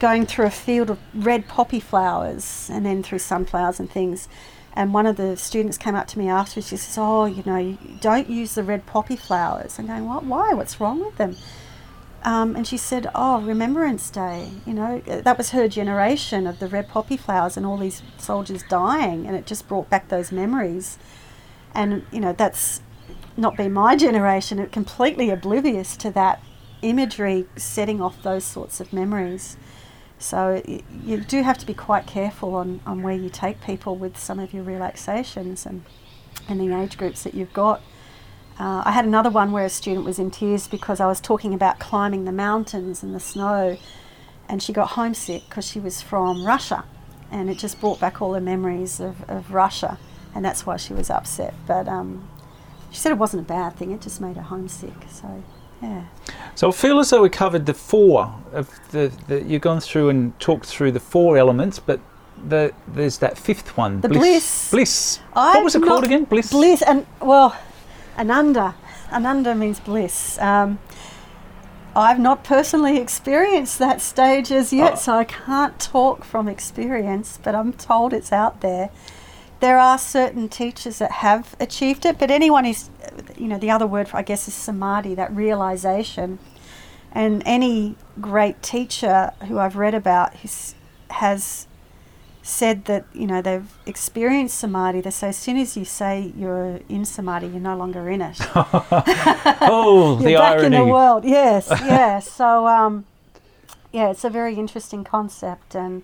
going 0.04 0.26
through 0.26 0.46
a 0.46 0.52
field 0.52 0.90
of 0.90 1.00
red 1.14 1.48
poppy 1.48 1.80
flowers 1.80 2.70
and 2.70 2.86
then 2.86 3.02
through 3.02 3.18
sunflowers 3.20 3.80
and 3.80 3.90
things. 3.90 4.28
And 4.74 4.94
one 4.94 5.06
of 5.06 5.16
the 5.16 5.38
students 5.38 5.78
came 5.78 5.96
up 5.96 6.08
to 6.08 6.20
me 6.20 6.28
afterwards. 6.28 6.68
She 6.68 6.76
says, 6.76 6.98
"Oh, 6.98 7.24
you 7.24 7.42
know, 7.46 7.78
don't 8.02 8.30
use 8.30 8.54
the 8.56 8.66
red 8.66 8.86
poppy 8.86 9.16
flowers." 9.16 9.80
I'm 9.80 9.88
going, 9.88 10.06
"What? 10.06 10.26
Why? 10.26 10.54
What's 10.54 10.82
wrong 10.82 11.00
with 11.00 11.16
them?" 11.16 11.38
Um, 12.26 12.54
and 12.58 12.68
she 12.68 12.76
said, 12.76 13.08
"Oh, 13.16 13.40
Remembrance 13.40 14.10
Day. 14.10 14.50
You 14.66 14.74
know, 14.74 15.02
uh, 15.08 15.22
that 15.22 15.38
was 15.38 15.52
her 15.52 15.70
generation 15.70 16.48
of 16.48 16.60
the 16.60 16.68
red 16.68 16.90
poppy 16.90 17.16
flowers 17.16 17.56
and 17.56 17.66
all 17.66 17.78
these 17.78 18.02
soldiers 18.18 18.62
dying, 18.68 19.26
and 19.26 19.38
it 19.38 19.46
just 19.46 19.70
brought 19.70 19.90
back 19.90 20.10
those 20.10 20.34
memories." 20.34 20.98
And 21.74 22.06
you 22.12 22.20
know, 22.20 22.34
that's 22.34 22.82
not 23.38 23.56
been 23.56 23.72
my 23.72 23.96
generation. 24.08 24.68
Completely 24.68 25.30
oblivious 25.30 25.96
to 25.96 26.12
that 26.12 26.42
imagery, 26.82 27.46
setting 27.56 28.02
off 28.02 28.22
those 28.22 28.44
sorts 28.44 28.82
of 28.82 28.92
memories. 28.92 29.56
So 30.24 30.62
you 31.04 31.20
do 31.20 31.44
have 31.44 31.58
to 31.58 31.66
be 31.66 31.74
quite 31.74 32.08
careful 32.08 32.56
on, 32.56 32.80
on 32.86 33.04
where 33.04 33.14
you 33.14 33.30
take 33.30 33.60
people 33.60 33.98
with 33.98 34.18
some 34.18 34.40
of 34.40 34.54
your 34.54 34.64
relaxations 34.64 35.66
and 35.66 35.84
and 36.48 36.60
the 36.60 36.76
age 36.76 36.98
groups 36.98 37.24
that 37.24 37.34
you've 37.34 37.54
got. 37.54 37.82
Uh, 38.58 38.84
I 38.86 38.92
had 38.92 39.06
another 39.06 39.30
one 39.30 39.52
where 39.52 39.66
a 39.66 39.70
student 39.70 40.06
was 40.06 40.20
in 40.20 40.32
tears 40.32 40.68
because 40.68 41.00
I 41.02 41.08
was 41.08 41.20
talking 41.20 41.54
about 41.54 41.80
climbing 41.80 42.24
the 42.24 42.32
mountains 42.32 43.04
and 43.04 43.14
the 43.14 43.20
snow, 43.20 43.78
and 44.48 44.64
she 44.64 44.72
got 44.72 44.92
homesick 44.92 45.44
because 45.50 45.68
she 45.68 45.80
was 45.80 46.02
from 46.02 46.46
Russia, 46.46 46.86
and 47.30 47.50
it 47.50 47.58
just 47.58 47.82
brought 47.82 48.00
back 48.00 48.22
all 48.22 48.32
the 48.32 48.42
memories 48.42 49.02
of, 49.02 49.30
of 49.30 49.54
Russia, 49.54 49.98
and 50.34 50.46
that's 50.46 50.66
why 50.66 50.78
she 50.78 50.94
was 50.94 51.10
upset. 51.10 51.54
But 51.68 51.88
um, 51.88 52.30
she 52.92 53.00
said 53.00 53.12
it 53.12 53.18
wasn't 53.18 53.44
a 53.44 53.46
bad 53.46 53.76
thing; 53.76 53.92
it 53.92 54.02
just 54.02 54.22
made 54.22 54.38
her 54.38 54.44
homesick. 54.44 54.96
So, 55.10 55.44
yeah. 55.84 56.04
So 56.56 56.70
I 56.70 56.72
feel 56.72 57.00
as 57.00 57.10
though 57.10 57.22
we 57.24 57.30
covered 57.30 57.66
the 57.66 57.74
four 57.74 58.34
of 58.54 58.70
the, 58.92 59.12
the 59.28 59.44
you've 59.44 59.62
gone 59.62 59.80
through 59.82 60.10
and 60.10 60.40
talked 60.40 60.66
through 60.66 60.92
the 60.92 61.00
four 61.00 61.38
elements, 61.38 61.80
but 61.80 62.00
the 62.48 62.74
there's 62.88 63.18
that 63.20 63.38
fifth 63.38 63.76
one. 63.78 64.02
The 64.02 64.10
bliss. 64.10 64.72
Bliss. 64.72 65.20
I've 65.36 65.56
what 65.56 65.64
was 65.64 65.76
it 65.76 65.84
called 65.84 66.04
again? 66.04 66.26
Bliss. 66.26 66.52
Bliss, 66.52 66.82
and 66.82 67.06
well, 67.22 67.56
ananda. 68.18 68.76
Ananda 69.12 69.54
means 69.56 69.80
bliss. 69.80 70.38
Um, 70.40 70.80
I've 71.96 72.20
not 72.20 72.44
personally 72.44 72.98
experienced 72.98 73.78
that 73.80 74.02
stage 74.02 74.52
as 74.52 74.74
yet, 74.74 74.94
Oh. 74.94 74.96
so 74.96 75.14
I 75.14 75.24
can't 75.26 75.80
talk 75.80 76.24
from 76.24 76.48
experience, 76.48 77.40
but 77.44 77.54
I'm 77.54 77.72
told 77.74 78.14
it's 78.14 78.32
out 78.32 78.62
there. 78.62 78.90
There 79.60 79.78
are 79.78 79.98
certain 80.00 80.50
teachers 80.50 80.98
that 80.98 81.12
have 81.12 81.56
achieved 81.60 82.06
it, 82.06 82.18
but 82.18 82.32
anyone 82.32 82.66
is, 82.66 82.90
you 83.44 83.50
know, 83.50 83.58
the 83.58 83.70
other 83.70 83.86
word 83.86 84.08
for, 84.08 84.16
I 84.16 84.22
guess, 84.22 84.48
is 84.48 84.54
samadhi, 84.54 85.16
that 85.16 85.36
realization. 85.36 86.40
And 87.12 87.44
any 87.46 87.98
great 88.22 88.64
teacher 88.64 89.32
who 89.50 89.60
I've 89.60 89.76
read 89.76 89.94
about 89.94 90.34
has 91.10 91.68
said 92.42 92.86
that 92.86 93.06
you 93.14 93.28
know 93.28 93.42
they've 93.42 93.70
experienced 93.86 94.58
samadhi. 94.58 95.02
They 95.02 95.12
say 95.12 95.28
as 95.28 95.38
soon 95.38 95.58
as 95.58 95.76
you 95.76 95.84
say 95.84 96.32
you're 96.38 96.80
in 96.88 97.04
samadhi, 97.04 97.48
you're 97.48 97.60
no 97.60 97.76
longer 97.76 98.10
in 98.10 98.22
it. 98.22 98.38
oh, 98.56 100.20
you're 100.22 100.32
the 100.32 100.36
back 100.36 100.54
irony. 100.60 100.66
in 100.66 100.72
the 100.72 100.86
world. 100.86 101.26
Yes, 101.26 101.68
yes. 101.72 102.32
So 102.32 102.66
um, 102.68 103.06
yeah, 103.92 104.10
it's 104.10 104.24
a 104.24 104.30
very 104.30 104.56
interesting 104.56 105.04
concept, 105.04 105.76
and 105.76 106.04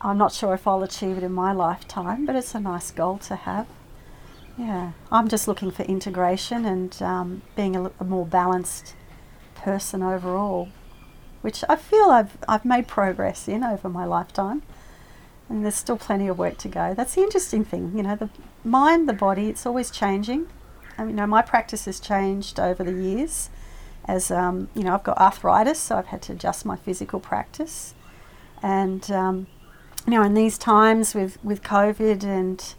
I'm 0.00 0.18
not 0.18 0.32
sure 0.32 0.52
if 0.54 0.66
I'll 0.66 0.82
achieve 0.82 1.16
it 1.16 1.22
in 1.22 1.32
my 1.32 1.52
lifetime, 1.52 2.26
but 2.26 2.34
it's 2.34 2.54
a 2.56 2.60
nice 2.60 2.90
goal 2.90 3.18
to 3.18 3.36
have. 3.36 3.68
Yeah, 4.58 4.92
I'm 5.10 5.28
just 5.28 5.48
looking 5.48 5.70
for 5.70 5.82
integration 5.84 6.64
and 6.64 7.02
um, 7.02 7.42
being 7.56 7.76
a, 7.76 7.90
a 7.98 8.04
more 8.04 8.26
balanced 8.26 8.94
person 9.54 10.02
overall, 10.02 10.68
which 11.40 11.64
I 11.68 11.76
feel 11.76 12.10
I've 12.10 12.36
I've 12.48 12.64
made 12.64 12.86
progress 12.86 13.48
in 13.48 13.64
over 13.64 13.88
my 13.88 14.04
lifetime. 14.04 14.62
And 15.48 15.64
there's 15.64 15.74
still 15.74 15.96
plenty 15.96 16.28
of 16.28 16.38
work 16.38 16.58
to 16.58 16.68
go. 16.68 16.94
That's 16.94 17.16
the 17.16 17.22
interesting 17.22 17.64
thing, 17.64 17.92
you 17.96 18.04
know, 18.04 18.14
the 18.14 18.30
mind, 18.62 19.08
the 19.08 19.12
body, 19.12 19.48
it's 19.48 19.66
always 19.66 19.90
changing. 19.90 20.46
I 20.96 21.02
mean, 21.02 21.10
you 21.10 21.16
know, 21.16 21.26
my 21.26 21.42
practice 21.42 21.86
has 21.86 21.98
changed 21.98 22.60
over 22.60 22.84
the 22.84 22.92
years. 22.92 23.50
As 24.04 24.30
um, 24.30 24.68
you 24.74 24.82
know, 24.84 24.94
I've 24.94 25.02
got 25.02 25.18
arthritis, 25.18 25.78
so 25.78 25.96
I've 25.96 26.06
had 26.06 26.22
to 26.22 26.32
adjust 26.32 26.64
my 26.64 26.76
physical 26.76 27.20
practice. 27.20 27.94
And 28.62 29.10
um, 29.10 29.46
you 30.06 30.12
know, 30.12 30.22
in 30.22 30.34
these 30.34 30.58
times 30.58 31.14
with 31.14 31.42
with 31.44 31.62
COVID 31.62 32.22
and 32.22 32.74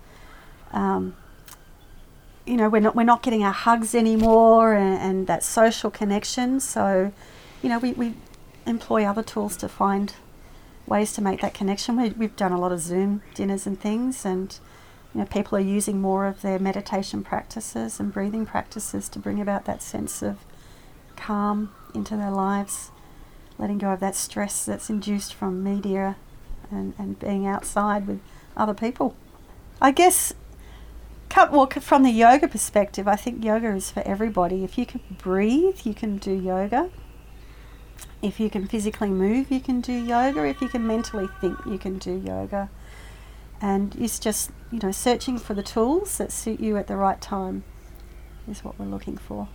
um, 0.71 1.15
you 2.45 2.57
know, 2.57 2.69
we're 2.69 2.81
not 2.81 2.95
we're 2.95 3.03
not 3.03 3.21
getting 3.23 3.43
our 3.43 3.53
hugs 3.53 3.93
anymore 3.93 4.73
and, 4.73 4.97
and 5.01 5.27
that 5.27 5.43
social 5.43 5.91
connection. 5.91 6.59
So, 6.59 7.11
you 7.61 7.69
know, 7.69 7.79
we, 7.79 7.93
we 7.93 8.13
employ 8.65 9.05
other 9.05 9.23
tools 9.23 9.55
to 9.57 9.69
find 9.69 10.13
ways 10.87 11.13
to 11.13 11.21
make 11.21 11.41
that 11.41 11.53
connection. 11.53 12.01
We, 12.01 12.09
we've 12.09 12.35
done 12.35 12.51
a 12.51 12.59
lot 12.59 12.71
of 12.71 12.79
Zoom 12.79 13.21
dinners 13.33 13.65
and 13.67 13.79
things, 13.79 14.25
and 14.25 14.57
you 15.13 15.19
know, 15.21 15.27
people 15.27 15.57
are 15.57 15.61
using 15.61 16.01
more 16.01 16.25
of 16.25 16.41
their 16.41 16.59
meditation 16.59 17.23
practices 17.23 17.99
and 17.99 18.13
breathing 18.13 18.45
practices 18.45 19.09
to 19.09 19.19
bring 19.19 19.41
about 19.41 19.65
that 19.65 19.81
sense 19.81 20.21
of 20.21 20.37
calm 21.15 21.73
into 21.93 22.15
their 22.15 22.31
lives, 22.31 22.91
letting 23.57 23.77
go 23.77 23.89
of 23.89 23.99
that 23.99 24.15
stress 24.15 24.65
that's 24.65 24.89
induced 24.89 25.33
from 25.33 25.63
media 25.63 26.15
and, 26.71 26.93
and 26.97 27.19
being 27.19 27.45
outside 27.45 28.07
with 28.07 28.19
other 28.55 28.73
people. 28.73 29.15
I 29.81 29.91
guess, 29.91 30.33
well, 31.35 31.67
from 31.67 32.03
the 32.03 32.11
yoga 32.11 32.47
perspective, 32.47 33.07
I 33.07 33.15
think 33.15 33.43
yoga 33.43 33.73
is 33.75 33.91
for 33.91 34.01
everybody. 34.03 34.63
If 34.63 34.77
you 34.77 34.85
can 34.85 35.01
breathe, 35.17 35.81
you 35.83 35.93
can 35.93 36.17
do 36.17 36.31
yoga. 36.31 36.89
If 38.21 38.39
you 38.39 38.49
can 38.49 38.67
physically 38.67 39.09
move, 39.09 39.51
you 39.51 39.59
can 39.59 39.81
do 39.81 39.93
yoga. 39.93 40.45
If 40.45 40.61
you 40.61 40.69
can 40.69 40.85
mentally 40.85 41.27
think, 41.39 41.57
you 41.65 41.77
can 41.77 41.97
do 41.97 42.21
yoga. 42.25 42.69
And 43.61 43.95
it's 43.95 44.19
just, 44.19 44.51
you 44.71 44.79
know, 44.79 44.91
searching 44.91 45.37
for 45.37 45.53
the 45.53 45.63
tools 45.63 46.17
that 46.17 46.31
suit 46.31 46.59
you 46.59 46.77
at 46.77 46.87
the 46.87 46.95
right 46.95 47.21
time 47.21 47.63
is 48.47 48.63
what 48.63 48.79
we're 48.79 48.85
looking 48.85 49.17
for. 49.17 49.47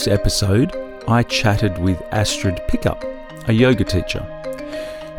This 0.00 0.08
episode, 0.08 0.74
I 1.08 1.22
chatted 1.24 1.76
with 1.76 2.00
Astrid 2.10 2.62
Pickup, 2.68 3.04
a 3.48 3.52
yoga 3.52 3.84
teacher. 3.84 4.24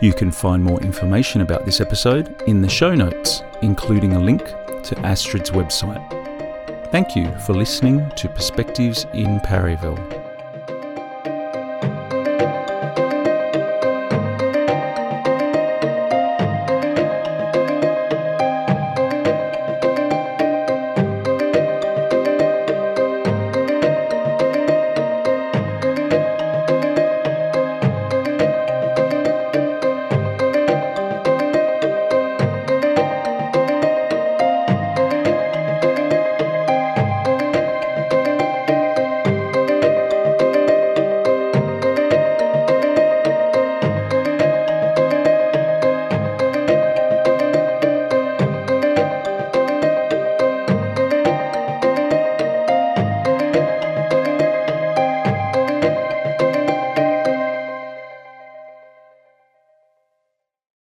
You 0.01 0.11
can 0.11 0.31
find 0.31 0.63
more 0.63 0.81
information 0.81 1.41
about 1.41 1.65
this 1.65 1.79
episode 1.79 2.41
in 2.47 2.63
the 2.63 2.69
show 2.69 2.95
notes, 2.95 3.43
including 3.61 4.13
a 4.13 4.19
link 4.19 4.43
to 4.43 4.99
Astrid's 5.03 5.51
website. 5.51 6.01
Thank 6.91 7.15
you 7.15 7.31
for 7.45 7.53
listening 7.53 8.09
to 8.17 8.27
Perspectives 8.29 9.05
in 9.13 9.39
Parryville. 9.41 10.20